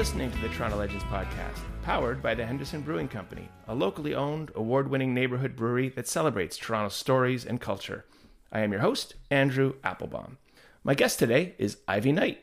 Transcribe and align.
listening 0.00 0.30
to 0.30 0.38
the 0.38 0.48
Toronto 0.48 0.78
Legends 0.78 1.04
podcast, 1.04 1.58
powered 1.82 2.22
by 2.22 2.34
the 2.34 2.46
Henderson 2.46 2.80
Brewing 2.80 3.06
Company, 3.06 3.46
a 3.68 3.74
locally 3.74 4.14
owned, 4.14 4.50
award 4.54 4.88
winning 4.88 5.12
neighborhood 5.12 5.54
brewery 5.54 5.90
that 5.90 6.08
celebrates 6.08 6.56
Toronto's 6.56 6.94
stories 6.94 7.44
and 7.44 7.60
culture. 7.60 8.06
I 8.50 8.60
am 8.60 8.72
your 8.72 8.80
host, 8.80 9.16
Andrew 9.30 9.74
Applebaum. 9.84 10.38
My 10.82 10.94
guest 10.94 11.18
today 11.18 11.54
is 11.58 11.76
Ivy 11.86 12.12
Knight. 12.12 12.42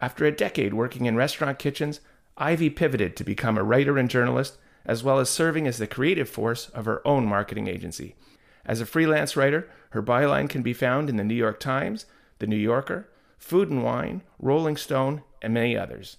After 0.00 0.24
a 0.24 0.32
decade 0.32 0.74
working 0.74 1.06
in 1.06 1.14
restaurant 1.14 1.60
kitchens, 1.60 2.00
Ivy 2.36 2.70
pivoted 2.70 3.14
to 3.14 3.22
become 3.22 3.56
a 3.56 3.62
writer 3.62 3.96
and 3.96 4.10
journalist, 4.10 4.58
as 4.84 5.04
well 5.04 5.20
as 5.20 5.30
serving 5.30 5.68
as 5.68 5.78
the 5.78 5.86
creative 5.86 6.28
force 6.28 6.70
of 6.70 6.86
her 6.86 7.06
own 7.06 7.24
marketing 7.24 7.68
agency. 7.68 8.16
As 8.66 8.80
a 8.80 8.84
freelance 8.84 9.36
writer, 9.36 9.70
her 9.90 10.02
byline 10.02 10.50
can 10.50 10.62
be 10.62 10.72
found 10.72 11.08
in 11.08 11.18
the 11.18 11.22
New 11.22 11.36
York 11.36 11.60
Times, 11.60 12.06
the 12.40 12.48
New 12.48 12.56
Yorker, 12.56 13.08
Food 13.38 13.70
and 13.70 13.84
Wine, 13.84 14.22
Rolling 14.40 14.76
Stone, 14.76 15.22
and 15.40 15.54
many 15.54 15.76
others. 15.76 16.16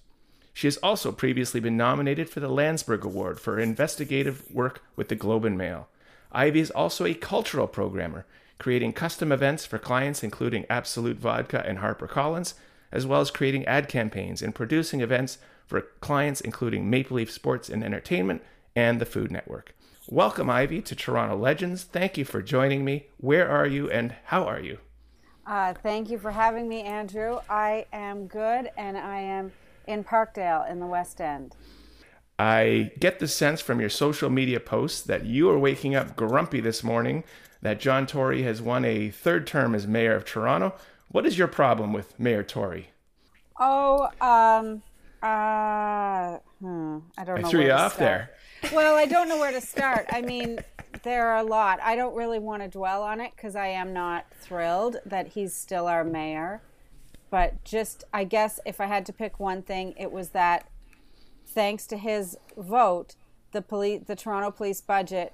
She 0.62 0.68
has 0.68 0.78
also 0.78 1.12
previously 1.12 1.60
been 1.60 1.76
nominated 1.76 2.30
for 2.30 2.40
the 2.40 2.48
Landsberg 2.48 3.04
Award 3.04 3.40
for 3.40 3.56
her 3.56 3.60
investigative 3.60 4.44
work 4.54 4.84
with 4.96 5.08
the 5.08 5.16
Globe 5.16 5.44
and 5.44 5.58
Mail. 5.58 5.88
Ivy 6.32 6.60
is 6.60 6.70
also 6.70 7.04
a 7.04 7.16
cultural 7.16 7.66
programmer, 7.66 8.28
creating 8.60 8.94
custom 8.94 9.32
events 9.32 9.66
for 9.66 9.80
clients 9.80 10.22
including 10.22 10.68
Absolut 10.70 11.18
Vodka 11.18 11.66
and 11.66 11.80
HarperCollins, 11.80 12.54
as 12.92 13.08
well 13.08 13.22
as 13.22 13.32
creating 13.32 13.66
ad 13.66 13.90
campaigns 13.90 14.44
and 14.44 14.54
producing 14.54 15.02
events 15.02 15.40
for 15.66 15.82
clients 16.00 16.42
including 16.42 16.92
Maple 16.92 17.18
Leaf 17.18 17.32
Sports 17.32 17.68
and 17.68 17.84
Entertainment 17.84 18.44
and 18.76 19.02
the 19.02 19.06
Food 19.08 19.32
Network. 19.32 19.74
Welcome, 20.10 20.48
Ivy, 20.48 20.84
to 20.84 20.96
Toronto 20.96 21.38
Legends. 21.38 21.86
Thank 21.86 22.20
you 22.20 22.24
for 22.24 22.44
joining 22.44 22.86
me. 22.86 23.08
Where 23.18 23.50
are 23.50 23.66
you 23.66 23.90
and 23.90 24.14
how 24.26 24.44
are 24.44 24.60
you? 24.60 24.78
Uh, 25.44 25.74
thank 25.74 26.12
you 26.12 26.20
for 26.20 26.30
having 26.30 26.70
me, 26.70 26.84
Andrew. 26.84 27.40
I 27.50 27.88
am 27.92 28.28
good 28.28 28.70
and 28.78 28.96
I 28.96 29.22
am 29.22 29.52
in 29.88 30.04
Parkdale 30.04 30.70
in 30.70 30.80
the 30.80 30.86
West 30.86 31.20
End. 31.22 31.56
I 32.40 32.92
get 33.00 33.20
the 33.20 33.28
sense 33.28 33.62
from 33.62 33.80
your 33.80 33.90
social 33.90 34.30
media 34.30 34.60
posts 34.60 35.02
that 35.04 35.26
you 35.26 35.50
are 35.50 35.60
waking 35.60 35.94
up 35.96 36.16
grumpy 36.16 36.60
this 36.60 36.84
morning 36.84 37.24
that 37.62 37.80
John 37.80 38.08
Tory 38.08 38.42
has 38.44 38.62
won 38.62 38.84
a 38.84 39.10
third 39.12 39.46
term 39.46 39.76
as 39.76 39.86
mayor 39.86 40.16
of 40.16 40.26
Toronto. 40.26 40.74
What 41.10 41.26
is 41.26 41.38
your 41.38 41.48
problem 41.48 41.94
with 41.94 42.20
Mayor 42.20 42.42
Tory? 42.44 42.90
Oh, 43.60 44.08
um, 44.20 44.82
uh, 45.22 46.40
hmm, 46.60 47.00
I 47.18 47.24
don't 47.24 47.38
I 47.38 47.42
know. 47.42 47.50
threw 47.50 47.60
where 47.60 47.68
you 47.68 47.74
to 47.74 47.80
off 47.80 47.94
start. 47.94 48.30
there. 48.64 48.72
Well, 48.74 48.96
I 48.96 49.06
don't 49.06 49.30
know 49.30 49.38
where 49.38 49.52
to 49.52 49.62
start. 49.62 50.08
I 50.12 50.22
mean, 50.22 50.60
there 51.04 51.28
are 51.30 51.38
a 51.38 51.44
lot. 51.44 51.80
I 51.82 51.96
don't 51.96 52.16
really 52.16 52.40
want 52.40 52.64
to 52.64 52.68
dwell 52.70 53.04
on 53.04 53.22
it 53.22 53.34
because 53.36 53.56
I 53.56 53.68
am 53.68 53.94
not 53.94 54.26
thrilled 54.40 54.98
that 55.06 55.28
he's 55.30 55.54
still 55.54 55.88
our 55.88 56.04
mayor. 56.04 56.62
But 57.32 57.64
just, 57.64 58.04
I 58.14 58.26
guess, 58.26 58.60
if 58.66 58.80
I 58.80 58.86
had 58.86 59.06
to 59.08 59.14
pick 59.14 59.40
one 59.40 59.64
thing, 59.64 59.96
it 59.98 60.12
was 60.12 60.30
that 60.30 60.68
thanks 61.48 61.88
to 61.88 61.98
his 61.98 62.38
vote, 62.56 63.16
the 63.54 63.62
police, 63.64 64.04
the 64.06 64.16
Toronto 64.16 64.52
police 64.52 64.82
budget 64.82 65.34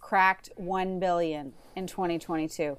cracked 0.00 0.50
one 0.56 1.00
billion 1.00 1.54
in 1.74 1.86
2022. 1.86 2.76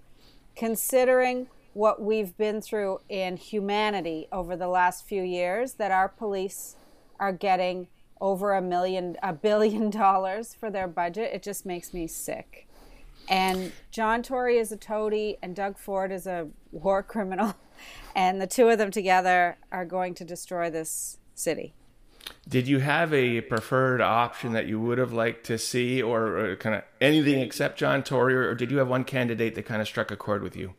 Considering 0.55 1.47
what 1.73 2.01
we've 2.01 2.35
been 2.37 2.61
through 2.61 2.99
in 3.07 3.37
humanity 3.37 4.27
over 4.31 4.55
the 4.55 4.67
last 4.67 5.05
few 5.05 5.23
years, 5.23 5.73
that 5.73 5.91
our 5.91 6.09
police 6.09 6.75
are 7.19 7.31
getting 7.31 7.87
over 8.19 8.53
a 8.53 8.61
million, 8.61 9.15
a 9.23 9.31
billion 9.31 9.89
dollars 9.91 10.53
for 10.53 10.69
their 10.69 10.87
budget, 10.87 11.31
it 11.33 11.43
just 11.43 11.65
makes 11.65 11.93
me 11.93 12.07
sick. 12.07 12.67
And 13.29 13.71
John 13.91 14.23
Tory 14.23 14.57
is 14.57 14.71
a 14.71 14.77
toady, 14.77 15.37
and 15.41 15.55
Doug 15.55 15.77
Ford 15.77 16.11
is 16.11 16.27
a 16.27 16.47
war 16.71 17.03
criminal, 17.03 17.55
and 18.15 18.41
the 18.41 18.47
two 18.47 18.69
of 18.69 18.77
them 18.77 18.91
together 18.91 19.57
are 19.71 19.85
going 19.85 20.13
to 20.15 20.25
destroy 20.25 20.69
this 20.69 21.17
city. 21.35 21.73
Did 22.47 22.67
you 22.67 22.79
have 22.79 23.13
a 23.13 23.41
preferred 23.41 24.01
option 24.01 24.53
that 24.53 24.67
you 24.67 24.79
would 24.79 24.97
have 24.97 25.13
liked 25.13 25.45
to 25.45 25.57
see, 25.57 26.01
or, 26.01 26.37
uh, 26.37 26.41
or 26.43 26.55
kind 26.55 26.75
of 26.75 26.83
anything 26.99 27.39
except 27.39 27.77
John 27.77 28.03
Tory, 28.03 28.35
or 28.35 28.53
did 28.55 28.69
you 28.71 28.77
have 28.77 28.87
one 28.87 29.03
candidate 29.03 29.55
that 29.55 29.65
kind 29.65 29.81
of 29.81 29.87
struck 29.87 30.11
a 30.11 30.17
chord 30.17 30.43
with 30.43 30.55
you? 30.55 30.73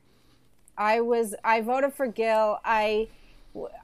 I 0.76 1.00
was 1.00 1.34
I 1.42 1.60
voted 1.60 1.92
for 1.92 2.06
Gil. 2.06 2.60
I 2.64 3.08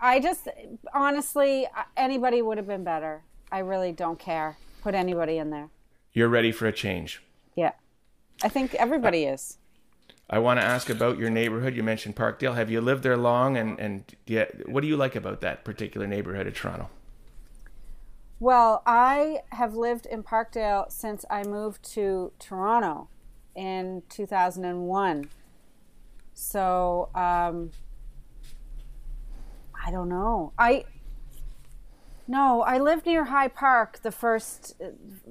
I 0.01 0.21
just 0.21 0.49
honestly 0.95 1.67
uh, 1.67 1.83
anybody 1.97 2.41
would 2.41 2.57
have 2.57 2.67
been 2.67 2.85
better. 2.85 3.23
I 3.51 3.59
really 3.59 3.93
don't 3.93 4.19
care. 4.19 4.57
Put 4.83 4.95
anybody 4.95 5.39
in 5.39 5.51
there. 5.51 5.71
You're 6.13 6.29
ready 6.29 6.53
for 6.53 6.67
a 6.67 6.73
change. 6.73 7.23
Yeah. 7.57 7.73
I 8.43 8.49
think 8.49 8.75
everybody 8.75 9.25
is. 9.25 9.59
I 10.29 10.39
want 10.39 10.59
to 10.59 10.65
ask 10.65 10.89
about 10.89 11.19
your 11.19 11.31
neighborhood. 11.31 11.75
You 11.77 11.83
mentioned 11.83 12.17
Parkdale. 12.17 12.55
Have 12.55 12.71
you 12.71 12.81
lived 12.81 13.03
there 13.03 13.17
long? 13.17 13.57
And 13.57 13.79
and 13.79 14.05
yeah, 14.27 14.47
what 14.67 14.81
do 14.81 14.87
you 14.87 14.97
like 14.97 15.15
about 15.15 15.41
that 15.43 15.65
particular 15.65 16.07
neighborhood 16.07 16.47
of 16.47 16.55
Toronto? 16.55 16.89
Well, 18.41 18.83
I 18.85 19.43
have 19.51 19.75
lived 19.75 20.07
in 20.07 20.23
Parkdale 20.23 20.91
since 20.91 21.25
I 21.31 21.45
moved 21.45 21.83
to 21.95 22.33
Toronto 22.39 23.09
in 23.55 24.03
2001. 24.09 25.31
So, 26.35 27.11
um, 27.15 27.71
I 29.87 29.91
don't 29.91 30.09
know. 30.09 30.53
I 30.59 30.85
no, 32.27 32.63
I 32.63 32.79
lived 32.79 33.07
near 33.07 33.25
High 33.25 33.49
Park 33.49 34.01
the 34.03 34.11
first 34.11 34.75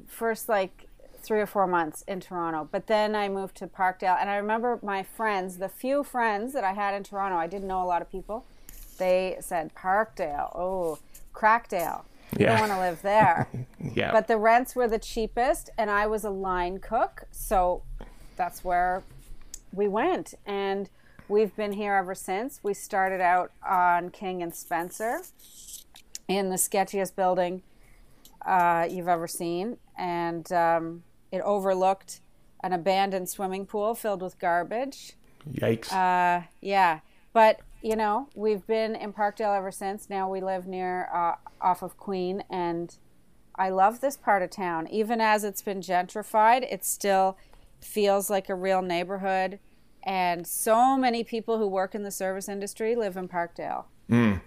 first 0.08 0.48
like 0.48 0.88
three 1.24 1.40
or 1.40 1.46
four 1.46 1.66
months 1.66 2.04
in 2.08 2.20
Toronto, 2.20 2.68
but 2.72 2.88
then 2.88 3.16
I 3.16 3.30
moved 3.30 3.56
to 3.58 3.68
Parkdale, 3.68 4.18
and 4.20 4.30
I 4.30 4.36
remember 4.36 4.80
my 4.84 5.02
friends, 5.04 5.58
the 5.58 5.70
few 5.70 6.04
friends 6.04 6.54
that 6.54 6.64
I 6.64 6.74
had 6.74 6.94
in 6.94 7.04
Toronto. 7.04 7.38
I 7.38 7.48
didn't 7.48 7.68
know 7.68 7.82
a 7.82 7.86
lot 7.86 8.02
of 8.02 8.12
people. 8.12 8.46
They 8.98 9.38
said 9.40 9.74
Parkdale, 9.74 10.52
oh, 10.56 11.00
Crackdale. 11.34 12.06
You 12.38 12.46
Yeah. 12.46 12.58
don't 12.58 12.70
want 12.70 12.72
to 12.74 12.80
live 12.80 13.02
there. 13.02 13.48
Yeah. 13.96 14.12
But 14.14 14.28
the 14.28 14.38
rents 14.38 14.76
were 14.76 14.88
the 14.88 14.98
cheapest, 14.98 15.70
and 15.78 15.90
I 15.90 16.08
was 16.08 16.24
a 16.24 16.30
line 16.30 16.80
cook, 16.80 17.26
so 17.32 17.84
that's 18.38 18.64
where 18.64 19.04
we 19.74 19.88
went. 19.90 20.34
And 20.46 20.90
we've 21.28 21.54
been 21.56 21.74
here 21.74 21.94
ever 21.96 22.16
since. 22.16 22.62
We 22.64 22.74
started 22.74 23.20
out 23.20 23.52
on 23.68 24.10
King 24.10 24.42
and 24.42 24.56
Spencer 24.56 25.22
in 26.30 26.50
the 26.50 26.56
sketchiest 26.56 27.16
building 27.16 27.62
uh, 28.46 28.88
you've 28.90 29.10
ever 29.10 29.28
seen, 29.28 29.78
and 29.98 30.50
um, 30.54 31.04
it 31.34 31.42
overlooked 31.42 32.22
an 32.64 32.72
abandoned 32.72 33.28
swimming 33.28 33.66
pool 33.66 33.96
filled 33.96 34.22
with 34.22 34.38
garbage. 34.38 35.14
Yikes. 35.52 35.92
Uh, 35.92 36.46
yeah, 36.62 37.00
but 37.34 37.60
you 37.82 37.96
know 37.96 38.30
we've 38.36 38.66
been 38.68 38.96
in 38.96 39.12
Parkdale 39.12 39.58
ever 39.58 39.72
since. 39.72 40.10
Now 40.10 40.30
we 40.30 40.40
live 40.40 40.68
near 40.68 41.10
uh, 41.12 41.36
off 41.60 41.82
of 41.82 41.98
Queen, 41.98 42.44
and 42.50 42.96
I 43.56 43.70
love 43.70 44.00
this 44.00 44.16
part 44.16 44.44
of 44.44 44.52
town. 44.52 44.88
Even 44.88 45.20
as 45.20 45.44
it's 45.44 45.64
been 45.64 45.82
gentrified, 45.82 46.72
it 46.72 46.86
still 46.86 47.36
feels 47.82 48.30
like 48.30 48.48
a 48.48 48.56
real 48.56 48.84
neighborhood. 48.84 49.60
And 50.04 50.46
so 50.46 50.96
many 50.98 51.24
people 51.24 51.58
who 51.58 51.68
work 51.68 51.96
in 51.96 52.04
the 52.04 52.12
service 52.12 52.48
industry 52.48 52.96
live 52.96 53.18
in 53.18 53.28
Parkdale. 53.28 53.86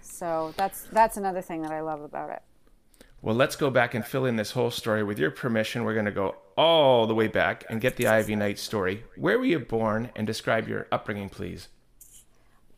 So 0.01 0.53
that's 0.55 0.83
that's 0.93 1.17
another 1.17 1.41
thing 1.41 1.63
that 1.63 1.71
I 1.71 1.81
love 1.81 2.01
about 2.01 2.29
it. 2.29 2.41
Well, 3.21 3.35
let's 3.35 3.57
go 3.57 3.69
back 3.69 3.93
and 3.93 4.05
fill 4.05 4.25
in 4.25 4.37
this 4.37 4.51
whole 4.51 4.71
story. 4.71 5.03
With 5.03 5.19
your 5.19 5.31
permission, 5.31 5.83
we're 5.83 5.95
going 5.95 6.05
to 6.05 6.11
go 6.11 6.35
all 6.57 7.05
the 7.05 7.13
way 7.13 7.27
back 7.27 7.63
and 7.69 7.79
get 7.79 7.95
the 7.95 8.07
Ivy 8.07 8.35
Knight 8.35 8.57
story. 8.57 9.03
Where 9.15 9.37
were 9.37 9.45
you 9.45 9.59
born 9.59 10.09
and 10.15 10.25
describe 10.25 10.67
your 10.67 10.87
upbringing, 10.91 11.29
please? 11.29 11.69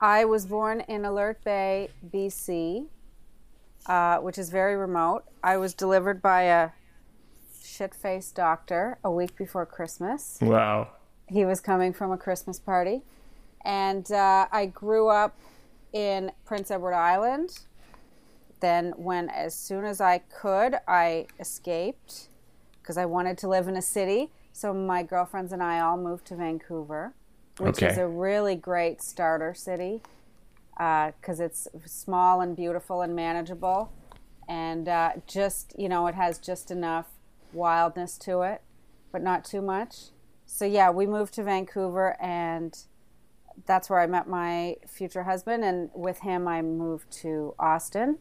I 0.01 0.25
was 0.25 0.45
born 0.45 0.81
in 0.81 1.05
Alert 1.05 1.43
Bay, 1.43 1.89
BC, 2.07 2.87
uh, 3.85 4.17
which 4.17 4.37
is 4.37 4.49
very 4.49 4.75
remote. 4.75 5.23
I 5.43 5.57
was 5.57 5.73
delivered 5.73 6.21
by 6.21 6.43
a 6.43 6.69
shit 7.63 7.93
faced 7.93 8.35
doctor 8.35 8.97
a 9.03 9.11
week 9.11 9.35
before 9.35 9.65
Christmas. 9.65 10.37
Wow. 10.41 10.89
He 11.27 11.45
was 11.45 11.59
coming 11.59 11.93
from 11.93 12.11
a 12.11 12.17
Christmas 12.17 12.59
party. 12.59 13.01
And 13.65 14.09
uh, 14.11 14.47
I 14.51 14.67
grew 14.67 15.09
up 15.09 15.37
in 15.93 16.31
Prince 16.45 16.71
Edward 16.71 16.93
Island. 16.93 17.59
Then, 18.61 18.93
when 18.97 19.29
as 19.29 19.53
soon 19.55 19.85
as 19.85 20.01
I 20.01 20.19
could, 20.19 20.75
I 20.87 21.27
escaped 21.39 22.28
because 22.81 22.97
I 22.97 23.05
wanted 23.05 23.37
to 23.39 23.47
live 23.47 23.67
in 23.67 23.75
a 23.75 23.81
city. 23.81 24.31
So, 24.51 24.73
my 24.73 25.03
girlfriends 25.03 25.53
and 25.53 25.61
I 25.61 25.79
all 25.79 25.97
moved 25.97 26.25
to 26.27 26.35
Vancouver, 26.35 27.13
which 27.59 27.81
is 27.81 27.97
a 27.97 28.07
really 28.07 28.55
great 28.55 29.01
starter 29.01 29.53
city 29.53 30.01
because 30.77 31.39
it's 31.39 31.67
small 31.85 32.41
and 32.41 32.55
beautiful 32.55 33.01
and 33.01 33.15
manageable. 33.15 33.91
And 34.47 34.87
uh, 34.87 35.11
just, 35.27 35.75
you 35.77 35.89
know, 35.89 36.07
it 36.07 36.15
has 36.15 36.39
just 36.39 36.71
enough 36.71 37.07
wildness 37.53 38.17
to 38.19 38.41
it, 38.41 38.61
but 39.11 39.21
not 39.21 39.45
too 39.45 39.61
much. 39.61 39.95
So, 40.45 40.65
yeah, 40.65 40.89
we 40.89 41.05
moved 41.05 41.33
to 41.35 41.43
Vancouver 41.43 42.17
and 42.19 42.75
that's 43.65 43.89
where 43.89 43.99
I 43.99 44.07
met 44.07 44.27
my 44.27 44.77
future 44.87 45.23
husband. 45.23 45.63
And 45.63 45.89
with 45.93 46.19
him, 46.19 46.47
I 46.47 46.61
moved 46.61 47.11
to 47.21 47.53
Austin. 47.59 48.17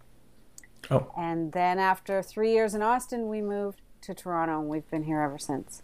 Oh, 0.91 1.11
And 1.17 1.53
then 1.53 1.79
after 1.79 2.23
three 2.23 2.53
years 2.53 2.75
in 2.75 2.83
Austin, 2.83 3.29
we 3.29 3.41
moved 3.41 3.81
to 4.03 4.15
Toronto 4.15 4.61
and 4.61 4.69
we've 4.69 4.89
been 4.91 5.05
here 5.05 5.21
ever 5.21 5.39
since. 5.39 5.83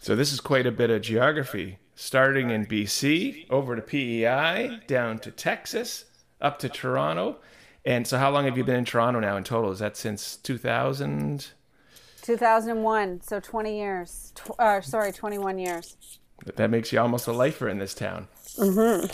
so 0.00 0.14
this 0.14 0.32
is 0.32 0.40
quite 0.40 0.66
a 0.66 0.72
bit 0.72 0.90
of 0.90 1.02
geography. 1.02 1.78
Starting 1.94 2.50
in 2.50 2.64
BC, 2.64 3.46
over 3.50 3.74
to 3.74 3.82
PEI, 3.82 4.80
down 4.86 5.18
to 5.18 5.32
Texas, 5.32 6.04
up 6.40 6.58
to 6.60 6.68
Toronto. 6.68 7.38
And 7.84 8.06
so, 8.06 8.18
how 8.18 8.30
long 8.30 8.44
have 8.44 8.56
you 8.56 8.62
been 8.62 8.76
in 8.76 8.84
Toronto 8.84 9.18
now 9.18 9.36
in 9.36 9.42
total? 9.44 9.72
Is 9.72 9.80
that 9.80 9.96
since 9.96 10.36
2000? 10.36 11.48
2001, 12.22 13.22
so 13.22 13.40
20 13.40 13.78
years. 13.78 14.32
Tw- 14.34 14.60
uh, 14.60 14.80
sorry, 14.80 15.10
21 15.10 15.58
years. 15.58 15.96
That 16.56 16.70
makes 16.70 16.92
you 16.92 17.00
almost 17.00 17.26
a 17.26 17.32
lifer 17.32 17.68
in 17.68 17.78
this 17.78 17.94
town. 17.94 18.28
Mm-hmm. 18.58 19.06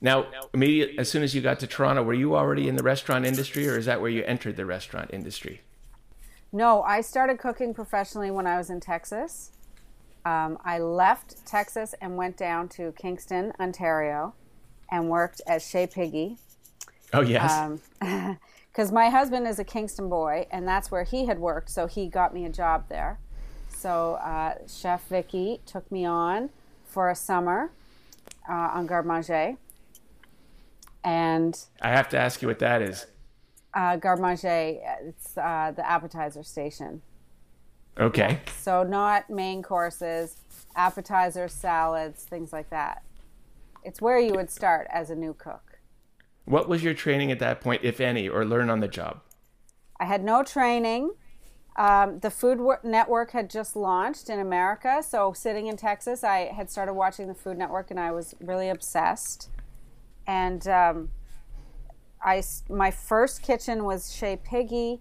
Now, 0.00 0.26
immediately 0.54 0.98
as 0.98 1.08
soon 1.08 1.22
as 1.22 1.34
you 1.34 1.40
got 1.40 1.60
to 1.60 1.66
Toronto, 1.66 2.02
were 2.02 2.14
you 2.14 2.36
already 2.36 2.68
in 2.68 2.76
the 2.76 2.82
restaurant 2.82 3.26
industry, 3.26 3.68
or 3.68 3.76
is 3.76 3.86
that 3.86 4.00
where 4.00 4.10
you 4.10 4.24
entered 4.24 4.56
the 4.56 4.64
restaurant 4.64 5.10
industry? 5.12 5.60
No, 6.52 6.82
I 6.82 7.00
started 7.02 7.38
cooking 7.38 7.74
professionally 7.74 8.30
when 8.30 8.46
I 8.46 8.56
was 8.56 8.70
in 8.70 8.80
Texas. 8.80 9.52
Um, 10.24 10.58
I 10.64 10.78
left 10.78 11.46
Texas 11.46 11.94
and 12.00 12.16
went 12.16 12.36
down 12.36 12.68
to 12.70 12.92
Kingston, 12.92 13.52
Ontario, 13.60 14.34
and 14.90 15.08
worked 15.08 15.40
at 15.46 15.62
Chez 15.62 15.86
Piggy. 15.88 16.38
Oh 17.12 17.20
yes. 17.20 17.78
Because 18.00 18.88
um, 18.88 18.94
my 18.94 19.08
husband 19.10 19.46
is 19.46 19.58
a 19.58 19.64
Kingston 19.64 20.08
boy, 20.08 20.46
and 20.50 20.66
that's 20.66 20.90
where 20.90 21.04
he 21.04 21.26
had 21.26 21.38
worked, 21.38 21.70
so 21.70 21.86
he 21.86 22.08
got 22.08 22.34
me 22.34 22.44
a 22.44 22.50
job 22.50 22.84
there. 22.88 23.18
So 23.68 24.14
uh, 24.14 24.54
Chef 24.66 25.06
Vicky 25.08 25.60
took 25.64 25.90
me 25.92 26.04
on 26.04 26.50
for 26.84 27.10
a 27.10 27.14
summer 27.14 27.70
uh, 28.48 28.52
on 28.52 28.86
Garde 28.86 29.06
Manger. 29.06 29.56
And 31.04 31.58
I 31.80 31.90
have 31.90 32.08
to 32.10 32.18
ask 32.18 32.42
you 32.42 32.48
what 32.48 32.58
that 32.58 32.82
is. 32.82 33.06
Uh, 33.74 33.96
Garde 33.96 34.20
Manger, 34.20 34.78
it's 35.02 35.36
uh, 35.36 35.72
the 35.74 35.88
appetizer 35.88 36.42
station. 36.42 37.02
Okay. 37.98 38.40
So 38.60 38.82
not 38.82 39.28
main 39.28 39.62
courses, 39.62 40.36
appetizers, 40.76 41.52
salads, 41.52 42.24
things 42.24 42.52
like 42.52 42.70
that. 42.70 43.02
It's 43.84 44.00
where 44.00 44.18
you 44.18 44.32
would 44.34 44.50
start 44.50 44.86
as 44.90 45.10
a 45.10 45.16
new 45.16 45.34
cook. 45.34 45.80
What 46.44 46.68
was 46.68 46.82
your 46.82 46.94
training 46.94 47.30
at 47.30 47.40
that 47.40 47.60
point, 47.60 47.82
if 47.84 48.00
any, 48.00 48.28
or 48.28 48.44
learn 48.44 48.70
on 48.70 48.80
the 48.80 48.88
job? 48.88 49.20
I 50.00 50.06
had 50.06 50.24
no 50.24 50.42
training. 50.42 51.10
Um, 51.76 52.20
the 52.20 52.30
Food 52.30 52.58
Network 52.82 53.32
had 53.32 53.50
just 53.50 53.76
launched 53.76 54.30
in 54.30 54.40
America. 54.40 55.02
So, 55.06 55.32
sitting 55.32 55.66
in 55.66 55.76
Texas, 55.76 56.24
I 56.24 56.52
had 56.52 56.70
started 56.70 56.94
watching 56.94 57.28
the 57.28 57.34
Food 57.34 57.58
Network 57.58 57.90
and 57.90 58.00
I 58.00 58.10
was 58.12 58.34
really 58.40 58.68
obsessed. 58.68 59.50
And 60.26 60.66
um, 60.66 61.10
I, 62.22 62.42
my 62.68 62.90
first 62.90 63.42
kitchen 63.42 63.84
was 63.84 64.12
Chez 64.12 64.36
Piggy, 64.44 65.00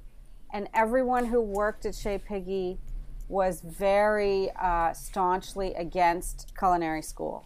and 0.53 0.67
everyone 0.73 1.25
who 1.25 1.41
worked 1.41 1.85
at 1.85 1.95
Chez 1.95 2.19
Piggy 2.19 2.77
was 3.27 3.61
very 3.61 4.51
uh, 4.51 4.93
staunchly 4.93 5.73
against 5.73 6.53
culinary 6.57 7.01
school. 7.01 7.45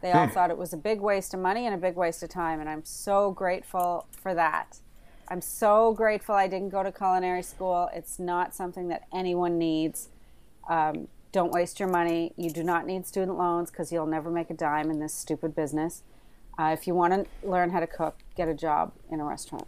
They 0.00 0.12
all 0.12 0.26
hmm. 0.26 0.32
thought 0.32 0.50
it 0.50 0.58
was 0.58 0.72
a 0.72 0.76
big 0.76 1.00
waste 1.00 1.34
of 1.34 1.40
money 1.40 1.66
and 1.66 1.74
a 1.74 1.78
big 1.78 1.96
waste 1.96 2.22
of 2.22 2.28
time, 2.28 2.60
and 2.60 2.68
I'm 2.68 2.84
so 2.84 3.32
grateful 3.32 4.06
for 4.10 4.34
that. 4.34 4.80
I'm 5.28 5.40
so 5.40 5.92
grateful 5.92 6.34
I 6.34 6.46
didn't 6.46 6.70
go 6.70 6.82
to 6.82 6.92
culinary 6.92 7.42
school. 7.42 7.90
It's 7.92 8.18
not 8.18 8.54
something 8.54 8.88
that 8.88 9.06
anyone 9.12 9.58
needs. 9.58 10.08
Um, 10.68 11.08
don't 11.32 11.52
waste 11.52 11.78
your 11.78 11.88
money. 11.88 12.32
You 12.36 12.50
do 12.50 12.62
not 12.62 12.86
need 12.86 13.06
student 13.06 13.36
loans 13.36 13.70
because 13.70 13.92
you'll 13.92 14.06
never 14.06 14.30
make 14.30 14.48
a 14.50 14.54
dime 14.54 14.90
in 14.90 15.00
this 15.00 15.12
stupid 15.12 15.54
business. 15.54 16.02
Uh, 16.58 16.70
if 16.72 16.86
you 16.86 16.94
want 16.94 17.12
to 17.12 17.48
learn 17.48 17.70
how 17.70 17.80
to 17.80 17.86
cook, 17.86 18.18
get 18.36 18.48
a 18.48 18.54
job 18.54 18.92
in 19.10 19.20
a 19.20 19.24
restaurant. 19.24 19.66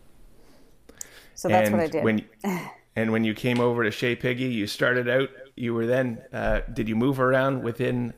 So 1.34 1.48
that's 1.48 1.68
and 1.68 1.78
what 1.78 1.84
I 1.84 1.88
did. 1.88 2.04
When, 2.04 2.24
and 2.96 3.12
when 3.12 3.24
you 3.24 3.32
came 3.32 3.60
over 3.60 3.84
to 3.84 3.90
Chez 3.90 4.16
Piggy, 4.16 4.44
you 4.44 4.66
started 4.66 5.08
out. 5.08 5.30
You 5.56 5.74
were 5.74 5.86
then. 5.86 6.22
Uh, 6.32 6.60
did 6.72 6.88
you 6.88 6.96
move 6.96 7.20
around 7.20 7.62
within 7.62 8.14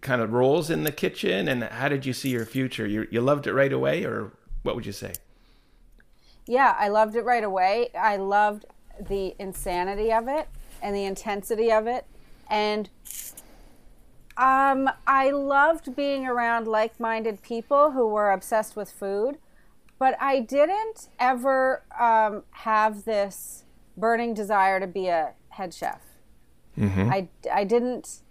kind 0.00 0.22
of 0.22 0.32
roles 0.32 0.70
in 0.70 0.84
the 0.84 0.92
kitchen, 0.92 1.48
and 1.48 1.64
how 1.64 1.88
did 1.88 2.06
you 2.06 2.12
see 2.12 2.30
your 2.30 2.46
future? 2.46 2.86
You 2.86 3.06
you 3.10 3.20
loved 3.20 3.46
it 3.46 3.52
right 3.52 3.72
away, 3.72 4.04
or 4.04 4.32
what 4.62 4.76
would 4.76 4.86
you 4.86 4.92
say? 4.92 5.12
Yeah, 6.46 6.74
I 6.78 6.88
loved 6.88 7.16
it 7.16 7.24
right 7.24 7.44
away. 7.44 7.90
I 7.98 8.16
loved 8.16 8.66
the 9.00 9.34
insanity 9.38 10.12
of 10.12 10.28
it 10.28 10.48
and 10.80 10.94
the 10.94 11.04
intensity 11.04 11.70
of 11.70 11.86
it, 11.86 12.04
and 12.48 12.88
um, 14.36 14.88
I 15.06 15.30
loved 15.30 15.94
being 15.94 16.26
around 16.26 16.66
like 16.66 16.98
minded 16.98 17.42
people 17.42 17.92
who 17.92 18.06
were 18.08 18.30
obsessed 18.30 18.76
with 18.76 18.90
food, 18.90 19.38
but 19.98 20.16
I 20.20 20.40
didn't 20.40 21.08
ever 21.18 21.82
um, 21.98 22.44
have 22.50 23.04
this 23.04 23.64
burning 23.96 24.34
desire 24.34 24.80
to 24.80 24.86
be 24.86 25.08
a 25.08 25.34
head 25.50 25.74
chef. 25.74 26.00
Mm-hmm. 26.78 27.10
I, 27.12 27.28
I 27.52 27.64
didn't 27.64 28.22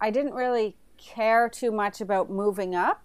I 0.00 0.10
didn't 0.10 0.34
really 0.34 0.76
care 0.96 1.48
too 1.48 1.70
much 1.70 2.00
about 2.00 2.28
moving 2.28 2.74
up. 2.74 3.02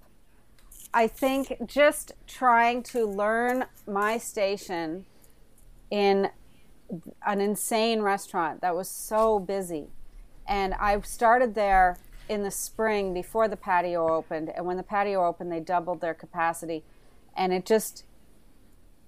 I 0.94 1.07
think 1.07 1.53
just 1.67 2.11
trying 2.25 2.81
to 2.83 3.05
learn 3.05 3.65
my 3.85 4.17
station 4.17 5.05
in 5.91 6.29
an 7.25 7.41
insane 7.41 8.01
restaurant 8.01 8.61
that 8.61 8.75
was 8.75 8.89
so 8.89 9.39
busy 9.39 9.89
and 10.47 10.73
I 10.75 10.99
started 11.01 11.55
there 11.55 11.97
in 12.29 12.44
the 12.44 12.51
spring 12.51 13.13
before 13.13 13.47
the 13.47 13.57
patio 13.57 14.09
opened. 14.09 14.49
And 14.49 14.65
when 14.65 14.77
the 14.77 14.83
patio 14.83 15.25
opened, 15.25 15.51
they 15.51 15.59
doubled 15.59 16.01
their 16.01 16.13
capacity. 16.13 16.83
And 17.35 17.53
it 17.53 17.65
just, 17.65 18.03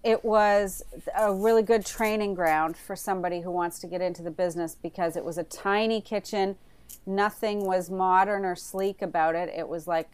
it 0.04 0.24
was 0.24 0.84
a 1.18 1.34
really 1.34 1.64
good 1.64 1.86
training 1.86 2.34
ground 2.34 2.78
for 2.78 2.96
somebody 2.96 3.42
who 3.42 3.52
wants 3.52 3.80
to 3.80 3.88
get 3.88 4.02
into 4.02 4.22
the 4.22 4.32
business 4.32 4.76
because 4.76 5.16
it 5.16 5.26
was 5.26 5.38
a 5.38 5.44
tiny 5.44 6.02
kitchen. 6.02 6.58
Nothing 7.06 7.66
was 7.66 7.90
modern 7.90 8.46
or 8.46 8.56
sleek 8.56 9.02
about 9.02 9.36
it. 9.36 9.50
It 9.56 9.68
was 9.68 9.88
like 9.88 10.10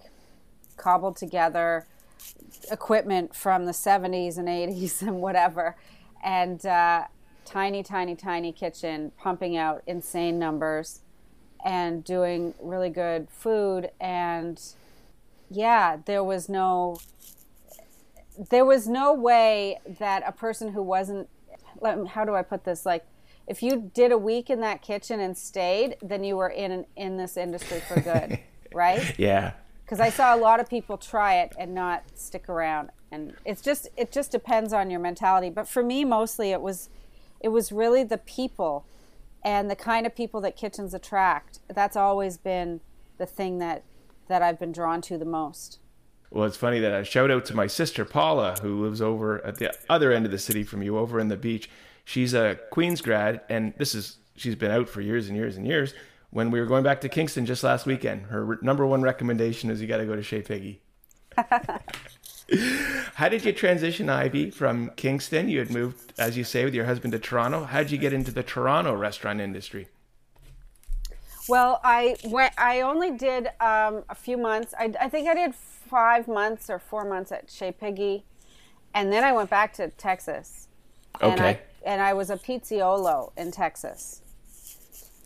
cobbled 0.77 1.17
together 1.17 1.85
equipment 2.71 3.35
from 3.35 3.65
the 3.65 3.71
70s 3.71 4.37
and 4.37 4.47
80s 4.47 5.01
and 5.07 5.21
whatever. 5.21 5.75
And 6.23 6.65
uh, 6.65 7.05
tiny, 7.45 7.83
tiny, 7.83 8.15
tiny 8.15 8.51
kitchen 8.51 9.11
pumping 9.17 9.55
out 9.57 9.83
insane 9.85 10.39
numbers 10.39 11.01
and 11.65 12.03
doing 12.03 12.53
really 12.61 12.89
good 12.89 13.27
food. 13.29 13.89
And 13.99 14.61
yeah 15.49 15.97
there 16.05 16.23
was 16.23 16.49
no 16.49 16.97
there 18.49 18.65
was 18.65 18.87
no 18.87 19.13
way 19.13 19.79
that 19.99 20.23
a 20.25 20.31
person 20.31 20.69
who 20.69 20.81
wasn't 20.81 21.27
how 22.09 22.23
do 22.23 22.33
i 22.35 22.41
put 22.41 22.63
this? 22.63 22.85
Like 22.85 23.05
if 23.47 23.61
you 23.61 23.91
did 23.93 24.11
a 24.11 24.17
week 24.17 24.49
in 24.49 24.61
that 24.61 24.81
kitchen 24.81 25.19
and 25.19 25.37
stayed 25.37 25.97
then 26.01 26.23
you 26.23 26.37
were 26.37 26.49
in 26.49 26.85
in 26.95 27.17
this 27.17 27.35
industry 27.35 27.81
for 27.81 27.99
good 27.99 28.39
right? 28.73 29.17
Yeah. 29.17 29.53
Because 29.83 29.99
i 29.99 30.09
saw 30.09 30.35
a 30.35 30.37
lot 30.37 30.59
of 30.59 30.69
people 30.69 30.97
try 30.97 31.35
it 31.35 31.53
and 31.57 31.73
not 31.73 32.03
stick 32.13 32.47
around. 32.47 32.89
And 33.11 33.33
it's 33.45 33.61
just 33.61 33.87
it 33.97 34.11
just 34.11 34.31
depends 34.31 34.73
on 34.73 34.89
your 34.89 34.99
mentality. 34.99 35.49
But 35.49 35.67
for 35.67 35.83
me 35.83 36.05
mostly 36.05 36.51
it 36.51 36.61
was 36.61 36.89
it 37.39 37.49
was 37.49 37.71
really 37.71 38.03
the 38.03 38.17
people 38.17 38.85
and 39.45 39.69
the 39.69 39.75
kind 39.75 40.07
of 40.07 40.15
people 40.15 40.41
that 40.41 40.57
kitchens 40.57 40.93
attract. 40.93 41.59
That's 41.73 41.95
always 41.95 42.37
been 42.37 42.81
the 43.17 43.27
thing 43.27 43.59
that 43.59 43.83
that 44.27 44.41
I've 44.41 44.59
been 44.59 44.71
drawn 44.71 45.01
to 45.03 45.19
the 45.19 45.25
most. 45.25 45.79
Well, 46.31 46.45
it's 46.45 46.57
funny 46.57 46.79
that 46.79 46.91
I 46.91 47.03
shout 47.03 47.29
out 47.29 47.45
to 47.45 47.55
my 47.55 47.67
sister 47.67 48.03
Paula, 48.03 48.57
who 48.61 48.83
lives 48.83 49.01
over 49.01 49.45
at 49.45 49.57
the 49.57 49.73
other 49.87 50.11
end 50.11 50.25
of 50.25 50.31
the 50.31 50.39
city 50.39 50.63
from 50.63 50.81
you, 50.81 50.97
over 50.97 51.19
in 51.19 51.27
the 51.27 51.37
beach. 51.37 51.69
She's 52.03 52.33
a 52.33 52.59
Queens 52.71 53.01
grad, 53.01 53.41
and 53.47 53.73
this 53.77 53.93
is 53.93 54.17
she's 54.35 54.55
been 54.55 54.71
out 54.71 54.89
for 54.89 54.99
years 54.99 55.27
and 55.27 55.37
years 55.37 55.55
and 55.55 55.67
years. 55.67 55.93
When 56.31 56.49
we 56.49 56.59
were 56.59 56.65
going 56.65 56.83
back 56.83 56.99
to 57.01 57.09
Kingston 57.09 57.45
just 57.45 57.63
last 57.63 57.85
weekend, 57.85 58.25
her 58.25 58.57
number 58.63 58.85
one 58.85 59.03
recommendation 59.03 59.69
is 59.69 59.79
you 59.79 59.87
got 59.87 59.97
to 59.97 60.05
go 60.05 60.15
to 60.15 60.23
Chez 60.23 60.41
Piggy. 60.41 60.81
How 63.15 63.29
did 63.29 63.43
you 63.45 63.53
transition, 63.53 64.09
Ivy, 64.09 64.51
from 64.51 64.91
Kingston? 64.95 65.49
You 65.49 65.59
had 65.59 65.71
moved, 65.71 66.13
as 66.17 66.37
you 66.37 66.43
say, 66.43 66.63
with 66.63 66.75
your 66.75 66.85
husband 66.85 67.13
to 67.13 67.19
Toronto. 67.19 67.63
How 67.63 67.79
did 67.79 67.91
you 67.91 67.97
get 67.97 68.13
into 68.13 68.31
the 68.31 68.43
Toronto 68.43 68.93
restaurant 68.93 69.41
industry? 69.41 69.87
Well, 71.47 71.79
I 71.83 72.15
went. 72.25 72.53
I 72.57 72.81
only 72.81 73.11
did 73.11 73.47
um, 73.59 74.03
a 74.09 74.15
few 74.15 74.37
months. 74.37 74.73
I, 74.77 74.93
I, 74.99 75.09
think 75.09 75.27
I 75.27 75.33
did 75.33 75.53
five 75.53 76.27
months 76.27 76.69
or 76.69 76.79
four 76.79 77.05
months 77.05 77.31
at 77.31 77.49
Chez 77.49 77.71
Piggy, 77.73 78.25
and 78.93 79.11
then 79.11 79.23
I 79.23 79.31
went 79.31 79.49
back 79.49 79.73
to 79.73 79.89
Texas. 79.89 80.67
Okay. 81.21 81.31
And 81.31 81.41
I, 81.41 81.59
and 81.85 82.01
I 82.01 82.13
was 82.13 82.29
a 82.29 82.37
pizziolo 82.37 83.31
in 83.37 83.51
Texas. 83.51 84.21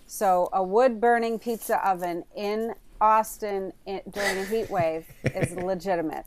So 0.08 0.50
a 0.52 0.64
wood 0.64 1.00
burning 1.00 1.40
pizza 1.40 1.88
oven 1.88 2.24
in 2.36 2.74
Austin 3.00 3.72
in, 3.86 4.02
during 4.10 4.38
a 4.40 4.46
heat 4.46 4.70
wave 4.70 5.06
is 5.24 5.52
legitimate. 5.56 6.26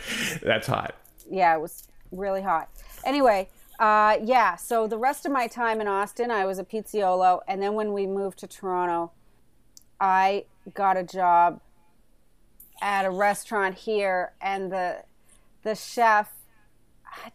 That's 0.42 0.66
hot. 0.66 0.94
Yeah, 1.30 1.54
it 1.54 1.60
was 1.60 1.88
really 2.10 2.42
hot. 2.42 2.68
Anyway, 3.04 3.48
uh, 3.78 4.18
yeah, 4.22 4.56
so 4.56 4.86
the 4.86 4.98
rest 4.98 5.24
of 5.24 5.32
my 5.32 5.46
time 5.46 5.80
in 5.80 5.86
Austin, 5.86 6.30
I 6.30 6.44
was 6.44 6.58
a 6.58 6.64
pizziolo. 6.64 7.40
And 7.46 7.62
then 7.62 7.74
when 7.74 7.92
we 7.92 8.06
moved 8.06 8.38
to 8.40 8.46
Toronto, 8.46 9.12
I 10.00 10.44
got 10.74 10.96
a 10.96 11.04
job 11.04 11.60
at 12.80 13.04
a 13.04 13.10
restaurant 13.10 13.76
here. 13.76 14.32
And 14.40 14.72
the, 14.72 15.04
the 15.62 15.74
chef, 15.74 16.30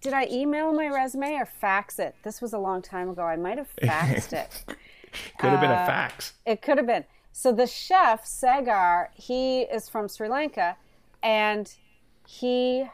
did 0.01 0.13
I 0.13 0.27
email 0.29 0.73
my 0.73 0.87
resume 0.87 1.33
or 1.33 1.45
fax 1.45 1.97
it? 1.97 2.15
This 2.23 2.41
was 2.41 2.53
a 2.53 2.59
long 2.59 2.81
time 2.81 3.09
ago. 3.09 3.23
I 3.23 3.37
might 3.37 3.57
have 3.57 3.69
faxed 3.81 4.33
it. 4.33 4.49
could 5.37 5.49
have 5.49 5.59
uh, 5.59 5.61
been 5.61 5.71
a 5.71 5.75
uh, 5.75 5.85
fax. 5.85 6.33
It 6.45 6.61
could 6.61 6.77
have 6.77 6.87
been. 6.87 7.05
So 7.31 7.51
the 7.51 7.67
chef, 7.67 8.25
Sagar, 8.25 9.11
he 9.15 9.61
is 9.61 9.87
from 9.87 10.09
Sri 10.09 10.27
Lanka. 10.27 10.75
And 11.21 11.73
he 12.27 12.85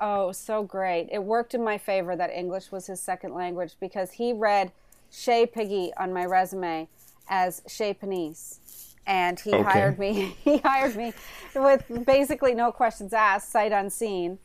Oh, 0.00 0.32
so 0.32 0.62
great. 0.62 1.08
It 1.10 1.24
worked 1.24 1.54
in 1.54 1.64
my 1.64 1.78
favor 1.78 2.16
that 2.16 2.30
English 2.30 2.70
was 2.70 2.86
his 2.86 3.02
second 3.02 3.34
language 3.34 3.76
because 3.80 4.12
he 4.12 4.32
read 4.32 4.72
Chez 5.10 5.46
Piggy 5.46 5.92
on 5.98 6.12
my 6.12 6.24
resume 6.26 6.90
as 7.28 7.62
Chez 7.66 7.94
Panisse. 7.94 8.60
And 9.06 9.40
he 9.40 9.56
Okay. 9.56 9.58
hired 9.58 9.98
me. 9.98 10.36
He 10.44 10.58
hired 10.58 10.96
me 10.96 11.14
with 11.54 11.84
basically 12.06 12.54
no 12.54 12.72
questions 12.72 13.12
asked, 13.14 13.50
sight 13.52 13.72
unseen. 13.72 14.38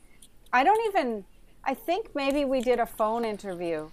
I 0.52 0.64
don't 0.64 0.86
even, 0.88 1.26
I 1.64 1.74
think 1.74 2.08
maybe 2.14 2.44
we 2.44 2.60
did 2.62 2.80
a 2.80 2.86
phone 2.86 3.24
interview. 3.24 3.90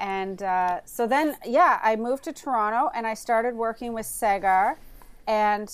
And 0.00 0.42
uh, 0.42 0.80
so 0.86 1.06
then, 1.06 1.36
yeah, 1.44 1.80
I 1.82 1.96
moved 1.96 2.24
to 2.24 2.32
Toronto 2.32 2.90
and 2.94 3.06
I 3.06 3.14
started 3.14 3.54
working 3.56 3.92
with 3.94 4.06
Sagar 4.06 4.80
And 5.26 5.70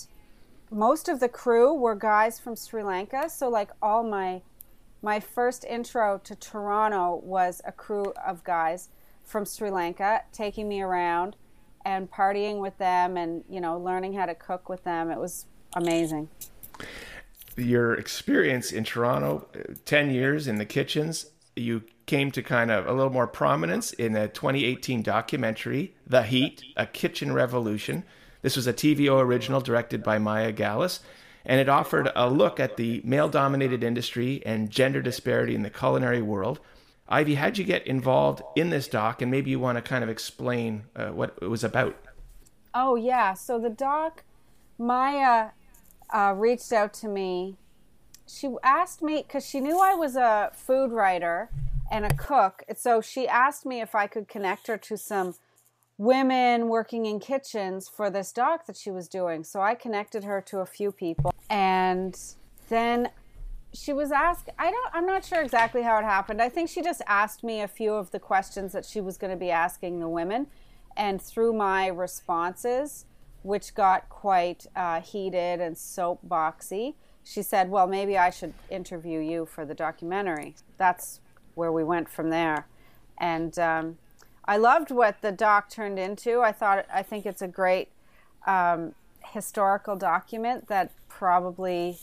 most 0.71 1.09
of 1.09 1.21
the 1.21 1.29
crew 1.29 1.73
were 1.75 1.95
guys 1.95 2.39
from 2.39 2.57
Sri 2.57 2.83
Lanka. 2.83 3.29
So, 3.29 3.49
like, 3.49 3.71
all 3.81 4.03
my 4.03 4.43
my 5.03 5.21
first 5.21 5.65
intro 5.65 6.21
to 6.25 6.35
Toronto 6.35 7.21
was 7.23 7.61
a 7.65 7.73
crew 7.73 8.13
of 8.27 8.43
guys 8.45 8.89
from 9.23 9.45
Sri 9.45 9.71
Lanka 9.71 10.23
taking 10.33 10.69
me 10.69 10.81
around 10.81 11.37
and 11.85 12.11
partying 12.11 12.61
with 12.61 12.77
them 12.79 13.17
and, 13.17 13.45
you 13.49 13.61
know, 13.61 13.79
learning 13.79 14.15
how 14.15 14.27
to 14.27 14.35
cook 14.35 14.69
with 14.69 14.83
them. 14.85 15.11
It 15.11 15.19
was 15.19 15.47
amazing. 15.77 16.29
Your 17.57 17.95
experience 17.95 18.73
in 18.73 18.83
Toronto, 18.85 19.49
uh, 19.55 19.75
10 19.85 20.11
years 20.11 20.49
in 20.49 20.57
the 20.57 20.65
kitchens, 20.65 21.27
you 21.55 21.85
came 22.07 22.31
to 22.33 22.43
kind 22.43 22.71
of 22.71 22.87
a 22.87 22.93
little 22.93 23.13
more 23.13 23.27
prominence 23.27 23.93
in 23.93 24.17
a 24.17 24.29
2018 24.29 25.03
documentary, 25.03 25.95
The 26.07 26.25
Heat, 26.25 26.63
A 26.77 26.87
Kitchen 26.87 27.33
Revolution. 27.33 28.05
This 28.47 28.55
was 28.55 28.69
a 28.69 28.73
TVO 28.73 29.21
original 29.21 29.61
directed 29.61 30.05
by 30.05 30.19
Maya 30.19 30.53
Gallus, 30.53 31.01
and 31.45 31.59
it 31.59 31.69
offered 31.69 32.13
a 32.15 32.31
look 32.31 32.61
at 32.61 32.77
the 32.77 33.01
male 33.03 33.29
dominated 33.29 33.83
industry 33.83 34.41
and 34.47 34.71
gender 34.71 35.03
disparity 35.03 35.57
in 35.57 35.63
the 35.63 35.69
culinary 35.69 36.23
world. 36.23 36.61
Ivy, 37.09 37.35
how'd 37.35 37.59
you 37.59 37.65
get 37.65 37.85
involved 37.89 38.43
in 38.55 38.71
this 38.71 38.87
doc? 38.87 39.21
And 39.21 39.33
maybe 39.33 39.51
you 39.51 39.59
want 39.59 39.79
to 39.79 39.83
kind 39.83 40.05
of 40.05 40.09
explain 40.09 40.85
uh, 40.95 41.09
what 41.09 41.37
it 41.43 41.49
was 41.49 41.65
about. 41.65 41.97
Oh, 42.73 42.95
yeah. 42.95 43.35
So 43.35 43.59
the 43.59 43.69
doc, 43.69 44.23
Maya 44.79 45.49
uh, 46.15 46.33
reached 46.37 46.73
out 46.73 46.95
to 47.01 47.09
me. 47.09 47.57
She 48.29 48.49
asked 48.63 49.03
me, 49.03 49.25
because 49.27 49.45
she 49.45 49.59
knew 49.59 49.81
I 49.81 49.95
was 49.95 50.15
a 50.15 50.53
food 50.55 50.93
writer 50.93 51.51
and 51.91 52.05
a 52.05 52.15
cook. 52.15 52.63
So 52.77 53.01
she 53.01 53.27
asked 53.27 53.67
me 53.67 53.81
if 53.81 53.97
I 53.97 54.07
could 54.07 54.29
connect 54.29 54.69
her 54.69 54.77
to 54.79 54.97
some 54.97 55.35
women 55.99 56.69
working 56.69 57.07
in 57.07 57.21
kitchens 57.21 57.89
for 57.89 58.11
this 58.11 58.33
doc 58.33 58.67
that 58.67 58.77
she 58.77 58.91
was 58.91 59.09
doing. 59.09 59.45
So 59.45 59.61
I 59.61 59.75
connected 59.75 60.25
her 60.25 60.41
to 60.43 60.59
a 60.59 60.67
few 60.67 60.93
people. 60.93 61.33
And 61.49 62.19
then 62.69 63.11
she 63.77 63.93
was 63.93 64.11
asked 64.11 64.49
i 64.59 64.71
don't 64.71 64.91
i'm 64.95 65.07
not 65.07 65.25
sure 65.25 65.43
exactly 65.43 65.83
how 65.83 65.99
it 65.99 66.05
happened 66.05 66.41
i 66.41 66.49
think 66.49 66.69
she 66.69 66.81
just 66.83 67.03
asked 67.07 67.45
me 67.45 67.61
a 67.61 67.69
few 67.69 67.93
of 67.93 68.11
the 68.11 68.19
questions 68.19 68.73
that 68.73 68.85
she 68.85 69.01
was 69.01 69.19
going 69.19 69.31
to 69.31 69.37
be 69.37 69.51
asking 69.51 70.01
the 70.01 70.09
women 70.09 70.47
and 70.97 71.21
through 71.21 71.53
my 71.53 71.87
responses 71.89 73.05
which 73.43 73.75
got 73.75 74.09
quite 74.09 74.67
uh, 74.75 75.01
heated 75.01 75.61
and 75.61 75.77
soapboxy 75.77 76.95
she 77.23 77.43
said 77.43 77.69
well 77.69 77.87
maybe 77.87 78.17
i 78.17 78.31
should 78.31 78.55
interview 78.71 79.21
you 79.21 79.45
for 79.45 79.67
the 79.67 79.75
documentary 79.75 80.55
that's 80.79 81.21
where 81.55 81.73
we 81.73 81.85
went 81.85 82.09
from 82.09 82.31
there 82.31 82.67
and 83.19 83.59
um, 83.59 83.99
i 84.47 84.57
loved 84.57 84.91
what 84.91 85.21
the 85.23 85.33
doc 85.33 85.69
turned 85.71 85.99
into 85.99 86.41
i 86.41 86.53
thought 86.53 86.87
i 86.93 87.03
think 87.03 87.27
it's 87.27 87.43
a 87.43 87.49
great 87.49 87.89
um, 88.47 88.95
historical 89.33 89.97
document 89.97 90.69
that 90.69 90.93
probably 91.09 91.99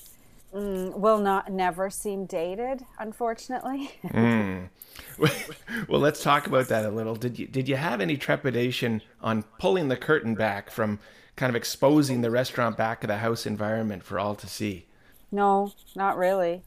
mm, 0.53 0.93
will 0.97 1.19
not 1.19 1.51
never 1.51 1.89
seem 1.89 2.25
dated 2.25 2.85
unfortunately 2.99 3.91
well, 5.87 5.99
let's 5.99 6.21
talk 6.21 6.45
about 6.45 6.67
that 6.67 6.85
a 6.85 6.89
little. 6.89 7.15
Did 7.15 7.39
you 7.39 7.47
did 7.47 7.67
you 7.67 7.75
have 7.75 7.99
any 7.99 8.15
trepidation 8.15 9.01
on 9.21 9.43
pulling 9.57 9.87
the 9.87 9.97
curtain 9.97 10.35
back 10.35 10.69
from 10.69 10.99
kind 11.35 11.49
of 11.49 11.55
exposing 11.55 12.21
the 12.21 12.29
restaurant 12.29 12.77
back 12.77 13.03
of 13.03 13.07
the 13.07 13.17
house 13.17 13.47
environment 13.47 14.03
for 14.03 14.19
all 14.19 14.35
to 14.35 14.45
see? 14.45 14.85
no 15.33 15.73
not 15.95 16.15
really 16.15 16.61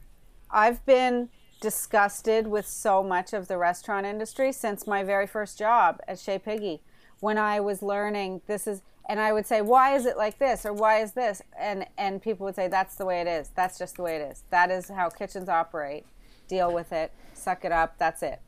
i've 0.51 0.85
been 0.85 1.29
disgusted 1.59 2.47
with 2.47 2.67
so 2.67 3.01
much 3.03 3.33
of 3.33 3.47
the 3.47 3.57
restaurant 3.57 4.05
industry 4.05 4.51
since 4.51 4.85
my 4.85 5.03
very 5.03 5.27
first 5.27 5.57
job 5.57 5.99
at 6.07 6.19
Chez 6.19 6.39
Piggy 6.39 6.81
when 7.19 7.37
i 7.37 7.59
was 7.59 7.81
learning 7.81 8.41
this 8.45 8.67
is 8.67 8.83
and 9.09 9.19
i 9.19 9.33
would 9.33 9.45
say 9.45 9.61
why 9.61 9.95
is 9.95 10.05
it 10.05 10.17
like 10.17 10.37
this 10.37 10.65
or 10.65 10.73
why 10.73 11.01
is 11.01 11.13
this? 11.13 11.41
And 11.57 11.85
and 11.97 12.21
people 12.21 12.45
would 12.45 12.55
say 12.55 12.67
that's 12.67 12.95
the 12.95 13.05
way 13.05 13.21
it 13.21 13.27
is. 13.27 13.49
That's 13.55 13.77
just 13.77 13.97
the 13.97 14.03
way 14.03 14.17
it 14.17 14.21
is. 14.21 14.43
That 14.49 14.69
is 14.69 14.89
how 14.89 15.09
kitchens 15.09 15.49
operate. 15.49 16.05
Deal 16.47 16.71
with 16.73 16.91
it. 16.91 17.11
Suck 17.33 17.65
it 17.65 17.71
up. 17.71 17.97
That's 17.97 18.23
it. 18.23 18.39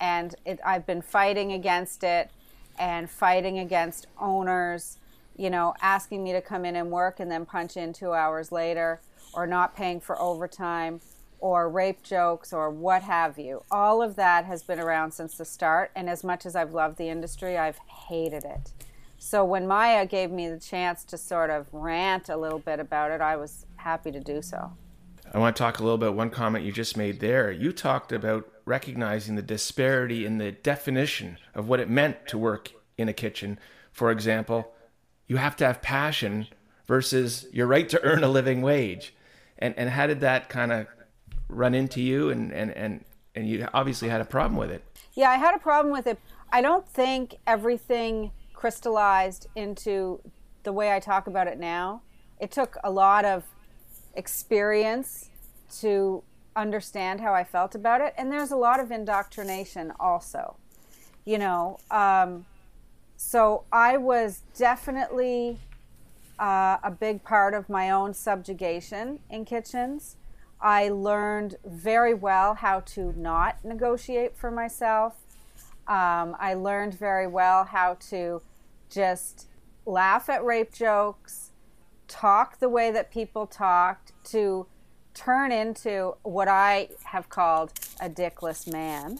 And 0.00 0.34
it, 0.44 0.60
I've 0.64 0.86
been 0.86 1.02
fighting 1.02 1.52
against 1.52 2.02
it 2.02 2.30
and 2.78 3.08
fighting 3.08 3.58
against 3.58 4.06
owners, 4.20 4.98
you 5.36 5.48
know, 5.48 5.74
asking 5.80 6.22
me 6.22 6.32
to 6.32 6.42
come 6.42 6.64
in 6.64 6.76
and 6.76 6.90
work 6.90 7.20
and 7.20 7.30
then 7.30 7.46
punch 7.46 7.76
in 7.76 7.92
two 7.92 8.12
hours 8.12 8.52
later, 8.52 9.00
or 9.32 9.46
not 9.46 9.74
paying 9.74 10.00
for 10.00 10.20
overtime, 10.20 11.00
or 11.38 11.68
rape 11.68 12.02
jokes, 12.02 12.52
or 12.52 12.70
what 12.70 13.02
have 13.02 13.38
you. 13.38 13.62
All 13.70 14.02
of 14.02 14.16
that 14.16 14.44
has 14.44 14.62
been 14.62 14.80
around 14.80 15.12
since 15.12 15.36
the 15.36 15.44
start, 15.44 15.90
and 15.94 16.08
as 16.08 16.24
much 16.24 16.46
as 16.46 16.56
I've 16.56 16.72
loved 16.72 16.98
the 16.98 17.08
industry, 17.08 17.58
I've 17.58 17.78
hated 18.08 18.44
it. 18.44 18.72
So 19.18 19.44
when 19.44 19.66
Maya 19.66 20.06
gave 20.06 20.30
me 20.30 20.48
the 20.48 20.58
chance 20.58 21.04
to 21.04 21.18
sort 21.18 21.50
of 21.50 21.66
rant 21.72 22.28
a 22.28 22.36
little 22.36 22.58
bit 22.58 22.80
about 22.80 23.10
it, 23.10 23.20
I 23.20 23.36
was 23.36 23.66
happy 23.76 24.12
to 24.12 24.20
do 24.20 24.42
so. 24.42 24.72
I 25.32 25.38
want 25.38 25.56
to 25.56 25.62
talk 25.62 25.78
a 25.78 25.82
little 25.82 25.96
about 25.96 26.14
one 26.14 26.30
comment 26.30 26.64
you 26.64 26.72
just 26.72 26.96
made 26.96 27.20
there. 27.20 27.50
You 27.50 27.72
talked 27.72 28.12
about 28.12 28.48
recognizing 28.64 29.34
the 29.34 29.42
disparity 29.42 30.24
in 30.24 30.38
the 30.38 30.52
definition 30.52 31.38
of 31.54 31.68
what 31.68 31.80
it 31.80 31.90
meant 31.90 32.26
to 32.28 32.38
work 32.38 32.72
in 32.96 33.08
a 33.08 33.12
kitchen. 33.12 33.58
For 33.92 34.10
example, 34.10 34.72
you 35.26 35.36
have 35.36 35.56
to 35.56 35.66
have 35.66 35.82
passion 35.82 36.46
versus 36.86 37.46
your 37.52 37.66
right 37.66 37.88
to 37.88 38.02
earn 38.02 38.22
a 38.22 38.28
living 38.28 38.62
wage. 38.62 39.14
And 39.58 39.74
and 39.76 39.90
how 39.90 40.06
did 40.06 40.20
that 40.20 40.48
kind 40.48 40.72
of 40.72 40.86
run 41.48 41.74
into 41.74 42.00
you 42.00 42.30
and, 42.30 42.52
and, 42.52 42.70
and, 42.72 43.04
and 43.34 43.48
you 43.48 43.66
obviously 43.72 44.08
had 44.08 44.20
a 44.20 44.24
problem 44.24 44.56
with 44.56 44.70
it. 44.70 44.84
Yeah, 45.14 45.30
I 45.30 45.36
had 45.36 45.54
a 45.54 45.58
problem 45.58 45.92
with 45.92 46.06
it. 46.06 46.18
I 46.52 46.60
don't 46.60 46.86
think 46.88 47.36
everything 47.46 48.32
crystallized 48.54 49.48
into 49.54 50.20
the 50.62 50.72
way 50.72 50.92
I 50.92 51.00
talk 51.00 51.26
about 51.26 51.46
it 51.46 51.58
now. 51.58 52.02
It 52.38 52.50
took 52.50 52.76
a 52.84 52.90
lot 52.90 53.24
of 53.24 53.44
experience 54.14 55.30
to 55.80 56.22
understand 56.54 57.20
how 57.20 57.34
I 57.34 57.44
felt 57.44 57.74
about 57.74 58.00
it, 58.00 58.14
and 58.16 58.32
there's 58.32 58.50
a 58.50 58.56
lot 58.56 58.80
of 58.80 58.90
indoctrination 58.90 59.92
also. 60.00 60.56
You 61.24 61.38
know, 61.38 61.78
um, 61.90 62.46
so 63.16 63.64
I 63.72 63.96
was 63.96 64.42
definitely 64.56 65.58
uh, 66.38 66.78
a 66.82 66.90
big 66.90 67.24
part 67.24 67.54
of 67.54 67.68
my 67.68 67.90
own 67.90 68.14
subjugation 68.14 69.20
in 69.30 69.44
kitchens. 69.44 70.16
I 70.60 70.88
learned 70.88 71.56
very 71.64 72.14
well 72.14 72.54
how 72.54 72.80
to 72.80 73.12
not 73.16 73.64
negotiate 73.64 74.36
for 74.36 74.50
myself. 74.50 75.14
Um, 75.86 76.36
I 76.40 76.54
learned 76.54 76.94
very 76.94 77.26
well 77.26 77.64
how 77.64 77.94
to 78.10 78.42
just 78.90 79.46
laugh 79.84 80.28
at 80.28 80.44
rape 80.44 80.72
jokes, 80.72 81.52
talk 82.08 82.58
the 82.58 82.68
way 82.68 82.90
that 82.90 83.10
people 83.10 83.46
talked, 83.46 84.12
to 84.24 84.66
turn 85.14 85.52
into 85.52 86.16
what 86.22 86.48
I 86.48 86.88
have 87.04 87.28
called 87.28 87.72
a 88.00 88.08
dickless 88.08 88.70
man 88.70 89.18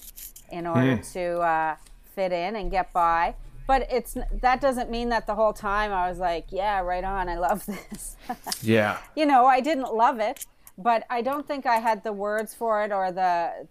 in 0.51 0.67
order 0.67 0.97
to 1.13 1.41
uh, 1.41 1.77
fit 2.15 2.33
in 2.33 2.57
and 2.57 2.71
get 2.71 2.93
by. 2.93 3.35
But 3.67 3.89
it's 3.91 4.17
that 4.41 4.61
doesn't 4.61 4.91
mean 4.91 5.09
that 5.09 5.27
the 5.27 5.35
whole 5.35 5.53
time 5.53 5.93
I 5.93 6.09
was 6.09 6.19
like, 6.19 6.47
yeah, 6.51 6.81
right 6.81 7.03
on, 7.03 7.29
I 7.29 7.37
love 7.37 7.67
this. 7.67 8.17
Yeah. 8.63 8.99
you 9.15 9.27
know, 9.27 9.47
I 9.47 9.61
didn't 9.61 9.93
love 9.93 10.21
it, 10.21 10.47
but 10.79 11.05
I 11.09 11.23
don't 11.23 11.47
think 11.47 11.67
I 11.67 11.77
had 11.77 12.05
the 12.05 12.13
words 12.13 12.55
for 12.55 12.83
it 12.83 12.93
or 12.93 13.13
the 13.13 13.67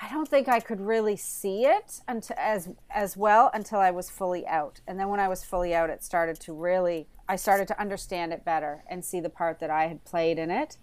I 0.00 0.08
don't 0.10 0.26
think 0.26 0.48
I 0.48 0.58
could 0.58 0.80
really 0.80 1.16
see 1.16 1.64
it 1.64 2.00
until, 2.08 2.36
as 2.38 2.70
as 2.90 3.16
well 3.16 3.50
until 3.54 3.78
I 3.78 3.90
was 3.90 4.10
fully 4.10 4.46
out. 4.46 4.80
And 4.86 4.98
then 4.98 5.08
when 5.08 5.20
I 5.20 5.28
was 5.28 5.44
fully 5.44 5.74
out, 5.74 5.90
it 5.90 6.02
started 6.02 6.40
to 6.40 6.52
really 6.52 7.06
I 7.28 7.36
started 7.36 7.68
to 7.68 7.80
understand 7.80 8.32
it 8.32 8.44
better 8.44 8.82
and 8.88 9.04
see 9.04 9.20
the 9.20 9.30
part 9.30 9.60
that 9.60 9.70
I 9.70 9.86
had 9.86 10.04
played 10.04 10.38
in 10.38 10.50
it. 10.50 10.76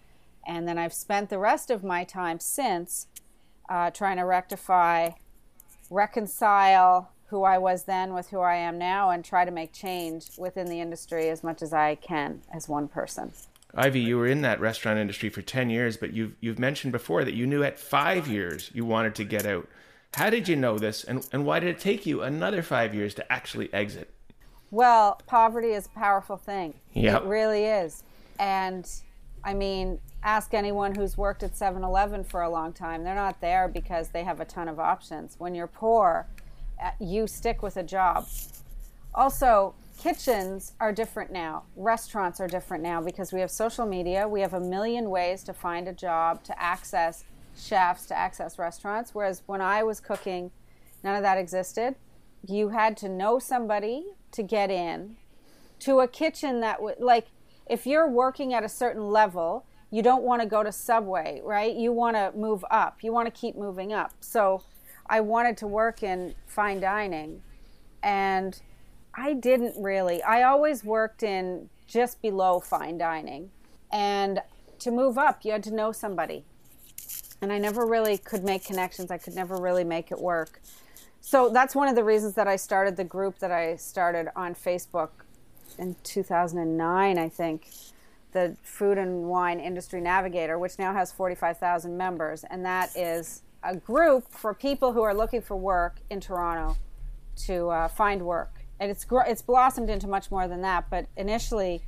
And 0.48 0.68
then 0.68 0.78
I've 0.78 0.94
spent 0.94 1.30
the 1.30 1.38
rest 1.38 1.70
of 1.70 1.84
my 1.84 2.04
time 2.04 2.40
since 2.40 3.08
uh, 3.68 3.92
trying 3.92 4.18
to 4.18 4.24
rectify, 4.24 5.12
reconcile 5.90 7.12
who 7.28 7.44
I 7.44 7.60
was 7.60 7.84
then 7.84 8.14
with 8.14 8.30
who 8.30 8.40
I 8.40 8.56
am 8.56 8.80
now, 8.80 9.12
and 9.12 9.24
try 9.24 9.46
to 9.46 9.52
make 9.52 9.72
change 9.72 10.32
within 10.38 10.66
the 10.66 10.80
industry 10.80 11.30
as 11.30 11.44
much 11.44 11.62
as 11.62 11.74
I 11.74 11.96
can 11.96 12.42
as 12.52 12.68
one 12.68 12.88
person. 12.88 13.34
Ivy, 13.76 14.00
you 14.00 14.18
were 14.18 14.28
in 14.28 14.42
that 14.42 14.60
restaurant 14.60 15.00
industry 15.00 15.30
for 15.30 15.42
10 15.42 15.70
years, 15.70 15.98
but 15.98 16.14
you've, 16.14 16.36
you've 16.40 16.60
mentioned 16.60 16.92
before 16.92 17.24
that 17.24 17.36
you 17.36 17.46
knew 17.46 17.64
at 17.64 17.80
five 17.80 18.28
years 18.28 18.72
you 18.74 18.84
wanted 18.84 19.16
to 19.16 19.24
get 19.24 19.46
out. 19.46 19.68
How 20.16 20.30
did 20.32 20.48
you 20.48 20.56
know 20.56 20.80
this, 20.80 21.04
and, 21.04 21.28
and 21.32 21.46
why 21.46 21.60
did 21.60 21.70
it 21.70 21.80
take 21.80 22.06
you 22.06 22.24
another 22.24 22.64
five 22.64 22.96
years 22.96 23.14
to 23.16 23.32
actually 23.32 23.72
exit? 23.74 24.12
Well, 24.72 25.22
poverty 25.28 25.70
is 25.70 25.86
a 25.86 25.90
powerful 25.90 26.38
thing. 26.38 26.74
Yep. 26.94 27.24
It 27.24 27.28
really 27.28 27.66
is. 27.66 28.04
And 28.40 28.90
I 29.44 29.54
mean, 29.54 30.00
ask 30.24 30.54
anyone 30.54 30.96
who's 30.96 31.18
worked 31.18 31.44
at 31.44 31.56
7 31.56 31.84
Eleven 31.84 32.24
for 32.24 32.42
a 32.42 32.50
long 32.50 32.74
time. 32.74 33.04
They're 33.04 33.16
not 33.16 33.40
there 33.42 33.68
because 33.68 34.10
they 34.10 34.24
have 34.24 34.40
a 34.40 34.46
ton 34.46 34.68
of 34.68 34.80
options. 34.80 35.36
When 35.38 35.56
you're 35.56 35.68
poor, 35.68 36.28
uh, 36.84 36.92
you 37.00 37.28
stick 37.28 37.62
with 37.62 37.78
a 37.78 37.84
job. 37.84 38.28
Also, 39.14 39.74
kitchens 40.00 40.74
are 40.80 40.94
different 40.94 41.32
now. 41.32 41.64
Restaurants 41.76 42.40
are 42.40 42.48
different 42.48 42.82
now 42.82 43.02
because 43.02 43.34
we 43.34 43.42
have 43.42 43.52
social 43.52 43.86
media. 43.86 44.28
We 44.28 44.40
have 44.42 44.54
a 44.54 44.60
million 44.60 45.10
ways 45.10 45.44
to 45.44 45.54
find 45.54 45.88
a 45.88 45.94
job, 45.94 46.44
to 46.46 46.62
access 46.62 47.26
chefs, 47.58 48.06
to 48.06 48.18
access 48.18 48.58
restaurants. 48.58 49.14
Whereas 49.14 49.44
when 49.46 49.60
I 49.60 49.84
was 49.84 50.00
cooking, 50.00 50.52
none 51.04 51.16
of 51.16 51.24
that 51.24 51.38
existed. 51.38 51.96
You 52.48 52.70
had 52.70 52.96
to 52.98 53.10
know 53.10 53.40
somebody 53.40 54.06
to 54.32 54.42
get 54.42 54.72
in 54.72 55.18
to 55.80 56.00
a 56.00 56.08
kitchen 56.08 56.62
that 56.62 56.82
would, 56.82 57.00
like, 57.00 57.28
if 57.66 57.86
you're 57.86 58.10
working 58.10 58.54
at 58.54 58.64
a 58.64 58.70
certain 58.70 59.04
level, 59.04 59.66
you 59.92 60.02
don't 60.02 60.24
want 60.24 60.42
to 60.42 60.48
go 60.48 60.64
to 60.64 60.72
Subway, 60.72 61.42
right? 61.44 61.76
You 61.76 61.92
want 61.92 62.16
to 62.16 62.32
move 62.36 62.64
up. 62.72 63.04
You 63.04 63.12
want 63.12 63.34
to 63.34 63.38
keep 63.38 63.58
moving 63.58 63.92
up. 63.92 64.14
So 64.22 64.64
I 65.08 65.20
wanted 65.20 65.58
to 65.58 65.68
work 65.68 66.04
in 66.04 66.36
fine 66.48 66.80
dining 66.80 67.42
and 68.02 68.62
I 69.14 69.34
didn't 69.34 69.82
really. 69.82 70.22
I 70.24 70.44
always 70.44 70.84
worked 70.84 71.24
in 71.24 71.70
just 71.88 72.22
below 72.22 72.60
fine 72.60 72.98
dining. 72.98 73.52
And 73.92 74.42
to 74.80 74.92
move 74.92 75.18
up, 75.18 75.44
you 75.44 75.52
had 75.52 75.64
to 75.64 75.72
know 75.74 75.92
somebody. 75.92 76.46
And 77.42 77.52
I 77.52 77.58
never 77.58 77.86
really 77.86 78.18
could 78.18 78.44
make 78.44 78.66
connections. 78.66 79.12
I 79.12 79.18
could 79.18 79.36
never 79.36 79.58
really 79.58 79.84
make 79.84 80.12
it 80.12 80.20
work. 80.20 80.62
So 81.22 81.50
that's 81.50 81.76
one 81.76 81.88
of 81.88 81.96
the 81.96 82.04
reasons 82.04 82.36
that 82.36 82.48
I 82.48 82.56
started 82.56 82.96
the 82.96 83.04
group 83.04 83.40
that 83.40 83.52
I 83.52 83.76
started 83.76 84.30
on 84.36 84.56
Facebook 84.56 85.10
in 85.78 85.96
2009, 86.04 87.18
I 87.18 87.30
think, 87.30 87.70
the 88.32 88.56
Food 88.64 88.98
and 88.98 89.24
Wine 89.24 89.60
Industry 89.60 90.02
Navigator, 90.02 90.60
which 90.60 90.78
now 90.78 90.94
has 90.94 91.12
45,000 91.12 91.98
members. 91.98 92.44
And 92.44 92.64
that 92.66 92.96
is 92.96 93.42
a 93.64 93.76
group 93.76 94.32
for 94.32 94.54
people 94.54 94.94
who 94.94 95.02
are 95.02 95.14
looking 95.14 95.42
for 95.42 95.56
work 95.58 95.98
in 96.10 96.20
Toronto 96.20 96.78
to 97.46 97.70
uh, 97.70 97.88
find 97.88 98.22
work 98.22 98.59
and 98.80 98.90
it's 98.90 99.06
it's 99.10 99.42
blossomed 99.42 99.90
into 99.90 100.08
much 100.08 100.32
more 100.32 100.48
than 100.48 100.62
that. 100.62 100.90
But 100.90 101.08
initially, 101.18 101.84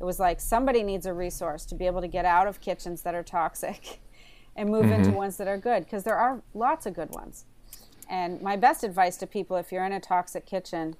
it 0.00 0.04
was 0.04 0.20
like 0.20 0.40
somebody 0.40 0.82
needs 0.82 1.06
a 1.06 1.12
resource 1.12 1.64
to 1.66 1.74
be 1.74 1.86
able 1.86 2.00
to 2.00 2.08
get 2.08 2.24
out 2.24 2.46
of 2.46 2.60
kitchens 2.60 3.02
that 3.02 3.14
are 3.14 3.22
toxic 3.22 4.00
and 4.56 4.70
move 4.70 4.84
mm-hmm. 4.84 4.94
into 4.94 5.10
ones 5.10 5.36
that 5.38 5.48
are 5.48 5.58
good 5.58 5.84
because 5.84 6.04
there 6.04 6.16
are 6.16 6.42
lots 6.54 6.86
of 6.86 6.94
good 6.94 7.10
ones. 7.10 7.44
And 8.08 8.40
my 8.40 8.56
best 8.56 8.84
advice 8.84 9.16
to 9.18 9.26
people, 9.26 9.56
if 9.56 9.72
you're 9.72 9.84
in 9.84 9.92
a 9.92 10.00
toxic 10.00 10.46
kitchen, 10.46 10.96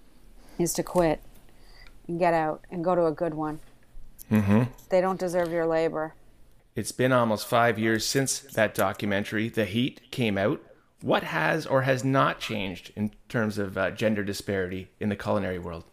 is 0.59 0.73
to 0.75 0.83
quit 0.83 1.21
and 2.09 2.19
get 2.19 2.35
out 2.35 2.65
and 2.71 2.85
go 2.85 2.95
to 2.95 3.07
a 3.07 3.13
good 3.13 3.35
one. 3.35 3.61
Mm-hmm. 4.31 4.65
They 4.89 5.01
don't 5.01 5.21
deserve 5.21 5.53
your 5.53 5.67
labor. 5.67 6.15
It's 6.75 6.93
been 6.93 7.13
almost 7.13 7.47
five 7.47 7.79
years 7.79 8.05
since 8.05 8.41
that 8.41 8.75
documentary, 8.75 9.49
The 9.49 9.65
Heat, 9.65 10.11
came 10.11 10.37
out 10.37 10.61
what 11.03 11.23
has 11.25 11.67
or 11.67 11.83
has 11.83 12.05
not 12.05 12.41
changed 12.41 12.93
in 12.97 13.13
terms 13.29 13.59
of 13.59 13.77
uh, 13.77 13.91
gender 13.91 14.25
disparity 14.25 14.91
in 14.99 15.09
the 15.09 15.17
culinary 15.17 15.59
world? 15.59 15.85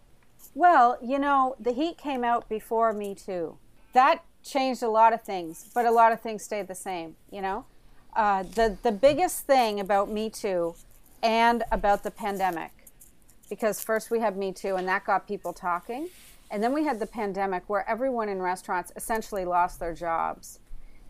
Well, 0.55 0.97
you 1.01 1.19
know, 1.19 1.55
the 1.59 1.71
heat 1.71 1.97
came 1.97 2.23
out 2.23 2.47
before 2.47 2.93
Me 2.93 3.15
Too. 3.15 3.57
That 3.93 4.23
changed 4.43 4.83
a 4.83 4.89
lot 4.89 5.13
of 5.13 5.21
things, 5.21 5.69
but 5.73 5.85
a 5.85 5.91
lot 5.91 6.11
of 6.11 6.21
things 6.21 6.43
stayed 6.43 6.67
the 6.67 6.75
same, 6.75 7.15
you 7.31 7.41
know? 7.41 7.65
Uh, 8.15 8.43
the, 8.43 8.77
the 8.83 8.91
biggest 8.91 9.45
thing 9.45 9.79
about 9.79 10.09
Me 10.09 10.29
Too 10.29 10.75
and 11.23 11.63
about 11.71 12.03
the 12.03 12.11
pandemic, 12.11 12.71
because 13.49 13.83
first 13.83 14.11
we 14.11 14.19
had 14.19 14.37
Me 14.37 14.51
Too 14.51 14.75
and 14.75 14.87
that 14.87 15.05
got 15.05 15.27
people 15.27 15.53
talking, 15.53 16.09
and 16.51 16.61
then 16.61 16.71
we 16.71 16.83
had 16.83 16.99
the 16.99 17.07
pandemic 17.07 17.63
where 17.67 17.87
everyone 17.89 18.29
in 18.29 18.41
restaurants 18.41 18.91
essentially 18.95 19.45
lost 19.45 19.79
their 19.79 19.93
jobs. 19.93 20.59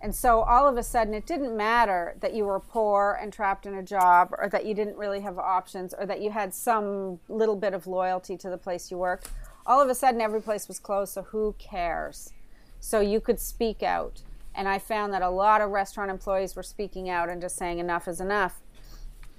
And 0.04 0.14
so 0.14 0.42
all 0.42 0.68
of 0.68 0.76
a 0.76 0.84
sudden, 0.84 1.14
it 1.14 1.26
didn't 1.26 1.56
matter 1.56 2.18
that 2.20 2.34
you 2.34 2.44
were 2.44 2.60
poor 2.60 3.18
and 3.22 3.32
trapped 3.32 3.66
in 3.66 3.74
a 3.74 3.82
job, 3.82 4.36
or 4.38 4.50
that 4.50 4.66
you 4.66 4.74
didn't 4.74 4.98
really 4.98 5.22
have 5.22 5.40
options, 5.40 5.94
or 5.98 6.06
that 6.06 6.22
you 6.22 6.30
had 6.30 6.54
some 6.54 7.22
little 7.30 7.56
bit 7.56 7.74
of 7.74 7.88
loyalty 7.88 8.36
to 8.36 8.50
the 8.50 8.58
place 8.58 8.92
you 8.92 8.98
worked. 8.98 9.30
All 9.66 9.82
of 9.82 9.88
a 9.88 9.96
sudden, 9.96 10.20
every 10.20 10.42
place 10.42 10.68
was 10.68 10.78
closed, 10.78 11.14
so 11.14 11.22
who 11.22 11.56
cares? 11.58 12.34
So 12.82 13.00
you 13.00 13.22
could 13.22 13.40
speak 13.40 13.82
out. 13.82 14.24
And 14.54 14.68
I 14.68 14.78
found 14.78 15.14
that 15.14 15.22
a 15.22 15.30
lot 15.30 15.62
of 15.62 15.70
restaurant 15.70 16.12
employees 16.12 16.54
were 16.54 16.64
speaking 16.64 17.10
out 17.10 17.30
and 17.30 17.42
just 17.42 17.56
saying 17.56 17.80
enough 17.80 18.10
is 18.10 18.20
enough. 18.20 18.60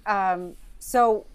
Um, 0.07 0.55
so 0.79 1.27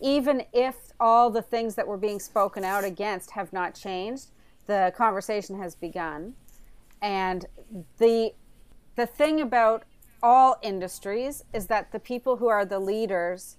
even 0.00 0.42
if 0.52 0.74
all 0.98 1.30
the 1.30 1.42
things 1.42 1.76
that 1.76 1.86
were 1.86 1.96
being 1.96 2.18
spoken 2.18 2.64
out 2.64 2.82
against 2.82 3.30
have 3.30 3.52
not 3.52 3.76
changed, 3.76 4.32
the 4.66 4.92
conversation 4.96 5.60
has 5.60 5.76
begun. 5.76 6.34
And 7.00 7.46
the 7.98 8.32
the 8.96 9.06
thing 9.06 9.40
about 9.40 9.84
all 10.22 10.56
industries 10.62 11.44
is 11.52 11.66
that 11.66 11.92
the 11.92 11.98
people 11.98 12.36
who 12.36 12.48
are 12.48 12.64
the 12.64 12.78
leaders 12.78 13.56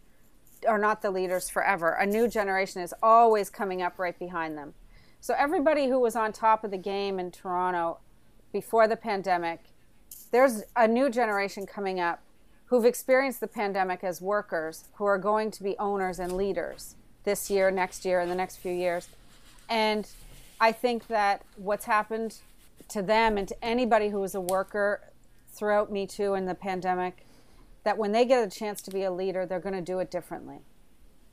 are 0.68 0.80
not 0.80 1.02
the 1.02 1.12
leaders 1.12 1.50
forever. 1.50 1.92
A 1.92 2.06
new 2.06 2.28
generation 2.28 2.82
is 2.82 2.94
always 3.04 3.50
coming 3.50 3.82
up 3.82 4.00
right 4.00 4.18
behind 4.18 4.58
them. 4.58 4.74
So 5.20 5.36
everybody 5.38 5.88
who 5.88 6.00
was 6.00 6.16
on 6.16 6.32
top 6.32 6.64
of 6.64 6.72
the 6.72 6.78
game 6.78 7.20
in 7.20 7.32
Toronto 7.32 8.00
before 8.52 8.88
the 8.88 8.96
pandemic, 8.96 9.60
there's 10.32 10.64
a 10.76 10.88
new 10.88 11.10
generation 11.10 11.66
coming 11.66 12.00
up 12.00 12.22
who've 12.66 12.86
experienced 12.86 13.40
the 13.40 13.48
pandemic 13.48 14.04
as 14.04 14.22
workers 14.22 14.86
who 14.96 15.06
are 15.06 15.18
going 15.18 15.52
to 15.52 15.64
be 15.64 15.78
owners 15.78 16.20
and 16.20 16.32
leaders 16.32 16.96
this 17.24 17.50
year, 17.50 17.70
next 17.70 18.06
year, 18.06 18.20
and 18.20 18.32
the 18.32 18.36
next 18.36 18.58
few 18.58 18.72
years. 18.72 19.10
And 19.70 20.08
I 20.60 20.72
think 20.72 21.08
that 21.08 21.44
what's 21.58 21.86
happened 21.86 22.38
to 22.90 23.02
them 23.02 23.38
and 23.38 23.48
to 23.48 23.66
anybody 23.66 24.10
who 24.10 24.20
was 24.20 24.36
a 24.36 24.42
worker 24.42 25.02
throughout 25.56 25.92
Me 25.92 26.06
Too 26.06 26.34
and 26.34 26.48
the 26.48 26.56
pandemic 26.56 27.26
that 27.84 27.98
when 27.98 28.12
they 28.12 28.26
get 28.26 28.46
a 28.46 28.50
chance 28.50 28.82
to 28.84 28.92
be 28.92 29.04
a 29.04 29.12
leader, 29.12 29.46
they're 29.46 29.60
going 29.60 29.76
to 29.76 29.82
do 29.82 30.00
it 30.00 30.12
differently. 30.12 30.60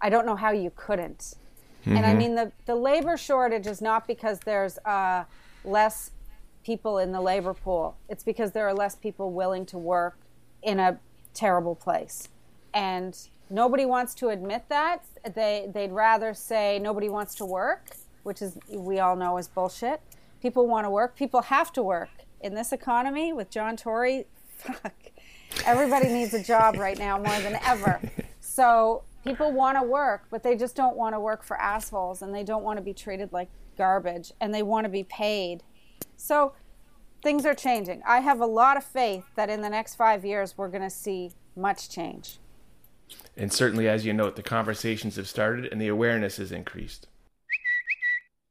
I 0.01 0.11
don't 0.11 0.27
know 0.27 0.37
how 0.37 0.53
you 0.53 0.71
couldn't. 0.75 1.35
Mm-hmm. 1.83 1.97
And 1.97 2.07
I 2.07 2.11
mm-hmm. 2.11 2.19
mean, 2.19 2.35
the, 2.35 2.53
the 2.67 2.75
labor 2.75 3.17
shortage 3.17 3.67
is 3.67 3.81
not 3.81 4.07
because 4.07 4.41
there's 4.41 4.79
uh, 4.79 5.25
less 5.65 6.11
people 6.65 6.99
in 6.99 7.11
the 7.11 7.21
labor 7.21 7.55
pool, 7.55 7.97
it's 8.09 8.23
because 8.23 8.53
there 8.53 8.69
are 8.69 8.75
less 8.75 8.95
people 8.95 9.33
willing 9.33 9.67
to 9.67 9.79
work 9.79 10.17
in 10.63 10.79
a 10.79 11.01
terrible 11.35 11.75
place. 11.75 12.29
And 12.73 13.19
nobody 13.51 13.85
wants 13.85 14.15
to 14.15 14.29
admit 14.29 14.69
that. 14.69 15.05
They, 15.35 15.69
they'd 15.73 15.91
rather 15.91 16.35
say 16.35 16.79
nobody 16.79 17.09
wants 17.09 17.35
to 17.37 17.45
work, 17.45 17.97
which 18.23 18.43
is, 18.43 18.59
we 18.69 19.01
all 19.01 19.17
know, 19.17 19.39
is 19.39 19.49
bullshit. 19.49 20.01
People 20.41 20.69
want 20.69 20.87
to 20.87 20.91
work, 20.91 21.17
people 21.17 21.43
have 21.43 21.73
to 21.73 21.83
work 21.83 22.11
in 22.43 22.55
this 22.55 22.73
economy 22.73 23.33
with 23.33 23.51
John 23.51 23.77
Tory, 23.77 24.27
fuck, 24.57 24.95
everybody 25.65 26.09
needs 26.09 26.35
a 26.35 26.43
job 26.43 26.77
right 26.77 26.99
now 26.99 27.17
more 27.19 27.41
than 27.41 27.59
ever. 27.65 28.01
So 28.41 29.05
people 29.25 29.53
want 29.53 29.79
to 29.79 29.83
work, 29.83 30.25
but 30.31 30.43
they 30.43 30.57
just 30.57 30.77
don't 30.77 30.97
want 30.97 31.15
to 31.15 31.21
work 31.21 31.43
for 31.43 31.59
assholes 31.59 32.23
and 32.23 32.35
they 32.35 32.45
don't 32.45 32.63
want 32.63 32.77
to 32.77 32.83
be 32.83 32.93
treated 32.93 33.33
like 33.33 33.49
garbage 33.79 34.33
and 34.41 34.53
they 34.53 34.63
want 34.63 34.85
to 34.85 34.91
be 34.91 35.05
paid. 35.05 35.63
So 36.17 36.53
things 37.23 37.47
are 37.47 37.55
changing. 37.55 38.03
I 38.07 38.21
have 38.21 38.41
a 38.41 38.47
lot 38.47 38.77
of 38.77 38.85
faith 38.85 39.25
that 39.37 39.49
in 39.49 39.63
the 39.63 39.71
next 39.71 39.95
five 39.95 40.25
years 40.25 40.59
we're 40.59 40.69
going 40.69 40.83
to 40.83 40.91
see 40.91 41.31
much 41.57 41.89
change. 41.89 42.39
And 43.37 43.53
certainly, 43.53 43.89
as 43.89 44.05
you 44.05 44.13
note, 44.13 44.37
the 44.37 44.43
conversations 44.43 45.17
have 45.17 45.29
started 45.29 45.67
and 45.71 45.81
the 45.81 45.89
awareness 45.89 46.37
has 46.37 46.53
increased. 46.53 47.09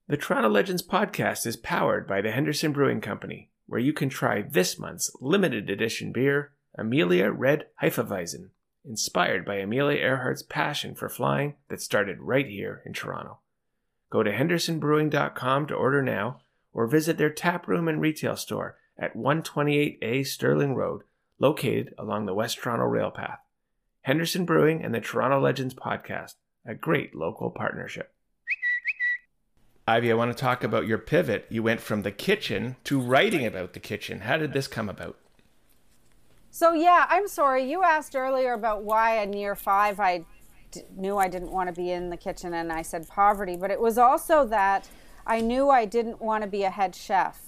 The 0.08 0.18
Toronto 0.18 0.50
Legends 0.50 0.84
podcast 0.84 1.46
is 1.46 1.56
powered 1.56 2.08
by 2.08 2.22
the 2.22 2.32
Henderson 2.32 2.72
Brewing 2.72 3.02
Company 3.02 3.51
where 3.72 3.80
you 3.80 3.94
can 3.94 4.10
try 4.10 4.42
this 4.42 4.78
month's 4.78 5.10
limited 5.22 5.70
edition 5.70 6.12
beer, 6.12 6.52
Amelia 6.78 7.32
Red 7.32 7.68
Hefeweizen, 7.82 8.50
inspired 8.84 9.46
by 9.46 9.56
Amelia 9.56 9.98
Earhart's 9.98 10.44
passion 10.44 10.94
for 10.94 11.08
flying 11.08 11.56
that 11.70 11.82
started 11.82 12.20
right 12.20 12.46
here 12.46 12.82
in 12.86 12.92
Toronto. 12.92 13.40
Go 14.10 14.24
to 14.24 14.32
hendersonbrewing.com 14.34 15.68
to 15.68 15.74
order 15.74 16.02
now 16.02 16.42
or 16.74 16.86
visit 16.86 17.18
their 17.18 17.30
tap 17.30 17.66
room 17.66 17.88
and 17.88 18.02
retail 18.02 18.36
store 18.36 18.76
at 18.98 19.16
128A 19.16 20.28
Sterling 20.28 20.76
Road, 20.76 21.04
located 21.40 21.94
along 21.98 22.26
the 22.26 22.34
West 22.34 22.58
Toronto 22.58 22.84
Rail 22.84 23.10
Path. 23.10 23.40
Henderson 24.02 24.44
Brewing 24.44 24.84
and 24.84 24.94
the 24.94 25.00
Toronto 25.00 25.40
Legends 25.40 25.76
podcast, 25.76 26.34
a 26.66 26.76
great 26.76 27.16
local 27.16 27.50
partnership. 27.50 28.14
Ivy, 29.92 30.10
I 30.10 30.16
want 30.16 30.32
to 30.32 30.42
talk 30.42 30.64
about 30.64 30.88
your 30.88 30.98
pivot. 30.98 31.46
You 31.50 31.64
went 31.64 31.82
from 31.82 32.04
the 32.04 32.12
kitchen 32.12 32.78
to 32.86 32.98
writing 32.98 33.46
about 33.46 33.74
the 33.74 33.80
kitchen. 33.82 34.22
How 34.22 34.38
did 34.38 34.54
this 34.54 34.70
come 34.70 34.88
about? 34.88 35.18
So, 36.50 36.72
yeah, 36.72 37.08
I'm 37.10 37.28
sorry. 37.28 37.70
You 37.70 37.84
asked 37.84 38.16
earlier 38.16 38.54
about 38.54 38.84
why 38.84 39.22
in 39.22 39.34
year 39.34 39.54
five 39.54 40.00
I 40.00 40.24
d- 40.72 40.84
knew 40.96 41.18
I 41.18 41.28
didn't 41.28 41.52
want 41.52 41.68
to 41.68 41.74
be 41.74 41.92
in 41.92 42.10
the 42.10 42.16
kitchen, 42.16 42.54
and 42.54 42.72
I 42.72 42.84
said 42.84 43.10
poverty. 43.10 43.58
But 43.58 43.70
it 43.70 43.82
was 43.82 43.98
also 43.98 44.46
that 44.46 44.88
I 45.28 45.42
knew 45.42 45.70
I 45.70 45.84
didn't 45.84 46.22
want 46.22 46.46
to 46.46 46.50
be 46.50 46.64
a 46.64 46.70
head 46.70 46.96
chef. 46.96 47.42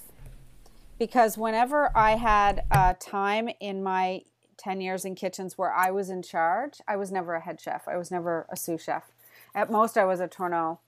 Because 0.98 1.38
whenever 1.38 1.96
I 1.96 2.16
had 2.16 2.64
a 2.70 2.94
time 3.00 3.48
in 3.58 3.82
my 3.82 4.20
10 4.58 4.82
years 4.82 5.06
in 5.06 5.14
kitchens 5.14 5.56
where 5.56 5.72
I 5.72 5.90
was 5.90 6.10
in 6.10 6.22
charge, 6.22 6.82
I 6.86 6.96
was 6.96 7.10
never 7.10 7.36
a 7.36 7.40
head 7.40 7.58
chef. 7.58 7.88
I 7.88 7.96
was 7.96 8.10
never 8.10 8.44
a 8.50 8.56
sous 8.56 8.82
chef. 8.82 9.12
At 9.54 9.70
most, 9.70 9.96
I 9.96 10.04
was 10.04 10.20
a 10.20 10.28
tournant. 10.28 10.78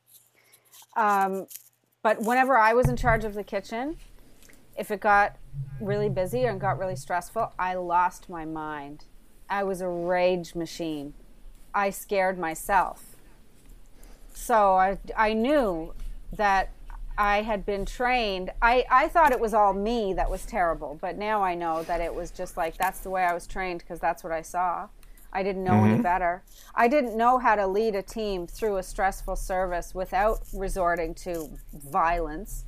Um, 0.97 1.47
but 2.03 2.23
whenever 2.23 2.57
I 2.57 2.73
was 2.73 2.89
in 2.89 2.97
charge 2.97 3.25
of 3.25 3.35
the 3.35 3.45
kitchen, 3.45 3.97
if 4.77 4.91
it 4.91 5.01
got 5.01 5.37
really 5.81 6.09
busy 6.09 6.45
and 6.45 6.61
got 6.61 6.79
really 6.79 6.97
stressful, 6.97 7.53
I 7.59 7.75
lost 7.75 8.29
my 8.29 8.45
mind. 8.45 9.05
I 9.49 9.65
was 9.65 9.81
a 9.81 9.89
rage 9.89 10.55
machine. 10.55 11.15
I 11.75 11.91
scared 11.91 12.39
myself. 12.39 13.17
So 14.35 14.75
I, 14.75 14.99
I 15.17 15.33
knew 15.33 15.95
that 16.33 16.71
I 17.19 17.43
had 17.43 17.65
been 17.65 17.87
trained. 17.87 18.51
I, 18.61 18.85
I 18.91 19.09
thought 19.09 19.33
it 19.33 19.41
was 19.41 19.55
all 19.55 19.73
me 19.73 20.13
that 20.15 20.31
was 20.31 20.45
terrible, 20.45 20.99
but 21.01 21.17
now 21.17 21.43
I 21.43 21.55
know 21.55 21.83
that 21.85 22.01
it 22.01 22.15
was 22.15 22.31
just 22.31 22.57
like 22.57 22.77
that's 22.77 23.01
the 23.01 23.11
way 23.11 23.25
I 23.25 23.33
was 23.33 23.47
trained 23.47 23.81
because 23.81 24.01
that's 24.01 24.23
what 24.23 24.33
I 24.33 24.43
saw. 24.43 24.89
I 25.33 25.43
didn't 25.43 25.65
know 25.65 25.73
mm-hmm. 25.73 25.95
any 25.95 26.03
better. 26.03 26.43
I 26.75 26.89
didn't 26.89 27.17
know 27.17 27.39
how 27.39 27.57
to 27.57 27.67
lead 27.67 27.95
a 27.95 28.03
team 28.03 28.47
through 28.47 28.77
a 28.77 28.83
stressful 28.83 29.37
service 29.37 29.95
without 29.95 30.41
resorting 30.53 31.15
to 31.15 31.51
violence 31.73 32.65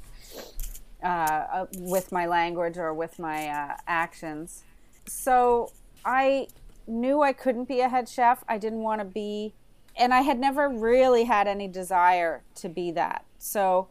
uh, 1.03 1.07
uh, 1.07 1.66
with 1.77 2.11
my 2.12 2.27
language 2.27 2.77
or 2.77 2.92
with 2.92 3.18
my 3.18 3.49
uh, 3.49 3.77
actions. 3.87 4.64
So 5.07 5.73
I 6.05 6.49
knew 6.87 7.23
I 7.23 7.33
couldn't 7.33 7.68
be 7.68 7.81
a 7.81 7.88
head 7.88 8.09
chef. 8.09 8.42
I 8.49 8.59
didn't 8.59 8.81
want 8.81 9.01
to 9.01 9.05
be, 9.05 9.55
and 9.97 10.12
I 10.12 10.23
had 10.23 10.38
never 10.38 10.68
really 10.68 11.25
had 11.25 11.47
any 11.47 11.68
desire 11.68 12.42
to 12.57 12.68
be 12.68 12.90
that. 12.92 13.25
So 13.38 13.88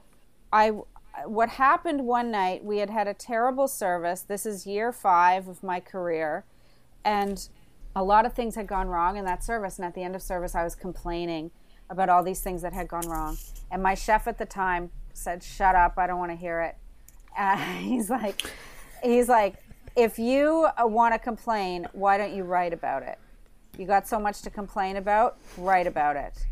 I 0.52 0.72
what 1.26 1.50
happened 1.50 2.06
one 2.06 2.30
night 2.30 2.64
we 2.64 2.78
had 2.78 2.92
had 2.92 3.08
a 3.08 3.14
terrible 3.14 3.68
service 3.68 4.22
this 4.22 4.46
is 4.46 4.68
year 4.68 4.92
five 4.92 5.48
of 5.48 5.64
my 5.64 5.80
career 5.80 6.46
and 7.04 7.50
a 7.98 8.04
lot 8.04 8.26
of 8.26 8.34
things 8.34 8.56
had 8.56 8.68
gone 8.68 8.88
wrong 8.88 9.18
in 9.18 9.26
that 9.26 9.44
service 9.44 9.78
and 9.78 9.86
at 9.86 9.96
the 9.96 10.04
end 10.04 10.16
of 10.16 10.22
service 10.22 10.56
i 10.56 10.64
was 10.64 10.76
complaining 10.76 11.52
about 11.90 12.10
all 12.10 12.24
these 12.24 12.42
things 12.42 12.62
that 12.62 12.74
had 12.74 12.88
gone 12.88 13.08
wrong 13.08 13.38
and 13.72 13.82
my 13.82 13.94
chef 13.96 14.28
at 14.28 14.38
the 14.38 14.46
time 14.46 14.92
said 15.14 15.42
shut 15.42 15.76
up 15.76 15.94
i 15.98 16.06
don't 16.06 16.20
want 16.20 16.32
to 16.32 16.38
hear 16.38 16.62
it 16.62 16.76
uh, 17.38 17.58
he's 17.78 18.10
like 18.10 18.42
he's 19.04 19.28
like 19.30 19.56
if 19.96 20.20
you 20.20 20.68
want 20.80 21.14
to 21.14 21.20
complain 21.20 21.88
why 21.94 22.18
don't 22.18 22.34
you 22.34 22.44
write 22.44 22.74
about 22.74 23.04
it 23.04 23.18
you 23.78 23.86
got 23.86 24.08
so 24.08 24.20
much 24.20 24.42
to 24.42 24.50
complain 24.50 24.98
about 24.98 25.38
write 25.58 25.88
about 25.88 26.16
it 26.16 26.46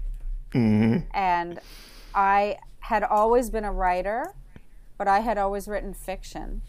mm-hmm. 0.53 0.97
and 1.13 1.59
i 2.13 2.57
had 2.85 3.01
always 3.01 3.49
been 3.49 3.65
a 3.65 3.71
writer, 3.71 4.35
but 4.95 5.07
I 5.07 5.21
had 5.21 5.39
always 5.39 5.67
written 5.67 5.91
fiction. 5.95 6.61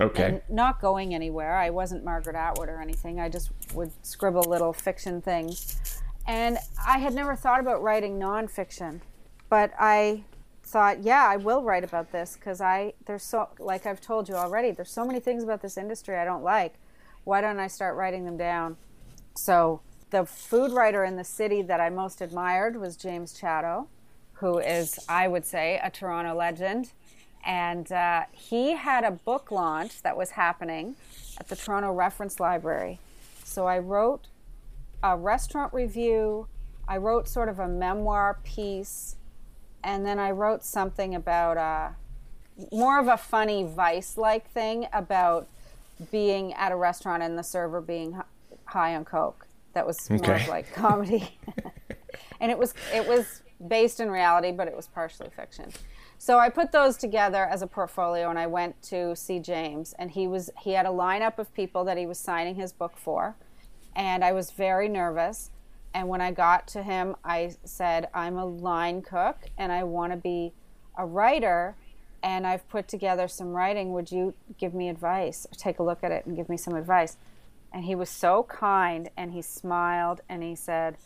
Okay. 0.00 0.40
not 0.48 0.80
going 0.80 1.14
anywhere. 1.14 1.56
I 1.56 1.70
wasn't 1.70 2.04
Margaret 2.04 2.34
Atwood 2.34 2.68
or 2.68 2.80
anything. 2.80 3.20
I 3.20 3.28
just 3.28 3.50
would 3.74 3.92
scribble 4.04 4.42
little 4.42 4.72
fiction 4.72 5.20
things. 5.20 6.02
And 6.26 6.58
I 6.84 6.98
had 6.98 7.14
never 7.14 7.36
thought 7.36 7.60
about 7.60 7.82
writing 7.82 8.18
nonfiction, 8.18 9.00
but 9.48 9.72
I 9.78 10.24
thought, 10.64 11.02
yeah, 11.02 11.26
I 11.28 11.36
will 11.36 11.62
write 11.62 11.84
about 11.84 12.10
this 12.10 12.34
because 12.34 12.60
I 12.60 12.94
there's 13.04 13.22
so 13.22 13.50
like 13.58 13.86
I've 13.86 14.00
told 14.00 14.28
you 14.28 14.34
already, 14.34 14.70
there's 14.70 14.90
so 14.90 15.04
many 15.04 15.20
things 15.20 15.44
about 15.44 15.62
this 15.62 15.76
industry 15.76 16.16
I 16.16 16.24
don't 16.24 16.42
like. 16.42 16.74
Why 17.24 17.40
don't 17.40 17.60
I 17.60 17.68
start 17.68 17.96
writing 17.96 18.24
them 18.24 18.36
down? 18.36 18.76
So 19.36 19.80
the 20.10 20.24
food 20.24 20.72
writer 20.72 21.04
in 21.04 21.16
the 21.16 21.24
city 21.24 21.62
that 21.62 21.80
I 21.80 21.90
most 21.90 22.20
admired 22.20 22.76
was 22.76 22.96
James 22.96 23.32
Chatto 23.32 23.88
who 24.34 24.58
is, 24.58 24.98
I 25.08 25.28
would 25.28 25.46
say, 25.46 25.80
a 25.82 25.90
Toronto 25.90 26.34
legend. 26.34 26.92
And 27.44 27.90
uh, 27.92 28.24
he 28.32 28.72
had 28.72 29.04
a 29.04 29.10
book 29.10 29.50
launch 29.50 30.02
that 30.02 30.16
was 30.16 30.30
happening 30.30 30.96
at 31.38 31.48
the 31.48 31.56
Toronto 31.56 31.92
Reference 31.92 32.40
Library. 32.40 33.00
So 33.44 33.66
I 33.66 33.78
wrote 33.78 34.28
a 35.02 35.16
restaurant 35.16 35.74
review, 35.74 36.48
I 36.88 36.96
wrote 36.96 37.28
sort 37.28 37.48
of 37.48 37.58
a 37.58 37.68
memoir 37.68 38.38
piece, 38.44 39.16
and 39.82 40.06
then 40.06 40.18
I 40.18 40.30
wrote 40.30 40.64
something 40.64 41.14
about 41.14 41.58
uh, 41.58 41.90
more 42.72 42.98
of 42.98 43.08
a 43.08 43.16
funny 43.16 43.64
vice 43.64 44.16
like 44.16 44.50
thing 44.50 44.86
about 44.92 45.46
being 46.10 46.52
at 46.54 46.72
a 46.72 46.76
restaurant 46.76 47.22
and 47.22 47.38
the 47.38 47.42
server 47.42 47.80
being 47.80 48.20
high 48.64 48.96
on 48.96 49.04
coke. 49.04 49.46
That 49.74 49.86
was 49.86 50.10
okay. 50.10 50.26
more 50.26 50.36
of 50.36 50.48
like 50.48 50.72
comedy. 50.72 51.38
and 52.40 52.50
it 52.50 52.58
was 52.58 52.74
it 52.94 53.06
was 53.06 53.42
based 53.66 54.00
in 54.00 54.10
reality, 54.10 54.52
but 54.52 54.68
it 54.68 54.76
was 54.76 54.86
partially 54.86 55.28
fiction. 55.34 55.70
So 56.18 56.38
I 56.38 56.48
put 56.48 56.72
those 56.72 56.96
together 56.96 57.44
as 57.44 57.62
a 57.62 57.66
portfolio, 57.66 58.30
and 58.30 58.38
I 58.38 58.46
went 58.46 58.80
to 58.84 59.14
see 59.14 59.38
James, 59.38 59.94
and 59.98 60.10
he 60.10 60.26
was 60.26 60.50
he 60.60 60.72
had 60.72 60.86
a 60.86 60.90
lineup 60.90 61.38
of 61.38 61.52
people 61.54 61.84
that 61.84 61.98
he 61.98 62.06
was 62.06 62.18
signing 62.18 62.54
his 62.54 62.72
book 62.72 62.96
for, 62.96 63.36
and 63.94 64.24
I 64.24 64.32
was 64.32 64.50
very 64.50 64.88
nervous. 64.88 65.50
And 65.92 66.08
when 66.08 66.20
I 66.20 66.32
got 66.32 66.66
to 66.68 66.82
him, 66.82 67.16
I 67.24 67.54
said, 67.64 68.08
"I'm 68.14 68.36
a 68.36 68.46
line 68.46 69.02
cook, 69.02 69.36
and 69.58 69.70
I 69.70 69.84
want 69.84 70.12
to 70.12 70.16
be 70.16 70.52
a 70.96 71.04
writer." 71.04 71.76
And 72.22 72.46
I've 72.46 72.66
put 72.70 72.88
together 72.88 73.28
some 73.28 73.52
writing. 73.52 73.92
Would 73.92 74.10
you 74.10 74.32
give 74.58 74.72
me 74.72 74.88
advice? 74.88 75.46
Take 75.58 75.78
a 75.78 75.82
look 75.82 76.02
at 76.02 76.10
it 76.10 76.24
and 76.24 76.34
give 76.34 76.48
me 76.48 76.56
some 76.56 76.74
advice. 76.74 77.18
And 77.70 77.84
he 77.84 77.94
was 77.94 78.08
so 78.08 78.44
kind 78.44 79.10
and 79.14 79.32
he 79.32 79.42
smiled 79.42 80.22
and 80.26 80.42
he 80.42 80.54
said, 80.54 80.96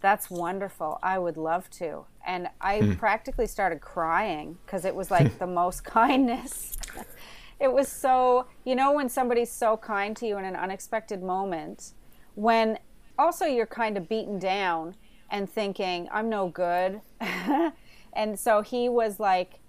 that's 0.00 0.30
wonderful. 0.30 0.98
I 1.02 1.18
would 1.18 1.36
love 1.36 1.68
to. 1.70 2.04
And 2.28 2.46
I 2.60 2.80
mm. 2.80 2.98
practically 2.98 3.46
started 3.46 3.80
crying 3.80 4.58
because 4.64 4.84
it 4.84 4.94
was 4.94 5.10
like 5.10 5.38
the 5.40 5.46
most 5.46 5.82
kindness. 5.82 6.76
it 7.60 7.72
was 7.72 7.88
so, 7.88 8.46
you 8.64 8.76
know, 8.76 8.92
when 8.92 9.08
somebody's 9.08 9.50
so 9.50 9.78
kind 9.78 10.14
to 10.18 10.26
you 10.26 10.36
in 10.36 10.44
an 10.44 10.54
unexpected 10.54 11.22
moment, 11.22 11.94
when 12.34 12.78
also 13.18 13.46
you're 13.46 13.66
kind 13.66 13.96
of 13.96 14.08
beaten 14.10 14.38
down 14.38 14.94
and 15.30 15.50
thinking, 15.50 16.06
I'm 16.12 16.28
no 16.28 16.48
good. 16.48 17.00
and 18.12 18.38
so 18.38 18.60
he 18.60 18.90
was 18.90 19.18
like 19.18 19.60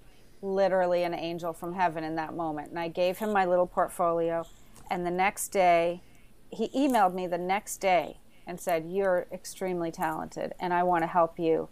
literally 0.41 1.03
an 1.03 1.13
angel 1.13 1.53
from 1.53 1.73
heaven 1.73 2.03
in 2.03 2.15
that 2.15 2.35
moment. 2.35 2.69
And 2.69 2.79
I 2.79 2.89
gave 2.89 3.17
him 3.19 3.31
my 3.31 3.45
little 3.45 3.67
portfolio. 3.67 4.45
And 4.91 5.05
the 5.05 5.11
next 5.11 5.49
day, 5.49 6.01
he 6.49 6.67
emailed 6.69 7.13
me 7.13 7.25
the 7.25 7.37
next 7.37 7.77
day 7.77 8.17
and 8.45 8.59
said, 8.59 8.85
You're 8.87 9.27
extremely 9.31 9.91
talented, 9.91 10.53
and 10.59 10.73
I 10.73 10.83
want 10.83 11.03
to 11.03 11.07
help 11.07 11.37
you 11.37 11.69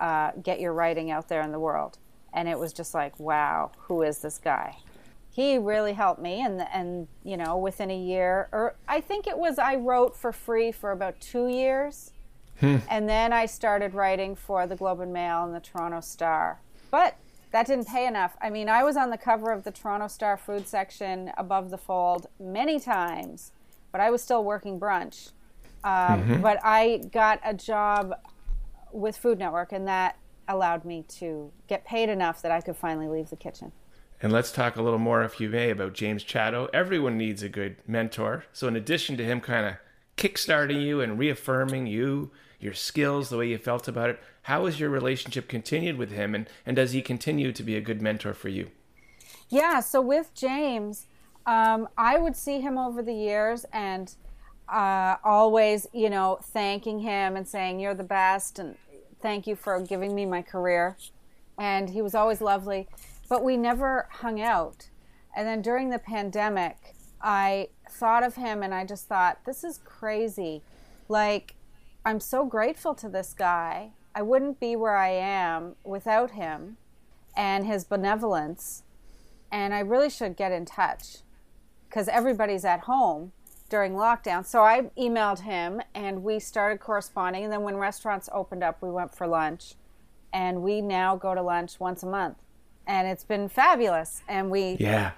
uh, 0.00 0.32
get 0.42 0.60
your 0.60 0.72
writing 0.72 1.10
out 1.10 1.28
there 1.28 1.42
in 1.42 1.52
the 1.52 1.60
world. 1.60 1.98
And 2.32 2.48
it 2.48 2.58
was 2.58 2.72
just 2.72 2.94
like, 2.94 3.18
Wow, 3.20 3.72
who 3.78 4.02
is 4.02 4.18
this 4.18 4.38
guy? 4.38 4.76
He 5.32 5.58
really 5.58 5.92
helped 5.92 6.20
me, 6.20 6.42
and 6.44 6.60
and 6.72 7.06
you 7.22 7.36
know, 7.36 7.56
within 7.56 7.90
a 7.90 7.96
year, 7.96 8.48
or 8.50 8.74
I 8.88 9.00
think 9.00 9.28
it 9.28 9.38
was, 9.38 9.58
I 9.58 9.76
wrote 9.76 10.16
for 10.16 10.32
free 10.32 10.72
for 10.72 10.90
about 10.90 11.20
two 11.20 11.46
years, 11.46 12.10
hmm. 12.58 12.78
and 12.88 13.08
then 13.08 13.32
I 13.32 13.46
started 13.46 13.94
writing 13.94 14.34
for 14.34 14.66
the 14.66 14.74
Globe 14.74 15.00
and 15.00 15.12
Mail 15.12 15.44
and 15.44 15.54
the 15.54 15.60
Toronto 15.60 16.00
Star. 16.00 16.60
But 16.90 17.16
that 17.52 17.66
didn't 17.66 17.86
pay 17.86 18.06
enough. 18.06 18.36
I 18.40 18.50
mean, 18.50 18.68
I 18.68 18.82
was 18.82 18.96
on 18.96 19.10
the 19.10 19.18
cover 19.18 19.52
of 19.52 19.64
the 19.64 19.70
Toronto 19.70 20.08
Star 20.08 20.36
food 20.36 20.66
section 20.66 21.32
above 21.36 21.70
the 21.70 21.78
fold 21.78 22.26
many 22.38 22.80
times, 22.80 23.52
but 23.92 24.00
I 24.00 24.10
was 24.10 24.22
still 24.22 24.44
working 24.44 24.78
brunch. 24.78 25.30
Um, 25.82 25.92
mm-hmm. 25.92 26.42
But 26.42 26.58
I 26.62 27.02
got 27.12 27.40
a 27.42 27.54
job 27.54 28.14
with 28.92 29.16
Food 29.16 29.38
Network, 29.38 29.72
and 29.72 29.86
that 29.88 30.16
allowed 30.48 30.84
me 30.84 31.04
to 31.08 31.52
get 31.68 31.84
paid 31.84 32.08
enough 32.08 32.42
that 32.42 32.50
I 32.50 32.60
could 32.60 32.76
finally 32.76 33.08
leave 33.08 33.30
the 33.30 33.36
kitchen. 33.36 33.72
And 34.22 34.32
let's 34.32 34.52
talk 34.52 34.76
a 34.76 34.82
little 34.82 34.98
more, 34.98 35.22
if 35.22 35.40
you 35.40 35.48
may, 35.48 35.70
about 35.70 35.94
James 35.94 36.22
Chatto. 36.22 36.68
Everyone 36.74 37.16
needs 37.16 37.42
a 37.42 37.48
good 37.48 37.76
mentor. 37.86 38.44
So, 38.52 38.68
in 38.68 38.76
addition 38.76 39.16
to 39.16 39.24
him 39.24 39.40
kind 39.40 39.66
of 39.66 39.74
kickstarting 40.16 40.82
you 40.82 41.00
and 41.00 41.18
reaffirming 41.18 41.86
you, 41.86 42.30
your 42.58 42.74
skills, 42.74 43.30
the 43.30 43.38
way 43.38 43.48
you 43.48 43.56
felt 43.56 43.88
about 43.88 44.10
it, 44.10 44.20
how 44.42 44.66
has 44.66 44.78
your 44.78 44.90
relationship 44.90 45.48
continued 45.48 45.96
with 45.96 46.10
him? 46.10 46.34
And, 46.34 46.48
and 46.66 46.76
does 46.76 46.92
he 46.92 47.00
continue 47.00 47.52
to 47.52 47.62
be 47.62 47.76
a 47.76 47.80
good 47.80 48.02
mentor 48.02 48.34
for 48.34 48.50
you? 48.50 48.70
Yeah, 49.48 49.80
so 49.80 50.02
with 50.02 50.34
James, 50.34 51.06
um, 51.46 51.88
I 51.96 52.18
would 52.18 52.36
see 52.36 52.60
him 52.60 52.76
over 52.76 53.02
the 53.02 53.14
years 53.14 53.64
and 53.72 54.14
uh, 54.70 55.16
always, 55.24 55.86
you 55.92 56.08
know, 56.08 56.38
thanking 56.42 57.00
him 57.00 57.36
and 57.36 57.46
saying, 57.46 57.80
You're 57.80 57.94
the 57.94 58.04
best, 58.04 58.58
and 58.58 58.76
thank 59.20 59.46
you 59.46 59.56
for 59.56 59.80
giving 59.80 60.14
me 60.14 60.26
my 60.26 60.42
career. 60.42 60.96
And 61.58 61.90
he 61.90 62.00
was 62.00 62.14
always 62.14 62.40
lovely, 62.40 62.88
but 63.28 63.44
we 63.44 63.56
never 63.56 64.08
hung 64.10 64.40
out. 64.40 64.88
And 65.36 65.46
then 65.46 65.60
during 65.60 65.90
the 65.90 65.98
pandemic, 65.98 66.94
I 67.20 67.68
thought 67.90 68.22
of 68.22 68.36
him 68.36 68.62
and 68.62 68.72
I 68.72 68.84
just 68.84 69.08
thought, 69.08 69.44
This 69.44 69.64
is 69.64 69.78
crazy. 69.84 70.62
Like, 71.08 71.56
I'm 72.04 72.20
so 72.20 72.44
grateful 72.44 72.94
to 72.94 73.08
this 73.08 73.34
guy. 73.34 73.90
I 74.14 74.22
wouldn't 74.22 74.60
be 74.60 74.76
where 74.76 74.96
I 74.96 75.10
am 75.10 75.74
without 75.84 76.32
him 76.32 76.76
and 77.36 77.66
his 77.66 77.84
benevolence. 77.84 78.84
And 79.52 79.74
I 79.74 79.80
really 79.80 80.10
should 80.10 80.36
get 80.36 80.52
in 80.52 80.64
touch 80.64 81.18
because 81.88 82.08
everybody's 82.08 82.64
at 82.64 82.80
home 82.80 83.32
during 83.70 83.94
lockdown. 83.94 84.44
So 84.44 84.62
I 84.62 84.90
emailed 84.98 85.40
him 85.40 85.80
and 85.94 86.22
we 86.22 86.38
started 86.38 86.80
corresponding. 86.80 87.44
And 87.44 87.52
then 87.52 87.62
when 87.62 87.76
restaurants 87.76 88.28
opened 88.32 88.62
up, 88.62 88.82
we 88.82 88.90
went 88.90 89.14
for 89.14 89.26
lunch. 89.26 89.74
And 90.32 90.62
we 90.62 90.82
now 90.82 91.16
go 91.16 91.34
to 91.34 91.42
lunch 91.42 91.80
once 91.80 92.02
a 92.02 92.06
month. 92.06 92.36
And 92.86 93.08
it's 93.08 93.24
been 93.24 93.48
fabulous. 93.48 94.22
And 94.28 94.50
we 94.50 94.76
Yeah. 94.78 95.12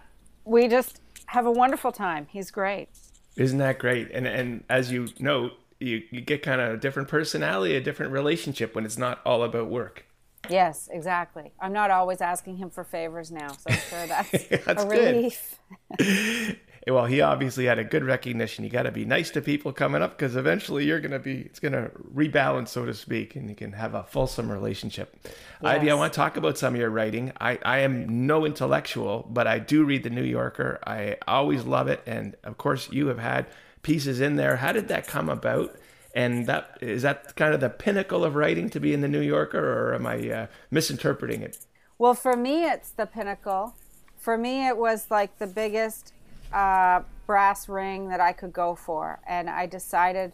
We 0.45 0.69
just 0.69 1.01
have 1.27 1.47
a 1.47 1.51
wonderful 1.51 1.93
time. 1.93 2.27
He's 2.31 2.51
great. 2.51 2.89
Isn't 3.37 3.59
that 3.59 3.79
great? 3.79 4.11
And 4.13 4.27
and 4.27 4.65
as 4.69 4.93
you 4.93 5.09
know, 5.19 5.51
you, 5.81 6.03
you 6.11 6.21
get 6.21 6.43
kind 6.43 6.61
of 6.61 6.75
a 6.75 6.77
different 6.77 7.09
personality, 7.09 7.75
a 7.75 7.81
different 7.81 8.13
relationship 8.13 8.75
when 8.75 8.85
it's 8.85 8.99
not 8.99 9.21
all 9.25 9.43
about 9.43 9.69
work. 9.69 10.05
Yes, 10.51 10.89
exactly. 10.93 11.53
I'm 11.61 11.73
not 11.73 11.91
always 11.91 12.21
asking 12.21 12.57
him 12.57 12.71
for 12.71 12.85
favors 12.85 13.31
now, 13.31 13.49
so 13.53 13.65
I'm 13.69 13.79
sure 13.79 14.07
that's, 14.07 14.65
That's 14.65 14.85
a 14.85 14.89
relief. 14.89 15.59
Well, 16.87 17.07
he 17.07 17.21
obviously 17.21 17.67
had 17.67 17.79
a 17.79 17.85
good 17.85 18.03
recognition. 18.05 18.65
You 18.65 18.71
got 18.71 18.83
to 18.83 18.91
be 18.91 19.05
nice 19.05 19.31
to 19.31 19.41
people 19.41 19.73
coming 19.73 20.03
up 20.03 20.19
because 20.19 20.35
eventually 20.35 20.85
you're 20.85 20.99
going 20.99 21.13
to 21.13 21.21
be, 21.21 21.43
it's 21.43 21.61
going 21.61 21.73
to 21.73 21.93
rebalance, 22.13 22.69
so 22.69 22.85
to 22.85 22.93
speak, 22.93 23.37
and 23.37 23.49
you 23.49 23.55
can 23.55 23.73
have 23.73 23.95
a 23.95 24.03
fulsome 24.03 24.51
relationship. 24.51 25.17
Ivy, 25.63 25.93
I 25.93 25.95
want 25.95 26.13
to 26.13 26.17
talk 26.17 26.37
about 26.37 26.59
some 26.59 26.75
of 26.75 26.81
your 26.81 26.91
writing. 26.91 27.33
I, 27.41 27.61
I 27.65 27.79
am 27.81 28.27
no 28.27 28.45
intellectual, 28.45 29.29
but 29.31 29.47
I 29.47 29.61
do 29.61 29.85
read 29.85 30.03
The 30.03 30.11
New 30.11 30.25
Yorker. 30.25 30.81
I 30.85 31.19
always 31.29 31.65
love 31.65 31.87
it. 31.87 32.03
And 32.05 32.35
of 32.43 32.59
course, 32.59 32.91
you 32.91 33.07
have 33.07 33.21
had 33.21 33.47
pieces 33.83 34.21
in 34.21 34.35
there. 34.35 34.57
How 34.57 34.73
did 34.73 34.89
that 34.89 35.07
come 35.07 35.29
about? 35.29 35.77
And 36.15 36.47
that 36.47 36.79
is 36.81 37.03
that 37.03 37.37
kind 37.37 37.55
of 37.55 37.61
the 37.61 37.71
pinnacle 37.71 38.25
of 38.25 38.35
writing 38.35 38.69
to 38.71 38.81
be 38.81 38.93
in 38.93 39.03
The 39.03 39.09
New 39.09 39.21
Yorker, 39.21 39.59
or 39.59 39.95
am 39.95 40.07
I 40.07 40.31
uh, 40.31 40.47
misinterpreting 40.71 41.43
it? 41.43 41.65
Well, 41.97 42.15
for 42.15 42.37
me, 42.37 42.65
it's 42.65 42.91
the 42.91 43.07
pinnacle. 43.07 43.77
For 44.19 44.37
me, 44.37 44.67
it 44.67 44.77
was 44.77 45.07
like 45.11 45.39
the 45.39 45.47
biggest 45.47 46.13
uh, 46.53 47.03
brass 47.27 47.69
ring 47.69 48.09
that 48.09 48.21
I 48.21 48.33
could 48.33 48.53
go 48.53 48.75
for. 48.75 49.21
And 49.27 49.49
I 49.49 49.67
decided, 49.67 50.33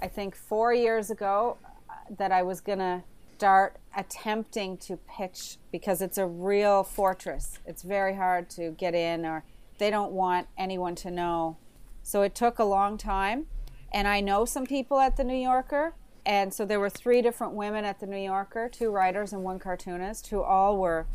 I 0.00 0.08
think 0.08 0.36
four 0.36 0.72
years 0.72 1.10
ago, 1.10 1.58
uh, 1.88 1.94
that 2.18 2.32
I 2.32 2.42
was 2.42 2.60
going 2.60 2.78
to 2.78 3.02
start 3.36 3.76
attempting 3.96 4.78
to 4.78 4.96
pitch 4.96 5.58
because 5.70 6.00
it's 6.00 6.18
a 6.18 6.26
real 6.26 6.82
fortress. 6.82 7.58
It's 7.66 7.82
very 7.82 8.14
hard 8.14 8.48
to 8.50 8.70
get 8.70 8.94
in, 8.94 9.26
or 9.26 9.44
they 9.78 9.90
don't 9.90 10.12
want 10.12 10.46
anyone 10.56 10.94
to 10.96 11.10
know. 11.10 11.56
So 12.02 12.22
it 12.22 12.34
took 12.34 12.58
a 12.58 12.64
long 12.64 12.96
time. 12.96 13.46
And 13.92 14.08
I 14.08 14.20
know 14.20 14.44
some 14.44 14.66
people 14.66 15.00
at 15.00 15.16
the 15.16 15.24
New 15.24 15.36
Yorker. 15.36 15.94
And 16.24 16.52
so 16.52 16.64
there 16.64 16.80
were 16.80 16.90
three 16.90 17.22
different 17.22 17.52
women 17.52 17.84
at 17.84 18.00
the 18.00 18.06
New 18.06 18.18
Yorker, 18.18 18.68
two 18.68 18.90
writers 18.90 19.32
and 19.32 19.44
one 19.44 19.58
cartoonist, 19.58 20.28
who 20.28 20.42
all 20.42 20.76
were 20.76 21.06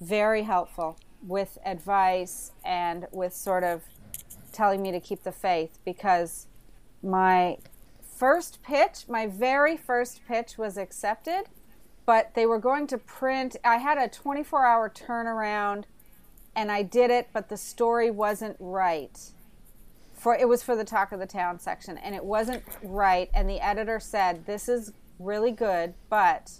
very 0.00 0.42
helpful 0.42 0.98
with 1.26 1.58
advice 1.64 2.52
and 2.64 3.06
with 3.12 3.34
sort 3.34 3.64
of 3.64 3.82
telling 4.52 4.82
me 4.82 4.90
to 4.92 5.00
keep 5.00 5.22
the 5.22 5.32
faith 5.32 5.78
because 5.84 6.46
my 7.02 7.58
first 8.02 8.62
pitch, 8.62 9.04
my 9.08 9.26
very 9.26 9.76
first 9.76 10.20
pitch 10.26 10.58
was 10.58 10.76
accepted, 10.76 11.44
but 12.06 12.34
they 12.34 12.46
were 12.46 12.58
going 12.58 12.86
to 12.88 12.98
print. 12.98 13.56
I 13.64 13.76
had 13.76 13.98
a 13.98 14.08
24 14.08 14.64
hour 14.64 14.90
turnaround 14.90 15.84
and 16.56 16.72
I 16.72 16.82
did 16.82 17.10
it, 17.10 17.28
but 17.32 17.48
the 17.48 17.56
story 17.56 18.10
wasn't 18.10 18.56
right. 18.58 19.30
For 20.12 20.34
it 20.34 20.48
was 20.48 20.62
for 20.64 20.74
the 20.74 20.84
talk 20.84 21.12
of 21.12 21.20
the 21.20 21.26
town 21.26 21.60
section 21.60 21.96
and 21.98 22.14
it 22.14 22.24
wasn't 22.24 22.64
right 22.82 23.30
and 23.32 23.48
the 23.48 23.60
editor 23.60 24.00
said 24.00 24.46
this 24.46 24.68
is 24.68 24.92
really 25.20 25.52
good, 25.52 25.94
but 26.10 26.50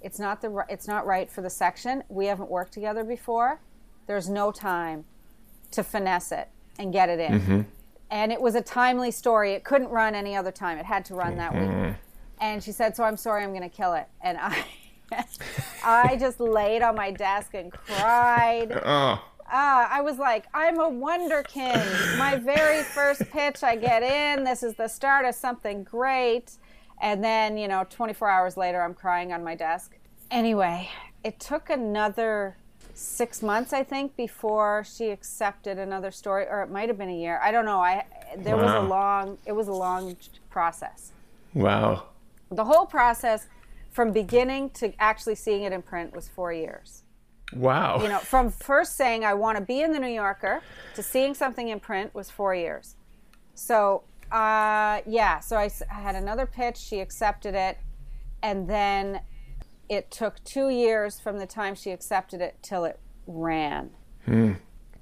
it's 0.00 0.18
not 0.18 0.40
the 0.40 0.64
it's 0.68 0.88
not 0.88 1.04
right 1.04 1.30
for 1.30 1.42
the 1.42 1.50
section. 1.50 2.04
We 2.08 2.26
haven't 2.26 2.50
worked 2.50 2.72
together 2.72 3.04
before. 3.04 3.60
There's 4.08 4.28
no 4.28 4.50
time 4.50 5.04
to 5.70 5.84
finesse 5.84 6.32
it 6.32 6.48
and 6.80 6.92
get 6.92 7.08
it 7.08 7.20
in. 7.20 7.66
And 8.10 8.32
it 8.32 8.40
was 8.40 8.54
a 8.56 8.62
timely 8.62 9.10
story. 9.12 9.52
It 9.52 9.62
couldn't 9.64 9.90
run 9.90 10.14
any 10.16 10.34
other 10.34 10.50
time. 10.50 10.78
It 10.78 10.86
had 10.86 11.04
to 11.04 11.14
run 11.14 11.36
that 11.36 11.54
week. 11.54 11.94
And 12.40 12.62
she 12.64 12.72
said, 12.72 12.96
"So 12.96 13.04
I'm 13.04 13.16
sorry, 13.18 13.44
I'm 13.44 13.50
going 13.50 13.68
to 13.68 13.76
kill 13.76 13.92
it." 13.94 14.06
And 14.22 14.38
I 14.40 14.64
I 15.84 16.16
just 16.16 16.40
laid 16.40 16.82
on 16.82 16.94
my 16.96 17.10
desk 17.10 17.54
and 17.54 17.70
cried. 17.72 18.72
Oh, 18.84 19.22
Ah, 19.50 19.88
I 19.90 20.02
was 20.02 20.18
like, 20.18 20.44
I'm 20.52 20.78
a 20.78 20.90
wonderkind. 20.90 22.18
My 22.18 22.36
very 22.36 22.82
first 22.82 23.22
pitch, 23.30 23.62
I 23.62 23.76
get 23.76 24.02
in. 24.02 24.44
This 24.44 24.62
is 24.62 24.74
the 24.74 24.88
start 24.88 25.24
of 25.24 25.34
something 25.34 25.84
great. 25.84 26.52
And 27.00 27.24
then, 27.24 27.56
you 27.56 27.66
know, 27.66 27.86
24 27.88 28.28
hours 28.28 28.56
later, 28.58 28.82
I'm 28.82 28.92
crying 28.92 29.32
on 29.32 29.42
my 29.42 29.54
desk. 29.54 29.96
Anyway, 30.30 30.90
it 31.24 31.40
took 31.40 31.70
another 31.70 32.58
six 32.98 33.42
months, 33.42 33.72
I 33.72 33.84
think, 33.84 34.16
before 34.16 34.84
she 34.84 35.10
accepted 35.10 35.78
another 35.78 36.10
story, 36.10 36.46
or 36.50 36.62
it 36.62 36.70
might 36.70 36.88
have 36.88 36.98
been 36.98 37.08
a 37.08 37.16
year. 37.16 37.38
I 37.42 37.52
don't 37.52 37.64
know. 37.64 37.80
I 37.80 38.04
there 38.36 38.56
was 38.56 38.72
a 38.72 38.80
long. 38.80 39.38
It 39.46 39.52
was 39.52 39.68
a 39.68 39.72
long 39.72 40.16
process. 40.50 41.12
wow. 41.54 42.04
The 42.50 42.64
whole 42.64 42.86
process, 42.86 43.46
from 43.90 44.12
beginning 44.12 44.70
to 44.70 44.92
actually 44.98 45.34
seeing 45.34 45.62
it 45.64 45.72
in 45.72 45.82
print, 45.82 46.14
was 46.14 46.28
four 46.28 46.50
years 46.52 47.02
Wow. 47.54 48.00
you 48.02 48.08
know, 48.08 48.18
from 48.18 48.50
first 48.50 48.96
saying 48.96 49.24
I 49.24 49.34
want 49.34 49.58
to 49.58 49.64
be 49.64 49.80
in 49.82 49.92
the 49.92 49.98
New 49.98 50.08
Yorker 50.08 50.60
to 50.94 51.02
seeing 51.02 51.34
something 51.34 51.68
in 51.68 51.80
print 51.80 52.14
was 52.14 52.30
four 52.30 52.54
years. 52.54 52.96
So, 53.54 54.02
uh, 54.30 55.00
yeah, 55.06 55.40
so 55.40 55.56
I 55.56 55.70
had 55.88 56.14
another 56.14 56.46
pitch. 56.46 56.76
She 56.76 57.00
accepted 57.00 57.54
it, 57.54 57.78
and 58.42 58.68
then 58.68 59.20
it 59.88 60.10
took 60.10 60.42
two 60.44 60.68
years 60.68 61.18
from 61.18 61.38
the 61.38 61.46
time 61.46 61.74
she 61.74 61.90
accepted 61.90 62.40
it 62.40 62.56
till 62.62 62.84
it 62.84 62.98
ran. 63.26 63.90
Hmm. 64.24 64.54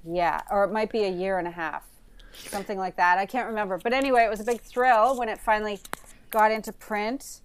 Yeah, 0.09 0.41
or 0.49 0.63
it 0.63 0.71
might 0.71 0.91
be 0.91 1.03
a 1.03 1.11
year 1.11 1.37
and 1.37 1.47
a 1.47 1.51
half, 1.51 1.85
something 2.33 2.77
like 2.77 2.95
that. 2.95 3.17
I 3.17 3.25
can't 3.25 3.47
remember. 3.47 3.77
But 3.77 3.93
anyway, 3.93 4.23
it 4.23 4.29
was 4.29 4.39
a 4.39 4.45
big 4.45 4.61
thrill 4.61 5.17
when 5.17 5.27
it 5.27 5.39
finally 5.39 5.79
got 6.29 6.51
into 6.51 6.71
print. 6.71 7.41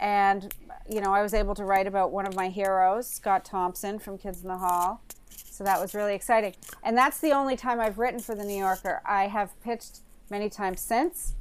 And, 0.00 0.54
you 0.88 1.00
know, 1.00 1.12
I 1.12 1.22
was 1.22 1.34
able 1.34 1.54
to 1.54 1.64
write 1.64 1.86
about 1.86 2.12
one 2.12 2.26
of 2.26 2.34
my 2.34 2.48
heroes, 2.48 3.08
Scott 3.08 3.44
Thompson 3.44 3.98
from 3.98 4.18
Kids 4.18 4.42
in 4.42 4.48
the 4.48 4.58
Hall. 4.58 5.02
So 5.28 5.62
that 5.64 5.80
was 5.80 5.94
really 5.94 6.14
exciting. 6.14 6.54
And 6.82 6.96
that's 6.96 7.20
the 7.20 7.32
only 7.32 7.56
time 7.56 7.80
I've 7.80 7.98
written 7.98 8.18
for 8.20 8.34
the 8.34 8.44
New 8.44 8.58
Yorker. 8.58 9.00
I 9.06 9.28
have 9.28 9.58
pitched 9.62 10.00
many 10.30 10.48
times 10.48 10.80
since, 10.80 11.34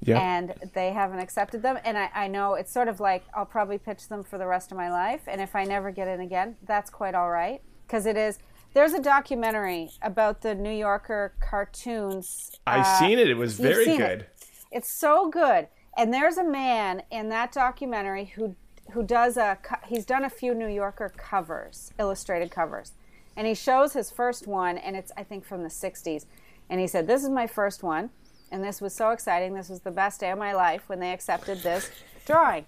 yeah. 0.00 0.20
and 0.20 0.54
they 0.74 0.92
haven't 0.92 1.18
accepted 1.18 1.62
them. 1.62 1.78
And 1.84 1.96
I, 1.96 2.10
I 2.14 2.28
know 2.28 2.54
it's 2.54 2.72
sort 2.72 2.88
of 2.88 3.00
like 3.00 3.24
I'll 3.34 3.46
probably 3.46 3.78
pitch 3.78 4.08
them 4.08 4.22
for 4.22 4.38
the 4.38 4.46
rest 4.46 4.70
of 4.70 4.76
my 4.76 4.90
life. 4.90 5.22
And 5.26 5.40
if 5.40 5.56
I 5.56 5.64
never 5.64 5.90
get 5.90 6.08
in 6.08 6.20
again, 6.20 6.56
that's 6.64 6.90
quite 6.90 7.14
all 7.14 7.30
right. 7.30 7.62
Because 7.86 8.06
it 8.06 8.16
is, 8.16 8.38
there's 8.74 8.92
a 8.92 9.00
documentary 9.00 9.90
about 10.02 10.42
the 10.42 10.54
New 10.54 10.72
Yorker 10.72 11.34
cartoons. 11.40 12.50
I've 12.66 12.84
uh, 12.84 12.98
seen 12.98 13.18
it. 13.18 13.30
It 13.30 13.36
was 13.36 13.58
very 13.58 13.84
good. 13.84 14.22
it. 14.22 14.30
It's 14.70 14.92
so 14.92 15.30
good. 15.30 15.68
And 15.96 16.12
there's 16.12 16.36
a 16.36 16.44
man 16.44 17.02
in 17.10 17.30
that 17.30 17.52
documentary 17.52 18.26
who 18.26 18.54
who 18.92 19.02
does 19.02 19.36
a 19.36 19.58
he's 19.86 20.04
done 20.04 20.24
a 20.24 20.30
few 20.30 20.54
New 20.54 20.68
Yorker 20.68 21.12
covers, 21.16 21.92
illustrated 21.98 22.50
covers. 22.50 22.92
And 23.36 23.46
he 23.46 23.54
shows 23.54 23.94
his 23.94 24.10
first 24.10 24.46
one 24.46 24.78
and 24.78 24.94
it's 24.94 25.10
I 25.16 25.22
think 25.22 25.44
from 25.44 25.62
the 25.62 25.68
60s. 25.68 26.26
And 26.68 26.80
he 26.80 26.86
said, 26.86 27.06
"This 27.06 27.22
is 27.22 27.30
my 27.30 27.46
first 27.46 27.82
one, 27.82 28.10
and 28.50 28.62
this 28.64 28.80
was 28.80 28.94
so 28.94 29.10
exciting. 29.10 29.54
This 29.54 29.68
was 29.68 29.80
the 29.80 29.90
best 29.90 30.20
day 30.20 30.30
of 30.30 30.38
my 30.38 30.52
life 30.52 30.84
when 30.88 31.00
they 31.00 31.12
accepted 31.12 31.62
this 31.62 31.90
drawing." 32.26 32.64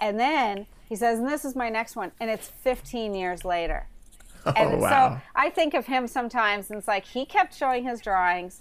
And 0.00 0.18
then 0.18 0.66
he 0.88 0.96
says, 0.96 1.18
"And 1.18 1.28
this 1.28 1.44
is 1.44 1.54
my 1.56 1.68
next 1.68 1.96
one." 1.96 2.12
And 2.20 2.28
it's 2.30 2.48
15 2.48 3.14
years 3.14 3.44
later. 3.44 3.86
Oh, 4.44 4.52
and 4.56 4.74
Oh, 4.74 4.78
wow. 4.78 4.88
so 5.16 5.20
I 5.36 5.50
think 5.50 5.72
of 5.72 5.86
him 5.86 6.08
sometimes, 6.08 6.68
and 6.68 6.76
it's 6.76 6.88
like 6.88 7.04
he 7.04 7.24
kept 7.24 7.54
showing 7.56 7.84
his 7.84 8.00
drawings, 8.00 8.60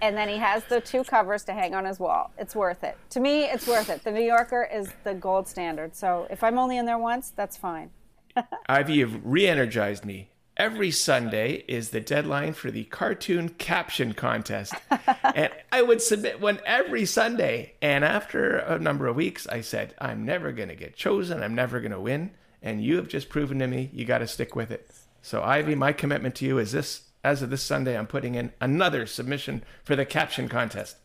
and 0.00 0.16
then 0.16 0.26
he 0.26 0.38
has 0.38 0.64
the 0.64 0.80
two 0.80 1.04
covers 1.04 1.44
to 1.44 1.52
hang 1.52 1.74
on 1.74 1.84
his 1.84 2.00
wall. 2.00 2.30
It's 2.38 2.56
worth 2.56 2.82
it. 2.82 2.96
To 3.10 3.20
me, 3.20 3.44
it's 3.44 3.66
worth 3.66 3.90
it. 3.90 4.02
The 4.04 4.10
New 4.10 4.22
Yorker 4.22 4.66
is 4.72 4.88
the 5.04 5.12
gold 5.12 5.46
standard. 5.46 5.94
So 5.94 6.26
if 6.30 6.42
I'm 6.42 6.58
only 6.58 6.78
in 6.78 6.86
there 6.86 6.96
once, 6.96 7.28
that's 7.36 7.58
fine. 7.58 7.90
Ivy, 8.70 8.94
you've 8.94 9.20
re 9.22 9.46
energized 9.46 10.06
me. 10.06 10.30
Every 10.58 10.90
Sunday 10.90 11.64
is 11.68 11.90
the 11.90 12.00
deadline 12.00 12.52
for 12.52 12.72
the 12.72 12.82
cartoon 12.84 13.50
caption 13.50 14.12
contest. 14.12 14.74
and 15.22 15.50
I 15.70 15.82
would 15.82 16.02
submit 16.02 16.40
one 16.40 16.58
every 16.66 17.04
Sunday. 17.04 17.74
And 17.80 18.04
after 18.04 18.56
a 18.56 18.76
number 18.76 19.06
of 19.06 19.14
weeks, 19.14 19.46
I 19.46 19.60
said, 19.60 19.94
I'm 20.00 20.24
never 20.24 20.50
going 20.50 20.68
to 20.68 20.74
get 20.74 20.96
chosen. 20.96 21.44
I'm 21.44 21.54
never 21.54 21.78
going 21.78 21.92
to 21.92 22.00
win. 22.00 22.32
And 22.60 22.82
you 22.82 22.96
have 22.96 23.06
just 23.06 23.28
proven 23.28 23.60
to 23.60 23.68
me 23.68 23.88
you 23.92 24.04
got 24.04 24.18
to 24.18 24.26
stick 24.26 24.56
with 24.56 24.72
it. 24.72 24.90
So, 25.22 25.44
Ivy, 25.44 25.76
my 25.76 25.92
commitment 25.92 26.34
to 26.36 26.44
you 26.44 26.58
is 26.58 26.72
this 26.72 27.02
as 27.22 27.40
of 27.40 27.50
this 27.50 27.62
Sunday, 27.62 27.96
I'm 27.96 28.06
putting 28.08 28.34
in 28.34 28.52
another 28.60 29.06
submission 29.06 29.62
for 29.84 29.94
the 29.94 30.04
caption 30.04 30.48
contest. 30.48 30.96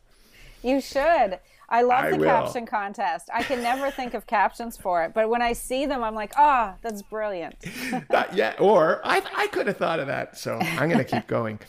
You 0.64 0.82
should. 0.82 1.40
I 1.74 1.82
love 1.82 2.06
I 2.06 2.12
the 2.12 2.18
will. 2.18 2.26
caption 2.26 2.68
contest. 2.68 3.32
I 3.34 3.42
can 3.42 3.64
never 3.64 3.90
think 3.90 4.14
of 4.14 4.28
captions 4.28 4.78
for 4.78 5.04
it, 5.04 5.12
but 5.16 5.28
when 5.28 5.42
I 5.42 5.54
see 5.54 5.88
them, 5.88 6.04
I'm 6.04 6.14
like, 6.14 6.34
ah, 6.38 6.76
that's 6.84 7.02
brilliant. 7.02 7.56
Not 8.12 8.36
yet. 8.36 8.62
Or 8.62 9.02
I, 9.04 9.24
I 9.36 9.48
could 9.48 9.66
have 9.66 9.78
thought 9.78 10.00
of 10.00 10.06
that. 10.06 10.38
So 10.38 10.60
I'm 10.60 10.88
going 10.88 11.04
to 11.04 11.04
keep 11.04 11.26
going. 11.26 11.60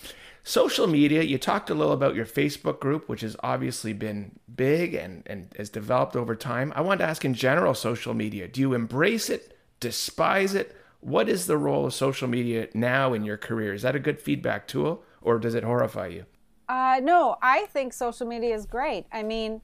Social 0.43 0.87
media, 0.87 1.23
you 1.23 1.39
talked 1.39 1.71
a 1.71 1.75
little 1.75 1.95
about 1.95 2.15
your 2.15 2.27
Facebook 2.27 2.81
group, 2.81 3.09
which 3.09 3.23
has 3.23 3.35
obviously 3.43 3.95
been 3.95 4.39
big 4.55 4.93
and, 4.93 5.23
and 5.25 5.49
has 5.57 5.71
developed 5.71 6.17
over 6.17 6.37
time. 6.37 6.71
I 6.77 6.83
wanted 6.83 6.99
to 6.99 7.09
ask 7.09 7.25
in 7.25 7.33
general 7.33 7.73
social 7.73 8.13
media, 8.13 8.47
do 8.47 8.61
you 8.61 8.75
embrace 8.75 9.31
it, 9.31 9.57
despise 9.81 10.55
it? 10.55 10.77
What 11.01 11.31
is 11.31 11.47
the 11.47 11.57
role 11.57 11.87
of 11.87 11.95
social 11.95 12.29
media 12.29 12.69
now 12.75 13.15
in 13.15 13.25
your 13.25 13.39
career? 13.39 13.73
Is 13.73 13.81
that 13.81 13.97
a 13.97 14.01
good 14.01 14.21
feedback 14.21 14.69
tool 14.69 15.03
or 15.23 15.39
does 15.39 15.55
it 15.55 15.65
horrify 15.65 16.09
you? 16.09 16.27
Uh, 16.69 17.01
no, 17.03 17.37
I 17.41 17.65
think 17.67 17.95
social 17.95 18.27
media 18.27 18.55
is 18.55 18.67
great. 18.67 19.07
I 19.11 19.23
mean, 19.23 19.63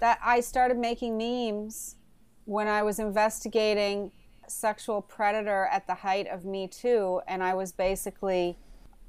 that 0.00 0.18
I 0.22 0.40
started 0.40 0.78
making 0.78 1.16
memes 1.16 1.96
when 2.44 2.66
I 2.66 2.82
was 2.82 2.98
investigating 2.98 4.12
sexual 4.48 5.00
predator 5.00 5.68
at 5.70 5.86
the 5.86 5.94
height 5.94 6.26
of 6.26 6.44
Me 6.44 6.66
Too, 6.66 7.20
and 7.28 7.42
I 7.42 7.54
was 7.54 7.72
basically 7.72 8.58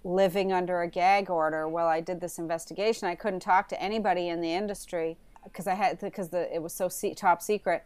living 0.04 0.52
under 0.52 0.82
a 0.82 0.88
gag 0.88 1.30
order 1.30 1.68
while 1.68 1.88
I 1.88 2.02
did 2.02 2.22
this 2.22 2.38
investigation. 2.38 3.08
I 3.08 3.16
couldn't 3.16 3.40
talk 3.40 3.68
to 3.70 3.82
anybody 3.82 4.30
in 4.30 4.42
the 4.42 4.54
industry 4.54 5.18
because 5.44 5.68
I 5.68 5.76
had 5.76 6.00
because 6.00 6.30
the, 6.30 6.54
it 6.54 6.62
was 6.62 6.74
so 6.74 6.90
top 7.16 7.42
secret. 7.42 7.84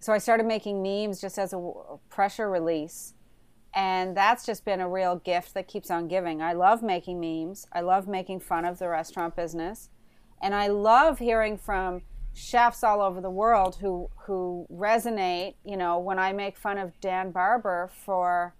so 0.00 0.12
I 0.12 0.18
started 0.18 0.46
making 0.46 0.82
memes 0.82 1.20
just 1.20 1.38
as 1.38 1.52
a 1.52 1.72
pressure 2.08 2.50
release. 2.50 3.14
And 3.74 4.16
that's 4.16 4.46
just 4.46 4.64
been 4.64 4.80
a 4.80 4.88
real 4.88 5.16
gift 5.16 5.52
that 5.52 5.68
keeps 5.68 5.90
on 5.90 6.08
giving. 6.08 6.40
I 6.40 6.54
love 6.54 6.82
making 6.82 7.20
memes. 7.20 7.66
I 7.72 7.82
love 7.82 8.08
making 8.08 8.40
fun 8.40 8.64
of 8.64 8.78
the 8.78 8.88
restaurant 8.88 9.36
business. 9.36 9.90
And 10.40 10.54
I 10.54 10.68
love 10.68 11.18
hearing 11.18 11.58
from 11.58 12.02
chefs 12.36 12.84
all 12.84 13.00
over 13.00 13.20
the 13.20 13.30
world 13.30 13.76
who 13.76 14.10
who 14.26 14.66
resonate, 14.70 15.54
you 15.64 15.76
know, 15.76 15.98
when 15.98 16.18
I 16.18 16.32
make 16.32 16.56
fun 16.58 16.76
of 16.76 17.00
Dan 17.00 17.30
Barber 17.30 17.90
for 18.04 18.54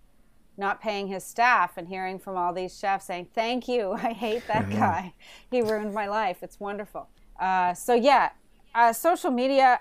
not 0.57 0.81
paying 0.81 1.09
his 1.09 1.23
staff 1.23 1.77
and 1.77 1.87
hearing 1.87 2.19
from 2.19 2.37
all 2.37 2.55
these 2.55 2.77
chefs 2.77 3.07
saying, 3.07 3.29
Thank 3.35 3.69
you. 3.69 3.93
I 4.03 4.13
hate 4.13 4.47
that 4.49 4.71
guy. 4.71 5.13
He 5.51 5.61
ruined 5.61 5.93
my 5.93 6.07
life. 6.07 6.39
It's 6.43 6.59
wonderful. 6.59 7.09
Uh, 7.39 7.75
so, 7.75 7.95
yeah, 7.95 8.31
uh, 8.75 8.95
social 8.95 9.31
media 9.31 9.81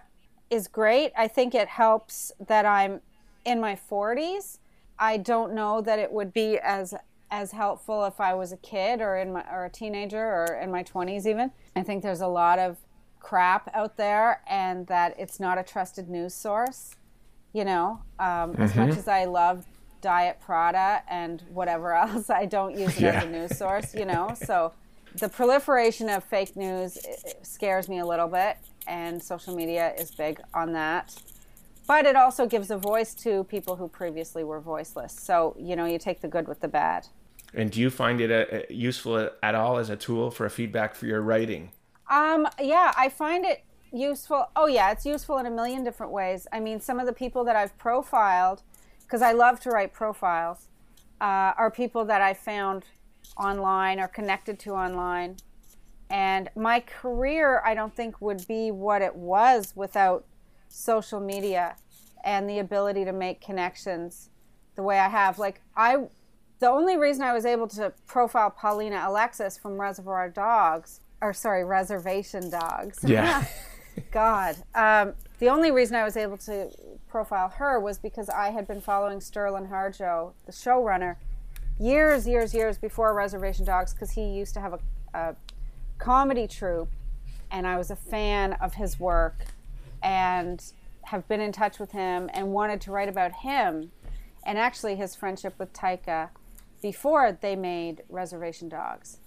is 0.50 0.68
great. 0.68 1.14
I 1.18 1.30
think 1.30 1.56
it 1.56 1.70
helps 1.70 2.34
that 2.46 2.66
I'm 2.66 3.00
in 3.46 3.62
my 3.62 3.78
40s. 3.90 4.60
I 5.00 5.18
don't 5.18 5.54
know 5.54 5.82
that 5.82 6.00
it 6.00 6.12
would 6.12 6.34
be 6.34 6.58
as 6.60 6.94
as 7.32 7.52
helpful 7.52 8.06
if 8.06 8.20
I 8.20 8.34
was 8.34 8.52
a 8.52 8.58
kid 8.58 9.02
or 9.02 9.18
in 9.18 9.34
my 9.34 9.44
or 9.52 9.66
a 9.66 9.70
teenager 9.70 10.22
or 10.22 10.60
in 10.62 10.70
my 10.70 10.84
20s 10.84 11.26
even. 11.26 11.52
I 11.76 11.84
think 11.84 12.04
there's 12.04 12.22
a 12.22 12.28
lot 12.28 12.60
of 12.60 12.78
crap 13.26 13.72
out 13.74 13.98
there 13.98 14.40
and 14.48 14.86
that 14.86 15.16
it's 15.18 15.40
not 15.40 15.58
a 15.58 15.64
trusted 15.64 16.08
news 16.08 16.34
source. 16.34 16.96
You 17.54 17.66
know, 17.66 18.02
um, 18.20 18.28
mm-hmm. 18.28 18.62
as 18.62 18.76
much 18.76 18.90
mm-hmm. 18.90 19.00
as 19.00 19.08
I 19.08 19.26
love 19.26 19.66
Diet 20.02 20.40
Prada 20.46 21.02
and 21.10 21.42
whatever 21.50 21.94
else, 22.04 22.30
I 22.30 22.46
don't 22.46 22.78
use 22.78 22.98
it 22.98 23.04
yeah. 23.04 23.14
as 23.14 23.24
a 23.24 23.30
news 23.30 23.58
source. 23.58 23.96
You 23.96 24.06
know, 24.06 24.36
so 24.46 24.74
the 25.16 25.28
proliferation 25.28 26.08
of 26.10 26.24
fake 26.24 26.56
news 26.56 27.00
scares 27.42 27.90
me 27.90 28.00
a 28.00 28.06
little 28.06 28.28
bit, 28.28 28.58
and 28.86 29.22
social 29.24 29.56
media 29.56 29.94
is 29.98 30.12
big 30.12 30.40
on 30.54 30.74
that. 30.74 31.16
But 31.88 32.06
it 32.06 32.16
also 32.16 32.46
gives 32.46 32.70
a 32.70 32.78
voice 32.78 33.14
to 33.16 33.44
people 33.46 33.76
who 33.76 33.88
previously 33.88 34.44
were 34.44 34.60
voiceless. 34.60 35.14
So, 35.14 35.56
you 35.58 35.76
know, 35.76 35.86
you 35.86 35.98
take 35.98 36.22
the 36.22 36.28
good 36.28 36.48
with 36.48 36.60
the 36.60 36.68
bad. 36.68 37.08
And 37.54 37.72
do 37.72 37.80
you 37.80 37.90
find 37.90 38.20
it 38.22 38.32
a, 38.32 38.58
uh, 38.58 38.62
a 38.70 38.74
useful 38.74 39.30
at 39.42 39.56
all 39.56 39.78
as 39.78 39.90
a 39.90 39.96
tool 39.96 40.30
for 40.30 40.48
feedback 40.50 40.94
for 40.94 41.06
your 41.06 41.22
writing? 41.22 41.72
Um, 42.10 42.48
yeah, 42.62 42.94
I 42.98 43.10
find 43.10 43.46
it 43.46 43.64
useful. 43.92 44.48
Oh, 44.56 44.68
yeah, 44.68 44.92
it's 44.92 45.06
useful 45.06 45.38
in 45.38 45.46
a 45.46 45.52
million 45.52 45.84
different 45.84 46.12
ways. 46.12 46.48
I 46.52 46.60
mean, 46.60 46.80
some 46.80 47.00
of 47.00 47.06
the 47.06 47.14
people 47.14 47.44
that 47.46 47.56
I've 47.56 47.78
profiled, 47.78 48.62
because 49.02 49.22
I 49.22 49.32
love 49.32 49.60
to 49.62 49.70
write 49.70 49.94
profiles, 49.94 50.68
uh, 51.22 51.54
are 51.58 51.72
people 51.72 52.06
that 52.06 52.22
I 52.22 52.34
found 52.34 52.86
online 53.38 54.00
or 54.00 54.08
connected 54.08 54.60
to 54.60 54.72
online. 54.72 55.38
And 56.10 56.50
my 56.56 56.80
career, 56.82 57.62
I 57.66 57.74
don't 57.74 57.96
think, 57.96 58.22
would 58.22 58.48
be 58.48 58.70
what 58.70 59.02
it 59.02 59.16
was 59.16 59.74
without 59.76 60.26
social 60.68 61.20
media 61.20 61.78
and 62.24 62.50
the 62.50 62.60
ability 62.60 63.06
to 63.06 63.14
make 63.14 63.42
connections 63.42 64.30
the 64.76 64.84
way 64.84 65.00
I 65.00 65.10
have. 65.10 65.40
Like, 65.40 65.62
I, 65.76 65.98
the 66.60 66.70
only 66.70 66.98
reason 66.98 67.24
I 67.24 67.34
was 67.34 67.46
able 67.46 67.68
to 67.70 67.94
profile 68.06 68.52
Paulina 68.52 69.04
Alexis 69.06 69.58
from 69.58 69.80
Reservoir 69.80 70.30
Dogs, 70.30 71.00
or 71.26 71.34
sorry, 71.34 71.64
Reservation 71.64 72.52
Dogs. 72.52 73.00
Yeah. 73.04 73.46
God. 74.12 74.56
Um, 74.76 75.14
the 75.40 75.50
only 75.50 75.72
reason 75.72 75.96
I 75.96 76.04
was 76.04 76.16
able 76.16 76.38
to 76.38 76.70
profile 77.08 77.50
her 77.50 77.80
was 77.80 77.98
because 77.98 78.30
I 78.30 78.52
had 78.52 78.68
been 78.68 78.80
following 78.80 79.20
Sterlin 79.20 79.70
Harjo, 79.70 80.34
the 80.46 80.52
showrunner, 80.52 81.16
years, 81.80 82.28
years, 82.28 82.54
years 82.54 82.78
before 82.78 83.14
Reservation 83.16 83.66
Dogs 83.66 83.92
because 83.94 84.12
he 84.12 84.22
used 84.22 84.54
to 84.54 84.60
have 84.62 84.74
a, 84.74 84.80
a, 85.14 85.36
comedy 85.98 86.46
troupe, 86.46 86.92
and 87.50 87.66
I 87.66 87.78
was 87.78 87.90
a 87.90 87.96
fan 87.96 88.54
of 88.54 88.76
his 88.76 89.00
work, 89.00 89.46
and 90.04 90.62
have 91.04 91.28
been 91.28 91.40
in 91.42 91.52
touch 91.52 91.80
with 91.80 91.92
him 91.92 92.30
and 92.34 92.52
wanted 92.52 92.82
to 92.82 92.92
write 92.92 93.10
about 93.10 93.32
him, 93.32 93.92
and 94.46 94.60
actually 94.60 94.96
his 94.96 95.16
friendship 95.16 95.56
with 95.58 95.74
Taika 95.74 96.30
before 96.82 97.32
they 97.42 97.56
made 97.56 98.04
Reservation 98.10 98.70
Dogs, 98.70 99.20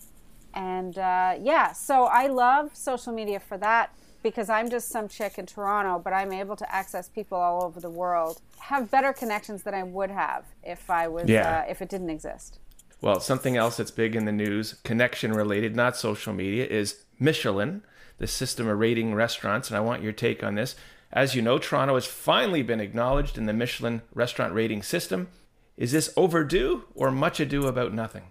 and 0.55 0.99
uh, 0.99 1.37
yeah, 1.41 1.73
so 1.73 2.05
I 2.05 2.27
love 2.27 2.75
social 2.77 3.13
media 3.13 3.41
for 3.41 3.59
that 3.59 3.95
because 4.23 4.49
I'm 4.49 4.69
just 4.71 4.89
some 4.89 5.09
chick 5.09 5.39
in 5.39 5.47
Toronto, 5.47 6.01
but 6.03 6.13
I'm 6.13 6.33
able 6.33 6.57
to 6.57 6.75
access 6.75 7.09
people 7.09 7.39
all 7.39 7.65
over 7.65 7.81
the 7.81 7.91
world, 7.91 8.41
have 8.59 8.91
better 8.91 9.13
connections 9.13 9.63
than 9.63 9.75
I 9.75 9.83
would 9.85 10.11
have 10.11 10.45
if 10.63 10.91
I 10.91 11.09
was 11.09 11.29
yeah. 11.29 11.61
uh, 11.61 11.71
if 11.71 11.81
it 11.83 11.89
didn't 11.89 12.11
exist. 12.11 12.59
Well, 13.01 13.21
something 13.21 13.57
else 13.57 13.77
that's 13.77 13.93
big 13.93 14.17
in 14.17 14.25
the 14.25 14.33
news, 14.33 14.75
connection 14.83 15.33
related, 15.33 15.77
not 15.77 15.97
social 15.97 16.33
media, 16.33 16.67
is 16.67 17.05
Michelin, 17.21 17.83
the 18.19 18.27
system 18.27 18.67
of 18.67 18.79
rating 18.79 19.15
restaurants, 19.15 19.69
and 19.69 19.77
I 19.77 19.81
want 19.81 20.03
your 20.03 20.13
take 20.13 20.43
on 20.43 20.57
this. 20.57 20.75
As 21.13 21.35
you 21.35 21.41
know, 21.41 21.59
Toronto 21.59 21.95
has 21.95 22.07
finally 22.07 22.63
been 22.63 22.81
acknowledged 22.81 23.39
in 23.39 23.47
the 23.47 23.53
Michelin 23.53 24.03
restaurant 24.13 24.53
rating 24.53 24.83
system. 24.83 25.29
Is 25.77 25.93
this 25.93 26.13
overdue 26.17 26.85
or 26.95 27.13
much 27.13 27.39
ado 27.39 27.67
about 27.69 27.95
nothing? 27.95 28.25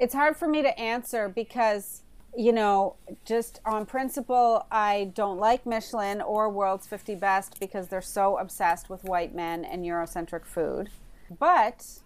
It's 0.00 0.14
hard 0.14 0.36
for 0.36 0.48
me 0.48 0.62
to 0.62 0.78
answer 0.80 1.28
because 1.28 2.02
you 2.36 2.52
know, 2.52 2.94
just 3.24 3.60
on 3.64 3.86
principle, 3.86 4.64
I 4.70 5.10
don't 5.14 5.38
like 5.38 5.66
Michelin 5.66 6.20
or 6.20 6.48
World's 6.48 6.86
50 6.86 7.16
Best 7.16 7.58
because 7.58 7.88
they're 7.88 8.00
so 8.00 8.38
obsessed 8.38 8.88
with 8.88 9.02
white 9.04 9.34
men 9.34 9.64
and 9.64 9.84
Eurocentric 9.84 10.46
food. 10.46 10.90
But 11.38 11.98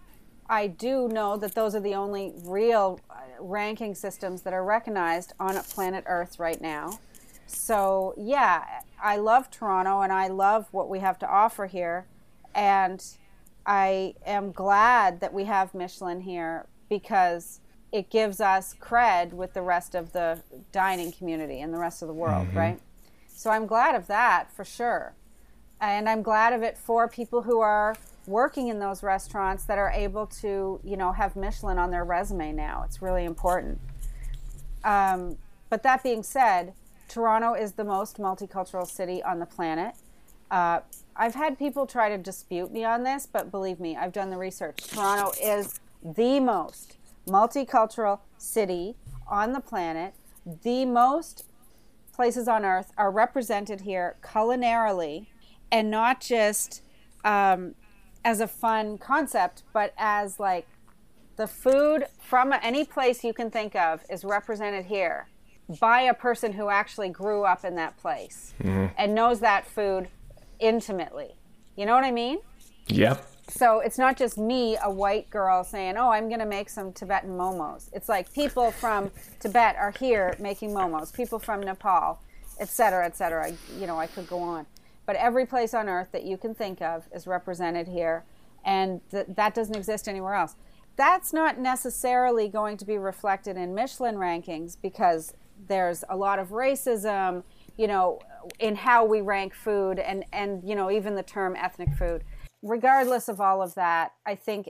I 0.49 0.67
do 0.67 1.07
know 1.07 1.37
that 1.37 1.53
those 1.53 1.75
are 1.75 1.79
the 1.79 1.93
only 1.93 2.33
real 2.43 2.99
uh, 3.09 3.15
ranking 3.39 3.93
systems 3.93 4.41
that 4.41 4.53
are 4.53 4.63
recognized 4.63 5.33
on 5.39 5.61
planet 5.63 6.03
Earth 6.07 6.39
right 6.39 6.59
now. 6.59 6.99
So, 7.45 8.15
yeah, 8.17 8.81
I 9.01 9.17
love 9.17 9.51
Toronto 9.51 10.01
and 10.01 10.11
I 10.11 10.27
love 10.27 10.67
what 10.71 10.89
we 10.89 10.99
have 10.99 11.19
to 11.19 11.29
offer 11.29 11.67
here. 11.67 12.07
And 12.55 13.03
I 13.65 14.15
am 14.25 14.51
glad 14.51 15.19
that 15.19 15.33
we 15.33 15.43
have 15.45 15.75
Michelin 15.75 16.21
here 16.21 16.65
because 16.89 17.59
it 17.95 18.09
gives 18.09 18.41
us 18.41 18.75
cred 18.77 19.31
with 19.31 19.53
the 19.53 19.61
rest 19.61 19.95
of 19.95 20.11
the 20.11 20.41
dining 20.73 21.13
community 21.13 21.61
and 21.61 21.73
the 21.73 21.77
rest 21.77 22.01
of 22.01 22.09
the 22.09 22.13
world, 22.13 22.45
mm-hmm. 22.49 22.57
right? 22.57 22.79
So 23.29 23.49
I'm 23.49 23.65
glad 23.65 23.95
of 23.95 24.07
that 24.07 24.51
for 24.51 24.65
sure. 24.65 25.13
And 25.79 26.09
I'm 26.09 26.21
glad 26.21 26.51
of 26.51 26.61
it 26.61 26.77
for 26.77 27.07
people 27.07 27.43
who 27.43 27.61
are 27.61 27.95
working 28.27 28.67
in 28.67 28.79
those 28.79 29.01
restaurants 29.01 29.63
that 29.65 29.77
are 29.77 29.91
able 29.91 30.27
to, 30.27 30.81
you 30.83 30.97
know, 30.97 31.13
have 31.13 31.37
Michelin 31.37 31.77
on 31.77 31.89
their 31.89 32.03
resume 32.03 32.51
now. 32.51 32.83
It's 32.85 33.01
really 33.01 33.23
important. 33.23 33.79
Um, 34.83 35.37
but 35.69 35.81
that 35.83 36.03
being 36.03 36.21
said, 36.21 36.73
Toronto 37.07 37.53
is 37.53 37.73
the 37.73 37.85
most 37.85 38.17
multicultural 38.17 38.85
city 38.85 39.23
on 39.23 39.39
the 39.39 39.45
planet. 39.45 39.95
Uh, 40.51 40.81
I've 41.15 41.35
had 41.35 41.57
people 41.57 41.87
try 41.87 42.09
to 42.09 42.17
dispute 42.17 42.73
me 42.73 42.83
on 42.83 43.03
this, 43.03 43.25
but 43.25 43.51
believe 43.51 43.79
me, 43.79 43.95
I've 43.95 44.11
done 44.11 44.31
the 44.31 44.37
research. 44.37 44.77
Toronto 44.85 45.31
is 45.41 45.79
the 46.03 46.41
most 46.41 46.97
multicultural 47.27 48.19
city 48.37 48.95
on 49.27 49.53
the 49.53 49.59
planet. 49.59 50.13
The 50.63 50.85
most 50.85 51.45
places 52.13 52.47
on 52.47 52.63
earth 52.63 52.91
are 52.97 53.11
represented 53.11 53.81
here 53.81 54.15
culinarily 54.21 55.27
and 55.71 55.89
not 55.91 56.21
just 56.21 56.81
um, 57.23 57.75
as 58.23 58.39
a 58.39 58.47
fun 58.47 58.97
concept, 58.97 59.63
but 59.73 59.93
as 59.97 60.39
like 60.39 60.67
the 61.35 61.47
food 61.47 62.05
from 62.19 62.53
any 62.61 62.85
place 62.85 63.23
you 63.23 63.33
can 63.33 63.51
think 63.51 63.75
of 63.75 64.03
is 64.09 64.23
represented 64.23 64.85
here 64.85 65.27
by 65.79 66.01
a 66.01 66.13
person 66.13 66.53
who 66.53 66.69
actually 66.69 67.09
grew 67.09 67.43
up 67.43 67.65
in 67.65 67.75
that 67.75 67.97
place 67.97 68.53
mm-hmm. 68.61 68.85
and 68.97 69.15
knows 69.15 69.39
that 69.39 69.65
food 69.65 70.07
intimately. 70.59 71.35
You 71.75 71.85
know 71.85 71.95
what 71.95 72.05
I 72.05 72.11
mean? 72.11 72.37
Yep 72.87 73.34
so 73.47 73.79
it's 73.79 73.97
not 73.97 74.17
just 74.17 74.37
me, 74.37 74.77
a 74.83 74.91
white 74.91 75.29
girl, 75.29 75.63
saying, 75.63 75.97
"Oh, 75.97 76.09
I'm 76.09 76.27
going 76.27 76.39
to 76.39 76.45
make 76.45 76.69
some 76.69 76.91
Tibetan 76.91 77.31
momos." 77.31 77.89
It's 77.93 78.09
like 78.09 78.33
people 78.33 78.71
from 78.71 79.11
Tibet 79.39 79.75
are 79.75 79.91
here 79.99 80.35
making 80.39 80.71
momos. 80.71 81.13
People 81.13 81.39
from 81.39 81.61
Nepal, 81.61 82.19
et 82.59 82.69
cetera, 82.69 83.05
et 83.05 83.15
cetera. 83.15 83.51
You 83.79 83.87
know, 83.87 83.99
I 83.99 84.07
could 84.07 84.27
go 84.27 84.41
on, 84.41 84.65
but 85.05 85.15
every 85.15 85.45
place 85.45 85.73
on 85.73 85.87
earth 85.87 86.09
that 86.11 86.23
you 86.23 86.37
can 86.37 86.55
think 86.55 86.81
of 86.81 87.07
is 87.13 87.27
represented 87.27 87.87
here, 87.87 88.23
and 88.63 89.01
th- 89.11 89.27
that 89.29 89.53
doesn't 89.53 89.75
exist 89.75 90.07
anywhere 90.07 90.33
else. 90.33 90.55
That's 90.95 91.31
not 91.31 91.59
necessarily 91.59 92.47
going 92.47 92.77
to 92.77 92.85
be 92.85 92.97
reflected 92.97 93.57
in 93.57 93.75
Michelin 93.75 94.15
rankings 94.15 94.77
because 94.81 95.33
there's 95.67 96.03
a 96.09 96.15
lot 96.15 96.39
of 96.39 96.49
racism, 96.49 97.43
you 97.77 97.87
know, 97.87 98.19
in 98.59 98.75
how 98.75 99.05
we 99.05 99.21
rank 99.21 99.53
food, 99.53 99.99
and 99.99 100.25
and 100.33 100.67
you 100.67 100.73
know, 100.73 100.89
even 100.89 101.13
the 101.13 101.23
term 101.23 101.55
ethnic 101.55 101.93
food 101.93 102.23
regardless 102.65 103.29
of 103.29 103.39
all 103.39 103.61
of 103.61 103.75
that, 103.75 104.13
I 104.25 104.35
think 104.35 104.69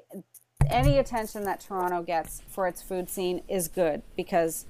any 0.69 0.97
attention 0.97 1.43
that 1.45 1.61
Toronto 1.61 2.03
gets 2.03 2.41
for 2.49 2.67
its 2.67 2.81
food 2.81 3.09
scene 3.09 3.41
is 3.47 3.67
good 3.67 4.03
because 4.15 4.65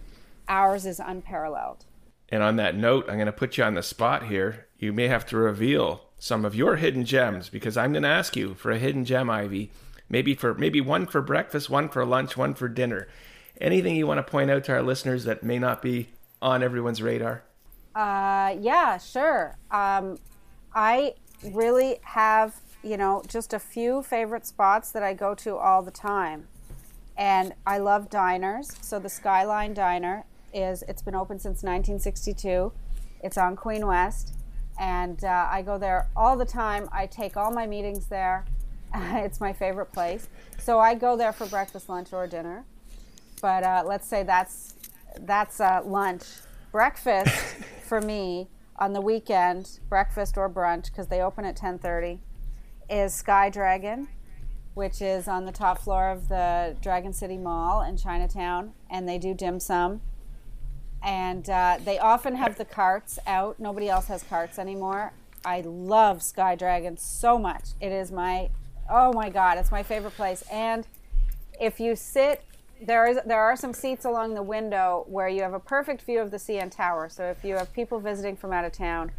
ours 0.47 0.85
is 0.85 0.99
unparalleled. 0.99 1.85
And 2.29 2.43
on 2.43 2.55
that 2.57 2.75
note, 2.75 3.05
I'm 3.07 3.15
going 3.15 3.25
to 3.25 3.31
put 3.31 3.57
you 3.57 3.63
on 3.63 3.73
the 3.73 3.83
spot 3.83 4.27
here. 4.27 4.67
You 4.77 4.93
may 4.93 5.07
have 5.07 5.25
to 5.27 5.37
reveal 5.37 6.03
some 6.19 6.45
of 6.45 6.55
your 6.55 6.75
hidden 6.75 7.03
gems 7.03 7.49
because 7.49 7.77
I'm 7.77 7.91
going 7.91 8.03
to 8.03 8.09
ask 8.09 8.35
you 8.35 8.53
for 8.53 8.71
a 8.71 8.77
hidden 8.77 9.05
gem, 9.05 9.29
Ivy. 9.29 9.71
Maybe 10.07 10.35
for 10.35 10.53
maybe 10.53 10.81
one 10.81 11.07
for 11.07 11.21
breakfast, 11.21 11.69
one 11.69 11.89
for 11.89 12.05
lunch, 12.05 12.37
one 12.37 12.53
for 12.53 12.67
dinner. 12.67 13.07
Anything 13.59 13.95
you 13.95 14.05
want 14.05 14.19
to 14.19 14.31
point 14.31 14.51
out 14.51 14.63
to 14.65 14.73
our 14.73 14.83
listeners 14.83 15.23
that 15.23 15.43
may 15.43 15.57
not 15.57 15.81
be 15.81 16.09
on 16.41 16.61
everyone's 16.61 17.01
radar? 17.01 17.43
Uh, 17.95 18.55
yeah, 18.59 18.97
sure. 18.99 19.57
Um, 19.71 20.19
I 20.75 21.15
really 21.43 21.97
have, 22.03 22.59
you 22.85 22.97
know, 22.97 23.23
just 23.27 23.51
a 23.51 23.59
few 23.59 24.03
favorite 24.03 24.45
spots 24.45 24.91
that 24.91 25.01
I 25.01 25.15
go 25.15 25.33
to 25.35 25.57
all 25.57 25.81
the 25.81 25.91
time. 25.91 26.47
And 27.17 27.53
I 27.65 27.79
love 27.79 28.09
diners. 28.09 28.75
So 28.81 28.99
the 28.99 29.09
Skyline 29.09 29.73
Diner 29.73 30.25
is, 30.53 30.83
it's 30.87 31.01
been 31.01 31.15
open 31.15 31.39
since 31.39 31.63
1962. 31.63 32.71
It's 33.23 33.37
on 33.37 33.55
Queen 33.55 33.87
West. 33.87 34.33
And 34.79 35.23
uh, 35.23 35.47
I 35.49 35.63
go 35.63 35.79
there 35.79 36.09
all 36.15 36.37
the 36.37 36.45
time. 36.45 36.87
I 36.91 37.07
take 37.07 37.35
all 37.35 37.51
my 37.51 37.65
meetings 37.65 38.05
there. 38.05 38.45
it's 38.93 39.39
my 39.39 39.51
favorite 39.51 39.91
place. 39.91 40.27
So 40.59 40.79
I 40.79 40.93
go 40.93 41.17
there 41.17 41.33
for 41.33 41.47
breakfast, 41.47 41.89
lunch, 41.89 42.13
or 42.13 42.27
dinner. 42.27 42.65
But 43.41 43.63
uh, 43.63 43.83
let's 43.85 44.07
say 44.07 44.23
that's 44.23 44.75
that's 45.21 45.59
uh, 45.59 45.81
lunch. 45.83 46.23
Breakfast 46.71 47.55
for 47.83 48.01
me 48.01 48.47
on 48.77 48.93
the 48.93 49.01
weekend, 49.01 49.79
breakfast 49.89 50.37
or 50.37 50.49
brunch, 50.49 50.85
because 50.85 51.07
they 51.07 51.21
open 51.21 51.45
at 51.45 51.57
10:30, 51.57 52.19
is 52.89 53.13
Sky 53.13 53.49
Dragon, 53.49 54.07
which 54.73 55.01
is 55.01 55.27
on 55.27 55.45
the 55.45 55.51
top 55.51 55.79
floor 55.79 56.09
of 56.09 56.27
the 56.27 56.75
Dragon 56.81 57.13
City 57.13 57.37
Mall 57.37 57.81
in 57.81 57.97
Chinatown, 57.97 58.73
and 58.89 59.07
they 59.07 59.17
do 59.17 59.33
dim 59.33 59.59
sum. 59.59 60.01
And 61.03 61.49
uh, 61.49 61.77
they 61.83 61.99
often 61.99 62.35
have 62.35 62.57
the 62.57 62.65
carts 62.65 63.19
out. 63.27 63.59
Nobody 63.59 63.89
else 63.89 64.07
has 64.07 64.23
carts 64.23 64.57
anymore. 64.57 65.13
I 65.43 65.61
love 65.61 66.23
Sky 66.23 66.55
Dragon 66.55 66.97
so 66.97 67.37
much. 67.37 67.69
It 67.79 67.91
is 67.91 68.11
my, 68.11 68.49
oh 68.89 69.13
my 69.13 69.29
God, 69.29 69.57
it's 69.57 69.71
my 69.71 69.83
favorite 69.83 70.15
place. 70.15 70.43
And 70.51 70.87
if 71.59 71.79
you 71.79 71.95
sit 71.95 72.43
there 72.81 73.07
is 73.07 73.19
there 73.25 73.39
are 73.39 73.55
some 73.55 73.73
seats 73.73 74.05
along 74.05 74.33
the 74.33 74.43
window 74.43 75.05
where 75.07 75.29
you 75.29 75.41
have 75.41 75.53
a 75.53 75.59
perfect 75.59 76.01
view 76.01 76.19
of 76.19 76.31
the 76.31 76.37
CN 76.37 76.69
Tower. 76.69 77.09
So 77.09 77.25
if 77.25 77.43
you 77.43 77.55
have 77.55 77.71
people 77.73 77.99
visiting 77.99 78.35
from 78.35 78.51
out 78.51 78.65
of 78.65 78.71
town, 78.73 79.11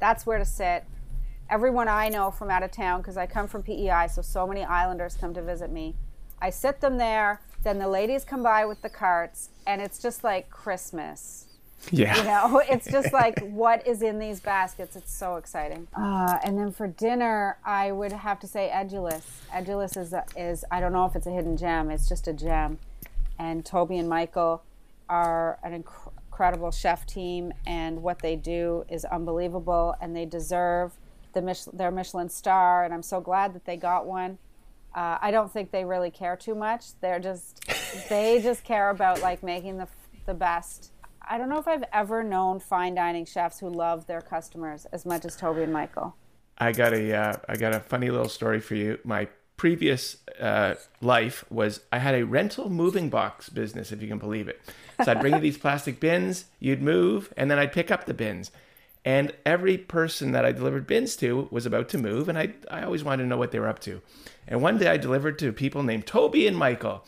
that's 0.00 0.26
where 0.26 0.38
to 0.38 0.44
sit. 0.44 0.84
Everyone 1.50 1.88
I 1.88 2.08
know 2.08 2.30
from 2.30 2.50
out 2.50 2.62
of 2.62 2.70
town, 2.70 3.00
because 3.00 3.16
I 3.16 3.26
come 3.26 3.46
from 3.46 3.62
PEI, 3.62 4.08
so 4.12 4.22
so 4.22 4.46
many 4.46 4.64
Islanders 4.64 5.16
come 5.20 5.34
to 5.34 5.42
visit 5.42 5.70
me. 5.70 5.94
I 6.40 6.50
sit 6.50 6.80
them 6.80 6.96
there. 6.98 7.40
Then 7.62 7.78
the 7.78 7.88
ladies 7.88 8.24
come 8.24 8.42
by 8.42 8.66
with 8.66 8.82
the 8.82 8.90
carts, 8.90 9.50
and 9.66 9.80
it's 9.80 9.98
just 9.98 10.24
like 10.24 10.50
Christmas. 10.50 11.46
Yeah. 11.90 12.16
You 12.16 12.24
know, 12.24 12.62
it's 12.68 12.90
just 12.90 13.12
like 13.12 13.38
what 13.40 13.86
is 13.86 14.02
in 14.02 14.18
these 14.18 14.40
baskets. 14.40 14.96
It's 14.96 15.12
so 15.12 15.36
exciting. 15.36 15.86
Uh, 15.94 16.38
and 16.44 16.58
then 16.58 16.72
for 16.72 16.86
dinner, 16.86 17.58
I 17.64 17.92
would 17.92 18.12
have 18.12 18.40
to 18.40 18.46
say 18.46 18.70
Edulis. 18.72 19.22
Edulis 19.52 19.96
is 19.96 20.12
a, 20.12 20.24
is 20.36 20.64
I 20.70 20.80
don't 20.80 20.92
know 20.92 21.04
if 21.06 21.14
it's 21.16 21.26
a 21.26 21.30
hidden 21.30 21.56
gem. 21.56 21.90
It's 21.90 22.08
just 22.08 22.26
a 22.28 22.32
gem 22.32 22.78
and 23.38 23.64
Toby 23.64 23.98
and 23.98 24.08
Michael 24.08 24.62
are 25.08 25.58
an 25.62 25.82
inc- 25.82 26.12
incredible 26.26 26.70
chef 26.70 27.06
team, 27.06 27.52
and 27.66 28.02
what 28.02 28.20
they 28.20 28.36
do 28.36 28.84
is 28.88 29.04
unbelievable, 29.04 29.94
and 30.00 30.16
they 30.16 30.24
deserve 30.24 30.92
the 31.34 31.42
Mich- 31.42 31.66
their 31.72 31.90
Michelin 31.90 32.28
star, 32.28 32.84
and 32.84 32.94
I'm 32.94 33.02
so 33.02 33.20
glad 33.20 33.54
that 33.54 33.64
they 33.64 33.76
got 33.76 34.06
one. 34.06 34.38
Uh, 34.94 35.18
I 35.20 35.30
don't 35.30 35.52
think 35.52 35.72
they 35.72 35.84
really 35.84 36.10
care 36.10 36.36
too 36.36 36.54
much. 36.54 36.98
They're 37.00 37.20
just 37.20 37.60
they 38.08 38.40
just 38.40 38.64
care 38.64 38.90
about 38.90 39.20
like 39.20 39.42
making 39.42 39.76
the 39.76 39.88
the 40.26 40.34
best. 40.34 40.92
I 41.26 41.38
don't 41.38 41.48
know 41.48 41.58
if 41.58 41.66
I've 41.66 41.84
ever 41.92 42.22
known 42.22 42.60
fine 42.60 42.94
dining 42.94 43.24
chefs 43.24 43.58
who 43.58 43.68
love 43.68 44.06
their 44.06 44.20
customers 44.20 44.86
as 44.86 45.06
much 45.06 45.24
as 45.24 45.36
Toby 45.36 45.62
and 45.62 45.72
Michael. 45.72 46.14
I 46.58 46.72
got 46.72 46.92
a 46.92 47.14
uh, 47.14 47.36
I 47.48 47.56
got 47.56 47.74
a 47.74 47.80
funny 47.80 48.10
little 48.10 48.28
story 48.28 48.60
for 48.60 48.74
you. 48.74 48.98
My 49.04 49.28
previous 49.56 50.18
uh, 50.40 50.74
life 51.00 51.44
was 51.50 51.80
I 51.92 51.98
had 51.98 52.14
a 52.14 52.24
rental 52.24 52.70
moving 52.70 53.08
box 53.08 53.48
business, 53.48 53.92
if 53.92 54.02
you 54.02 54.08
can 54.08 54.18
believe 54.18 54.48
it. 54.48 54.60
So 55.04 55.12
I'd 55.12 55.20
bring 55.20 55.34
you 55.34 55.40
these 55.40 55.58
plastic 55.64 56.00
bins, 56.00 56.46
you'd 56.60 56.82
move, 56.82 57.32
and 57.36 57.50
then 57.50 57.58
I'd 57.58 57.72
pick 57.72 57.90
up 57.90 58.06
the 58.06 58.14
bins. 58.14 58.50
And 59.04 59.34
every 59.44 59.76
person 59.76 60.32
that 60.32 60.46
I 60.46 60.52
delivered 60.52 60.86
bins 60.86 61.14
to 61.16 61.46
was 61.50 61.66
about 61.66 61.90
to 61.90 61.98
move, 61.98 62.28
and 62.28 62.38
I, 62.38 62.54
I 62.70 62.82
always 62.84 63.04
wanted 63.04 63.24
to 63.24 63.28
know 63.28 63.36
what 63.36 63.50
they 63.50 63.60
were 63.60 63.68
up 63.68 63.80
to. 63.80 64.00
And 64.48 64.62
one 64.62 64.78
day 64.78 64.88
I 64.88 64.96
delivered 64.96 65.38
to 65.40 65.52
people 65.52 65.82
named 65.82 66.06
Toby 66.06 66.46
and 66.46 66.56
Michael. 66.56 67.04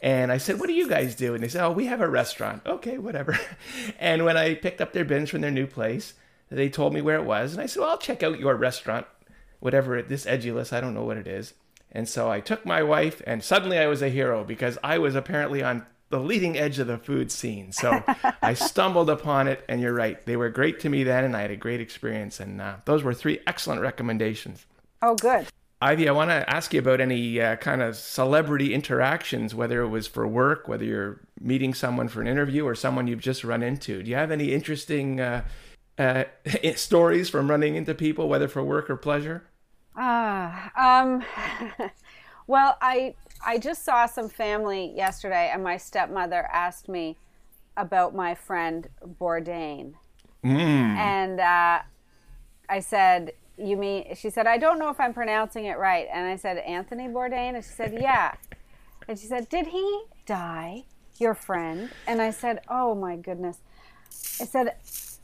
And 0.00 0.32
I 0.32 0.38
said, 0.38 0.60
What 0.60 0.68
do 0.68 0.72
you 0.72 0.88
guys 0.88 1.14
do? 1.14 1.34
And 1.34 1.42
they 1.42 1.48
said, 1.48 1.64
Oh, 1.64 1.72
we 1.72 1.86
have 1.86 2.00
a 2.00 2.08
restaurant. 2.08 2.62
Okay, 2.66 2.98
whatever. 2.98 3.38
And 3.98 4.24
when 4.24 4.36
I 4.36 4.54
picked 4.54 4.80
up 4.80 4.92
their 4.92 5.04
bins 5.04 5.30
from 5.30 5.40
their 5.40 5.50
new 5.50 5.66
place, 5.66 6.14
they 6.50 6.68
told 6.68 6.92
me 6.92 7.00
where 7.00 7.16
it 7.16 7.24
was. 7.24 7.52
And 7.52 7.62
I 7.62 7.66
said, 7.66 7.80
Well, 7.80 7.90
I'll 7.90 7.98
check 7.98 8.22
out 8.22 8.40
your 8.40 8.56
restaurant, 8.56 9.06
whatever 9.60 9.96
it, 9.96 10.08
this 10.08 10.26
Edulis, 10.26 10.72
I 10.72 10.80
don't 10.80 10.94
know 10.94 11.04
what 11.04 11.16
it 11.16 11.26
is. 11.26 11.54
And 11.92 12.08
so 12.08 12.30
I 12.30 12.40
took 12.40 12.64
my 12.64 12.82
wife, 12.82 13.20
and 13.26 13.44
suddenly 13.44 13.78
I 13.78 13.86
was 13.86 14.00
a 14.00 14.08
hero 14.08 14.44
because 14.44 14.78
I 14.82 14.98
was 14.98 15.14
apparently 15.14 15.62
on 15.62 15.86
the 16.12 16.20
leading 16.20 16.58
edge 16.58 16.78
of 16.78 16.86
the 16.86 16.98
food 16.98 17.32
scene. 17.32 17.72
So 17.72 18.04
I 18.42 18.54
stumbled 18.68 19.10
upon 19.10 19.48
it, 19.48 19.64
and 19.68 19.80
you're 19.80 19.94
right. 19.94 20.24
They 20.24 20.36
were 20.36 20.50
great 20.50 20.78
to 20.80 20.90
me 20.90 21.02
then, 21.04 21.24
and 21.24 21.34
I 21.34 21.40
had 21.40 21.50
a 21.50 21.56
great 21.56 21.80
experience. 21.80 22.38
And 22.38 22.60
uh, 22.60 22.76
those 22.84 23.02
were 23.02 23.14
three 23.14 23.40
excellent 23.46 23.80
recommendations. 23.80 24.66
Oh, 25.00 25.16
good. 25.16 25.48
Ivy, 25.80 26.08
I 26.08 26.12
want 26.12 26.30
to 26.30 26.48
ask 26.48 26.72
you 26.72 26.78
about 26.78 27.00
any 27.00 27.40
uh, 27.40 27.56
kind 27.56 27.82
of 27.82 27.96
celebrity 27.96 28.74
interactions, 28.74 29.54
whether 29.54 29.80
it 29.80 29.88
was 29.88 30.06
for 30.06 30.28
work, 30.28 30.68
whether 30.68 30.84
you're 30.84 31.20
meeting 31.40 31.74
someone 31.74 32.08
for 32.08 32.20
an 32.20 32.28
interview, 32.28 32.64
or 32.64 32.74
someone 32.74 33.08
you've 33.08 33.20
just 33.20 33.42
run 33.42 33.62
into. 33.62 34.02
Do 34.02 34.10
you 34.10 34.16
have 34.16 34.30
any 34.30 34.52
interesting 34.52 35.18
uh, 35.18 35.42
uh 35.98 36.24
stories 36.76 37.30
from 37.30 37.50
running 37.50 37.74
into 37.74 37.94
people, 37.94 38.28
whether 38.28 38.48
for 38.48 38.62
work 38.62 38.90
or 38.90 38.96
pleasure? 38.96 39.44
Ah, 39.96 41.02
um, 41.02 41.24
well, 42.52 42.76
I 42.82 43.14
I 43.44 43.56
just 43.56 43.82
saw 43.82 44.04
some 44.04 44.28
family 44.28 44.92
yesterday, 44.94 45.50
and 45.52 45.64
my 45.64 45.78
stepmother 45.78 46.46
asked 46.52 46.86
me 46.86 47.16
about 47.78 48.14
my 48.14 48.34
friend 48.34 48.88
Bourdain, 49.18 49.94
mm. 50.44 50.50
and 50.50 51.40
uh, 51.40 51.78
I 52.68 52.80
said, 52.80 53.32
"You 53.56 53.78
mean?" 53.78 54.14
She 54.16 54.28
said, 54.28 54.46
"I 54.46 54.58
don't 54.58 54.78
know 54.78 54.90
if 54.90 55.00
I'm 55.00 55.14
pronouncing 55.14 55.64
it 55.64 55.78
right," 55.78 56.06
and 56.12 56.26
I 56.26 56.36
said, 56.36 56.58
"Anthony 56.58 57.08
Bourdain," 57.08 57.54
and 57.54 57.64
she 57.64 57.70
said, 57.70 57.94
"Yeah," 57.98 58.34
and 59.08 59.18
she 59.18 59.26
said, 59.26 59.48
"Did 59.48 59.68
he 59.68 60.02
die?" 60.26 60.84
Your 61.16 61.34
friend, 61.34 61.88
and 62.06 62.20
I 62.20 62.32
said, 62.32 62.60
"Oh 62.68 62.94
my 62.94 63.16
goodness," 63.16 63.60
I 64.42 64.44
said 64.44 64.74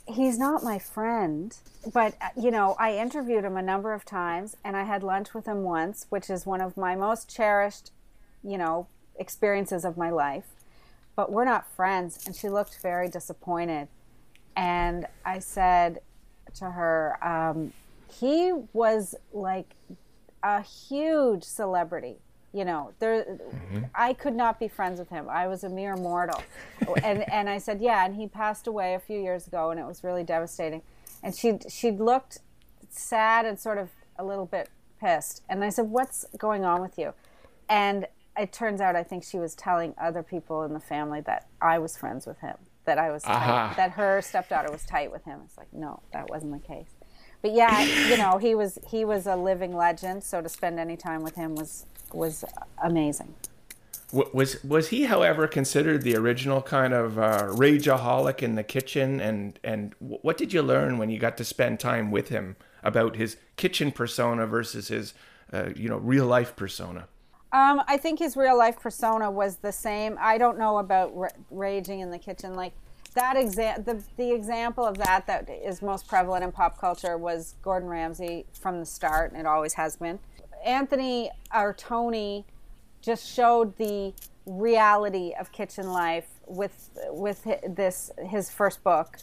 he's 0.09 0.39
not 0.39 0.63
my 0.63 0.79
friend, 0.79 1.57
but 1.93 2.15
uh, 2.21 2.29
you 2.37 2.51
know, 2.51 2.75
I 2.79 2.97
interviewed 2.97 3.45
him 3.45 3.57
a 3.57 3.63
number 3.63 3.93
of 3.93 4.05
times 4.05 4.57
and 4.65 4.77
I 4.77 4.85
had 4.85 5.03
lunch 5.03 5.35
with 5.35 5.47
him 5.47 5.63
once, 5.63 6.07
which 6.09 6.31
is 6.31 6.47
one 6.47 6.61
of 6.61 6.77
my 6.77 6.95
most 6.97 7.29
cherished, 7.29 7.93
you 8.43 8.59
know, 8.59 8.87
experiences 9.17 9.85
of 9.85 9.97
my 9.97 10.11
life. 10.11 10.47
But 11.15 11.31
we're 11.31 11.45
not 11.45 11.71
friends. 11.75 12.27
And 12.27 12.35
she 12.35 12.49
looked 12.49 12.81
very 12.81 13.09
disappointed. 13.09 13.89
And 14.57 15.07
I 15.25 15.41
said 15.41 16.01
to 16.55 16.71
her, 16.71 17.19
um, 17.23 17.73
he 18.11 18.53
was 18.73 19.15
like 19.33 19.75
a 20.43 20.63
huge 20.63 21.45
celebrity 21.45 22.17
you 22.53 22.65
know 22.65 22.93
there 22.99 23.25
mm-hmm. 23.25 23.81
i 23.95 24.13
could 24.13 24.35
not 24.35 24.59
be 24.59 24.69
friends 24.69 24.99
with 24.99 25.09
him. 25.11 25.29
I 25.29 25.47
was 25.49 25.65
a 25.65 25.69
mere 25.69 25.97
mortal. 25.97 26.43
And 27.05 27.31
and 27.31 27.49
i 27.49 27.59
said 27.59 27.81
yeah 27.81 28.05
and 28.05 28.15
he 28.17 28.27
passed 28.27 28.67
away 28.67 28.95
a 28.95 29.01
few 29.01 29.21
years 29.21 29.47
ago 29.47 29.71
and 29.71 29.79
it 29.79 29.87
was 29.87 30.03
really 30.03 30.25
devastating. 30.25 30.83
And 31.23 31.35
she 31.35 31.59
she 31.69 31.91
looked 31.91 32.39
sad 32.89 33.45
and 33.45 33.59
sort 33.59 33.79
of 33.79 33.91
a 34.19 34.25
little 34.25 34.47
bit 34.47 34.71
pissed. 35.01 35.43
And 35.49 35.63
i 35.63 35.69
said 35.69 35.87
what's 35.87 36.25
going 36.39 36.65
on 36.65 36.81
with 36.81 36.99
you? 36.99 37.13
And 37.69 38.07
it 38.39 38.53
turns 38.53 38.81
out 38.81 38.95
i 38.97 39.03
think 39.03 39.25
she 39.25 39.39
was 39.39 39.55
telling 39.55 39.95
other 39.99 40.23
people 40.23 40.63
in 40.63 40.73
the 40.73 40.81
family 40.81 41.21
that 41.23 41.49
i 41.61 41.79
was 41.79 41.97
friends 41.97 42.27
with 42.27 42.39
him 42.39 42.55
that 42.85 42.99
i 42.99 43.11
was 43.11 43.25
uh-huh. 43.25 43.69
tight, 43.69 43.77
that 43.77 43.91
her 43.93 44.23
stepdaughter 44.23 44.71
was 44.71 44.85
tight 44.85 45.11
with 45.11 45.25
him. 45.25 45.41
It's 45.45 45.59
like 45.59 45.73
no 45.73 46.01
that 46.13 46.31
wasn't 46.31 46.53
the 46.53 46.67
case. 46.67 46.89
But 47.43 47.53
yeah 47.53 47.83
you 47.83 48.17
know 48.17 48.39
he 48.39 48.55
was 48.55 48.79
he 48.89 49.05
was 49.05 49.27
a 49.27 49.37
living 49.37 49.75
legend. 49.77 50.25
So 50.25 50.41
to 50.41 50.49
spend 50.49 50.79
any 50.79 50.97
time 50.97 51.23
with 51.23 51.35
him 51.35 51.55
was 51.55 51.87
was 52.13 52.45
amazing. 52.83 53.35
Was 54.11 54.63
was 54.65 54.89
he, 54.89 55.05
however, 55.05 55.47
considered 55.47 56.01
the 56.03 56.17
original 56.17 56.63
kind 56.63 56.95
of 56.95 57.19
uh, 57.19 57.49
rageaholic 57.49 58.43
in 58.43 58.55
the 58.55 58.63
kitchen? 58.63 59.21
And 59.21 59.59
and 59.63 59.95
what 59.99 60.39
did 60.39 60.53
you 60.53 60.63
learn 60.63 60.97
when 60.97 61.11
you 61.11 61.19
got 61.19 61.37
to 61.37 61.45
spend 61.45 61.79
time 61.79 62.11
with 62.11 62.29
him 62.31 62.57
about 62.83 63.17
his 63.17 63.37
kitchen 63.57 63.93
persona 63.93 64.47
versus 64.47 64.89
his, 64.89 65.13
uh, 65.53 65.71
you 65.77 65.91
know, 65.91 65.99
real 65.99 66.25
life 66.25 66.57
persona? 66.57 67.07
Um, 67.53 67.83
I 67.87 67.99
think 67.99 68.19
his 68.19 68.37
real 68.37 68.57
life 68.57 68.81
persona 68.81 69.31
was 69.31 69.57
the 69.57 69.73
same. 69.73 70.17
I 70.21 70.39
don't 70.39 70.59
know 70.59 70.79
about 70.79 71.13
r- 71.17 71.33
raging 71.51 72.01
in 72.01 72.11
the 72.11 72.19
kitchen. 72.19 72.55
Like 72.55 72.73
that 73.15 73.37
exa- 73.37 73.85
the 73.85 74.03
the 74.17 74.33
example 74.33 74.87
of 74.87 74.97
that 74.99 75.27
that 75.27 75.49
is 75.51 75.83
most 75.83 76.07
prevalent 76.09 76.45
in 76.45 76.53
pop 76.53 76.79
culture 76.79 77.19
was 77.19 77.57
Gordon 77.63 77.89
Ramsay 77.89 78.47
from 78.59 78.81
the 78.81 78.87
start, 78.87 79.33
and 79.33 79.41
it 79.41 79.47
always 79.47 79.75
has 79.75 79.97
been. 79.97 80.19
Anthony 80.65 81.31
or 81.55 81.75
Tony 81.75 82.45
just 83.01 83.27
showed 83.29 83.77
the 83.77 84.13
reality 84.47 85.35
of 85.39 85.53
kitchen 85.53 85.93
life 85.93 86.29
with 86.47 86.91
with 87.11 87.45
this 87.67 88.11
his 88.27 88.51
first 88.51 88.83
book. 88.83 89.19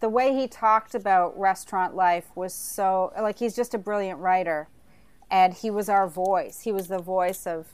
The 0.00 0.08
way 0.08 0.34
he 0.34 0.46
talked 0.46 0.94
about 0.94 1.38
restaurant 1.38 1.94
life 1.94 2.26
was 2.34 2.52
so 2.52 3.12
like 3.20 3.38
he's 3.38 3.56
just 3.56 3.74
a 3.74 3.78
brilliant 3.78 4.20
writer 4.20 4.68
and 5.30 5.54
he 5.54 5.70
was 5.70 5.88
our 5.88 6.08
voice. 6.08 6.60
He 6.62 6.72
was 6.72 6.88
the 6.88 6.98
voice 6.98 7.46
of 7.46 7.66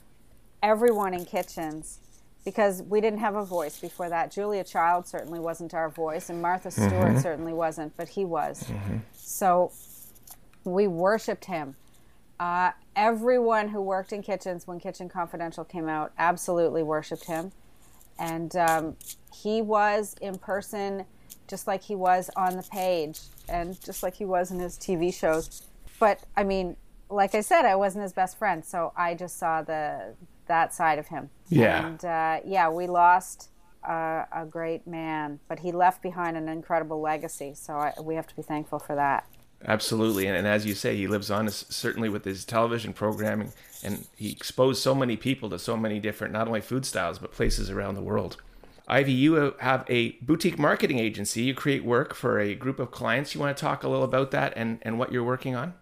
everyone 0.61 1.13
in 1.13 1.25
kitchens 1.25 1.99
because 2.45 2.81
we 2.83 3.01
didn't 3.01 3.19
have 3.19 3.35
a 3.35 3.45
voice 3.45 3.79
before 3.79 4.09
that. 4.09 4.31
Julia 4.31 4.63
Child 4.63 5.07
certainly 5.07 5.39
wasn't 5.39 5.73
our 5.73 5.89
voice 5.89 6.29
and 6.29 6.41
Martha 6.41 6.71
Stewart 6.71 6.91
mm-hmm. 6.91 7.19
certainly 7.19 7.53
wasn't, 7.53 7.95
but 7.97 8.09
he 8.09 8.25
was. 8.25 8.63
Mm-hmm. 8.63 8.97
So 9.13 9.71
We 10.65 10.87
worshipped 10.87 11.45
him. 11.45 11.75
Uh, 12.43 12.73
everyone 12.97 13.69
who 13.69 13.81
worked 13.81 14.11
in 14.11 14.21
kitchens 14.21 14.67
when 14.67 14.77
Kitchen 14.77 15.07
Confidential 15.07 15.63
came 15.63 15.87
out 15.87 16.11
absolutely 16.17 16.83
worshipped 16.83 17.23
him. 17.23 17.53
And 18.19 18.53
um, 18.57 18.97
he 19.33 19.61
was 19.61 20.17
in 20.19 20.37
person 20.37 21.05
just 21.47 21.67
like 21.67 21.81
he 21.81 21.95
was 21.95 22.29
on 22.35 22.57
the 22.57 22.63
page 22.63 23.21
and 23.47 23.81
just 23.81 24.03
like 24.03 24.15
he 24.15 24.25
was 24.25 24.51
in 24.51 24.59
his 24.59 24.77
TV 24.77 25.13
shows. 25.13 25.63
But 26.01 26.19
I 26.35 26.43
mean, 26.43 26.75
like 27.09 27.33
I 27.33 27.39
said, 27.39 27.63
I 27.63 27.77
wasn't 27.77 28.03
his 28.03 28.11
best 28.11 28.37
friend, 28.37 28.65
so 28.65 28.91
I 28.97 29.13
just 29.13 29.39
saw 29.39 29.61
the 29.61 30.13
that 30.47 30.73
side 30.73 30.99
of 30.99 31.07
him. 31.07 31.29
Yeah. 31.47 31.87
And 31.87 32.03
uh, 32.03 32.39
yeah, 32.45 32.69
we 32.69 32.87
lost 32.87 33.51
uh, 33.87 34.25
a 34.33 34.45
great 34.45 34.85
man, 34.85 35.39
but 35.47 35.59
he 35.59 35.71
left 35.71 36.01
behind 36.03 36.35
an 36.35 36.49
incredible 36.49 36.99
legacy. 36.99 37.53
So 37.55 37.75
I, 37.75 37.93
we 38.01 38.15
have 38.15 38.27
to 38.27 38.35
be 38.35 38.41
thankful 38.41 38.79
for 38.79 38.95
that. 38.95 39.29
Absolutely, 39.65 40.27
and, 40.27 40.35
and 40.35 40.47
as 40.47 40.65
you 40.65 40.73
say, 40.73 40.95
he 40.95 41.07
lives 41.07 41.31
on 41.31 41.47
certainly 41.49 42.09
with 42.09 42.25
his 42.25 42.43
television 42.43 42.91
programming, 42.91 43.53
and 43.83 44.05
he 44.15 44.31
exposed 44.31 44.81
so 44.81 44.93
many 44.93 45.15
people 45.15 45.49
to 45.49 45.59
so 45.59 45.77
many 45.77 45.99
different, 45.99 46.33
not 46.33 46.47
only 46.47 46.61
food 46.61 46.85
styles 46.85 47.19
but 47.19 47.31
places 47.31 47.69
around 47.69 47.95
the 47.95 48.01
world. 48.01 48.37
Ivy, 48.87 49.13
you 49.13 49.53
have 49.59 49.85
a 49.87 50.11
boutique 50.21 50.59
marketing 50.59 50.99
agency. 50.99 51.43
You 51.43 51.53
create 51.53 51.85
work 51.85 52.13
for 52.13 52.39
a 52.39 52.53
group 52.53 52.79
of 52.79 52.91
clients. 52.91 53.33
You 53.33 53.39
want 53.39 53.55
to 53.55 53.61
talk 53.61 53.83
a 53.83 53.87
little 53.87 54.03
about 54.03 54.31
that 54.31 54.53
and, 54.57 54.79
and 54.81 54.99
what 54.99 55.11
you're 55.11 55.23
working 55.23 55.55
on? 55.55 55.73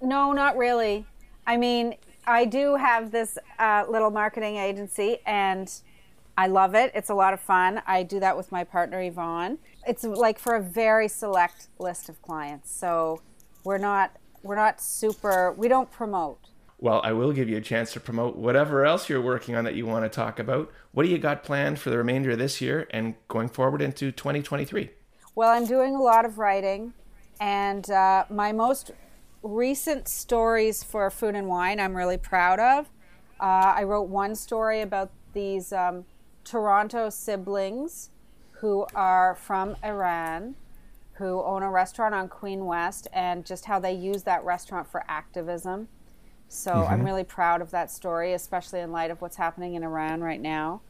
No, 0.00 0.32
not 0.32 0.56
really. 0.56 1.04
I 1.46 1.58
mean, 1.58 1.96
I 2.26 2.46
do 2.46 2.76
have 2.76 3.10
this 3.10 3.38
uh, 3.58 3.84
little 3.88 4.10
marketing 4.10 4.56
agency, 4.56 5.18
and 5.26 5.70
I 6.38 6.46
love 6.46 6.74
it. 6.74 6.92
It's 6.94 7.10
a 7.10 7.14
lot 7.14 7.34
of 7.34 7.40
fun. 7.40 7.82
I 7.86 8.02
do 8.02 8.20
that 8.20 8.36
with 8.36 8.50
my 8.50 8.64
partner 8.64 9.00
Yvonne. 9.02 9.58
It's 9.86 10.04
like 10.04 10.38
for 10.38 10.54
a 10.56 10.60
very 10.60 11.08
select 11.08 11.68
list 11.78 12.08
of 12.08 12.20
clients. 12.22 12.70
So 12.72 13.20
we're 13.64 13.78
not 13.78 14.16
we're 14.42 14.56
not 14.56 14.80
super. 14.80 15.52
We 15.52 15.68
don't 15.68 15.90
promote. 15.90 16.38
Well, 16.78 17.00
I 17.02 17.12
will 17.12 17.32
give 17.32 17.48
you 17.48 17.56
a 17.56 17.60
chance 17.60 17.92
to 17.94 18.00
promote 18.00 18.36
whatever 18.36 18.84
else 18.84 19.08
you're 19.08 19.22
working 19.22 19.56
on 19.56 19.64
that 19.64 19.74
you 19.74 19.86
want 19.86 20.04
to 20.04 20.08
talk 20.10 20.38
about. 20.38 20.70
What 20.92 21.04
do 21.04 21.08
you 21.08 21.18
got 21.18 21.42
planned 21.42 21.78
for 21.78 21.90
the 21.90 21.96
remainder 21.96 22.32
of 22.32 22.38
this 22.38 22.60
year 22.60 22.86
and 22.90 23.14
going 23.28 23.48
forward 23.48 23.80
into 23.80 24.12
2023? 24.12 24.90
Well, 25.34 25.50
I'm 25.50 25.66
doing 25.66 25.94
a 25.94 26.02
lot 26.02 26.24
of 26.24 26.38
writing, 26.38 26.92
and 27.40 27.90
uh, 27.90 28.24
my 28.28 28.52
most 28.52 28.90
recent 29.42 30.06
stories 30.06 30.82
for 30.82 31.10
Food 31.10 31.34
and 31.34 31.46
Wine 31.46 31.80
I'm 31.80 31.96
really 31.96 32.18
proud 32.18 32.60
of. 32.60 32.90
Uh, 33.40 33.74
I 33.76 33.84
wrote 33.84 34.08
one 34.08 34.34
story 34.34 34.82
about 34.82 35.10
these 35.32 35.72
um, 35.72 36.04
Toronto 36.44 37.10
siblings 37.10 38.10
who 38.60 38.86
are 38.94 39.34
from 39.34 39.76
Iran 39.84 40.54
who 41.16 41.42
own 41.42 41.62
a 41.62 41.70
restaurant 41.70 42.14
on 42.14 42.28
Queen 42.28 42.66
West 42.66 43.08
and 43.12 43.46
just 43.46 43.64
how 43.64 43.78
they 43.78 43.92
use 43.92 44.24
that 44.24 44.44
restaurant 44.44 44.86
for 44.86 45.02
activism. 45.08 45.88
So 46.48 46.72
mm-hmm. 46.72 46.92
I'm 46.92 47.04
really 47.04 47.24
proud 47.24 47.62
of 47.62 47.70
that 47.70 47.90
story, 47.90 48.34
especially 48.34 48.80
in 48.80 48.92
light 48.92 49.10
of 49.10 49.22
what's 49.22 49.36
happening 49.36 49.74
in 49.74 49.82
Iran 49.82 50.20
right 50.20 50.40
now. 50.40 50.82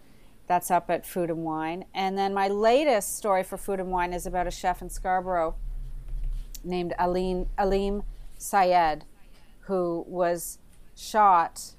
That's 0.49 0.71
up 0.71 0.91
at 0.91 1.07
Food 1.07 1.31
and 1.31 1.45
Wine. 1.45 1.85
And 1.95 2.19
then 2.19 2.35
my 2.35 2.49
latest 2.49 3.17
story 3.17 3.45
for 3.45 3.57
Food 3.57 3.79
and 3.79 3.91
Wine 3.91 4.13
is 4.13 4.27
about 4.27 4.49
a 4.49 4.51
chef 4.51 4.83
in 4.83 4.91
Scarborough 4.91 5.55
named 6.65 6.93
Aline, 6.99 7.49
Aleem 7.57 8.03
Sayed, 8.37 9.05
who 9.61 10.05
was 10.09 10.59
shot 10.97 11.75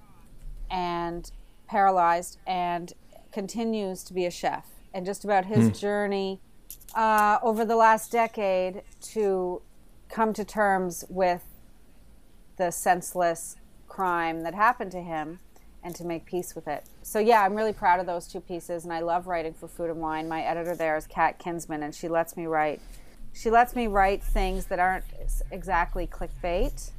and 0.71 1.31
paralyzed 1.67 2.38
and 2.47 2.93
continues 3.31 4.03
to 4.03 4.13
be 4.13 4.25
a 4.25 4.31
chef 4.31 4.76
and 4.93 5.05
just 5.05 5.23
about 5.23 5.45
his 5.45 5.69
mm. 5.69 5.79
journey 5.79 6.39
uh, 6.95 7.39
over 7.41 7.65
the 7.65 7.75
last 7.75 8.11
decade 8.11 8.81
to 9.01 9.61
come 10.09 10.33
to 10.33 10.43
terms 10.43 11.05
with 11.09 11.43
the 12.57 12.71
senseless 12.71 13.57
crime 13.88 14.41
that 14.43 14.55
happened 14.55 14.91
to 14.91 15.01
him 15.01 15.39
and 15.83 15.95
to 15.95 16.03
make 16.03 16.25
peace 16.25 16.55
with 16.55 16.67
it. 16.67 16.83
So 17.03 17.19
yeah, 17.19 17.43
I'm 17.43 17.55
really 17.55 17.73
proud 17.73 17.99
of 17.99 18.05
those 18.05 18.27
two 18.27 18.41
pieces 18.41 18.83
and 18.83 18.91
I 18.91 18.99
love 18.99 19.27
writing 19.27 19.53
for 19.53 19.67
Food 19.67 19.89
and 19.89 19.99
Wine. 19.99 20.27
My 20.27 20.41
editor 20.41 20.75
there 20.75 20.97
is 20.97 21.07
Kat 21.07 21.39
Kinsman 21.39 21.83
and 21.83 21.93
she 21.93 22.07
lets 22.07 22.35
me 22.35 22.45
write 22.45 22.81
she 23.33 23.51
lets 23.51 23.75
me 23.75 23.85
write 23.85 24.23
things 24.23 24.65
that 24.65 24.79
aren't 24.79 25.03
exactly 25.51 26.07
clickbait 26.07 26.89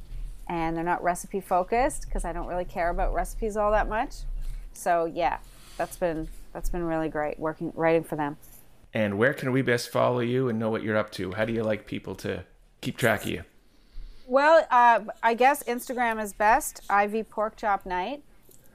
and 0.47 0.75
they're 0.75 0.85
not 0.85 1.03
recipe 1.03 1.41
focused 1.41 2.03
because 2.03 2.23
I 2.23 2.31
don't 2.31 2.47
really 2.47 2.65
care 2.65 2.89
about 2.89 3.13
recipes 3.13 3.57
all 3.57 3.71
that 3.71 3.89
much. 3.89 4.15
So 4.73 5.05
yeah, 5.05 5.39
that's 5.77 5.97
been 5.97 6.29
that's 6.53 6.69
been 6.69 6.83
really 6.83 7.09
great 7.09 7.39
working 7.39 7.71
writing 7.75 8.03
for 8.03 8.15
them. 8.15 8.37
And 8.93 9.17
where 9.17 9.33
can 9.33 9.51
we 9.51 9.61
best 9.61 9.89
follow 9.89 10.19
you 10.19 10.49
and 10.49 10.57
know 10.57 10.69
what 10.69 10.83
you're 10.83 10.97
up 10.97 11.11
to? 11.11 11.33
How 11.33 11.45
do 11.45 11.53
you 11.53 11.63
like 11.63 11.85
people 11.85 12.15
to 12.15 12.43
keep 12.81 12.97
track 12.97 13.23
of 13.23 13.29
you? 13.29 13.43
Well, 14.25 14.65
uh, 14.69 15.01
I 15.23 15.33
guess 15.33 15.63
Instagram 15.63 16.21
is 16.21 16.33
best. 16.33 16.81
Ivy 16.89 17.23
Pork 17.23 17.55
Chop 17.55 17.85
Knight. 17.85 18.23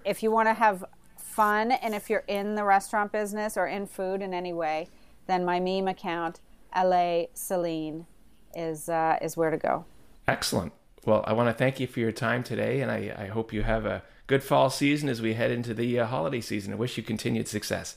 If 0.04 0.22
you 0.22 0.30
want 0.30 0.48
to 0.48 0.54
have 0.54 0.84
fun 1.16 1.72
and 1.72 1.94
if 1.94 2.08
you're 2.08 2.24
in 2.28 2.54
the 2.54 2.64
restaurant 2.64 3.10
business 3.10 3.56
or 3.56 3.66
in 3.66 3.86
food 3.86 4.22
in 4.22 4.32
any 4.32 4.52
way, 4.52 4.88
then 5.26 5.44
my 5.44 5.58
meme 5.58 5.88
account, 5.88 6.40
LA 6.76 7.24
Celine, 7.34 8.06
is 8.54 8.88
uh, 8.88 9.18
is 9.20 9.36
where 9.36 9.50
to 9.50 9.56
go. 9.56 9.84
Excellent. 10.28 10.72
Well, 11.04 11.24
I 11.26 11.32
want 11.32 11.48
to 11.48 11.54
thank 11.54 11.80
you 11.80 11.86
for 11.86 12.00
your 12.00 12.12
time 12.12 12.42
today, 12.42 12.80
and 12.80 12.90
I, 12.90 13.14
I 13.16 13.26
hope 13.26 13.52
you 13.52 13.62
have 13.62 13.84
a 13.84 14.02
good 14.26 14.42
fall 14.42 14.70
season 14.70 15.08
as 15.08 15.20
we 15.20 15.34
head 15.34 15.50
into 15.50 15.74
the 15.74 16.00
uh, 16.00 16.06
holiday 16.06 16.40
season. 16.40 16.72
I 16.72 16.76
wish 16.76 16.96
you 16.96 17.02
continued 17.02 17.48
success. 17.48 17.96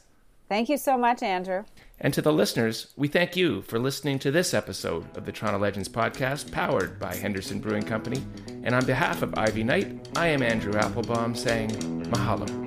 Thank 0.50 0.70
you 0.70 0.78
so 0.78 0.98
much, 0.98 1.22
Andrew. 1.22 1.66
And 2.00 2.14
to 2.14 2.22
the 2.22 2.32
listeners, 2.32 2.94
we 2.96 3.08
thank 3.08 3.36
you 3.36 3.62
for 3.64 3.80
listening 3.80 4.20
to 4.20 4.32
this 4.32 4.54
episode 4.54 5.06
of 5.18 5.26
the 5.26 5.32
Toronto 5.32 5.60
Legends 5.60 5.90
podcast 5.90 6.52
powered 6.52 7.00
by 7.00 7.16
Henderson 7.16 7.60
Brewing 7.60 7.84
Company. 7.84 8.22
And 8.64 8.74
on 8.74 8.86
behalf 8.86 9.22
of 9.22 9.38
Ivy 9.38 9.64
Knight, 9.64 10.08
I 10.16 10.28
am 10.28 10.42
Andrew 10.42 10.76
Applebaum 10.76 11.36
saying 11.36 11.72
mahalo. 12.12 12.67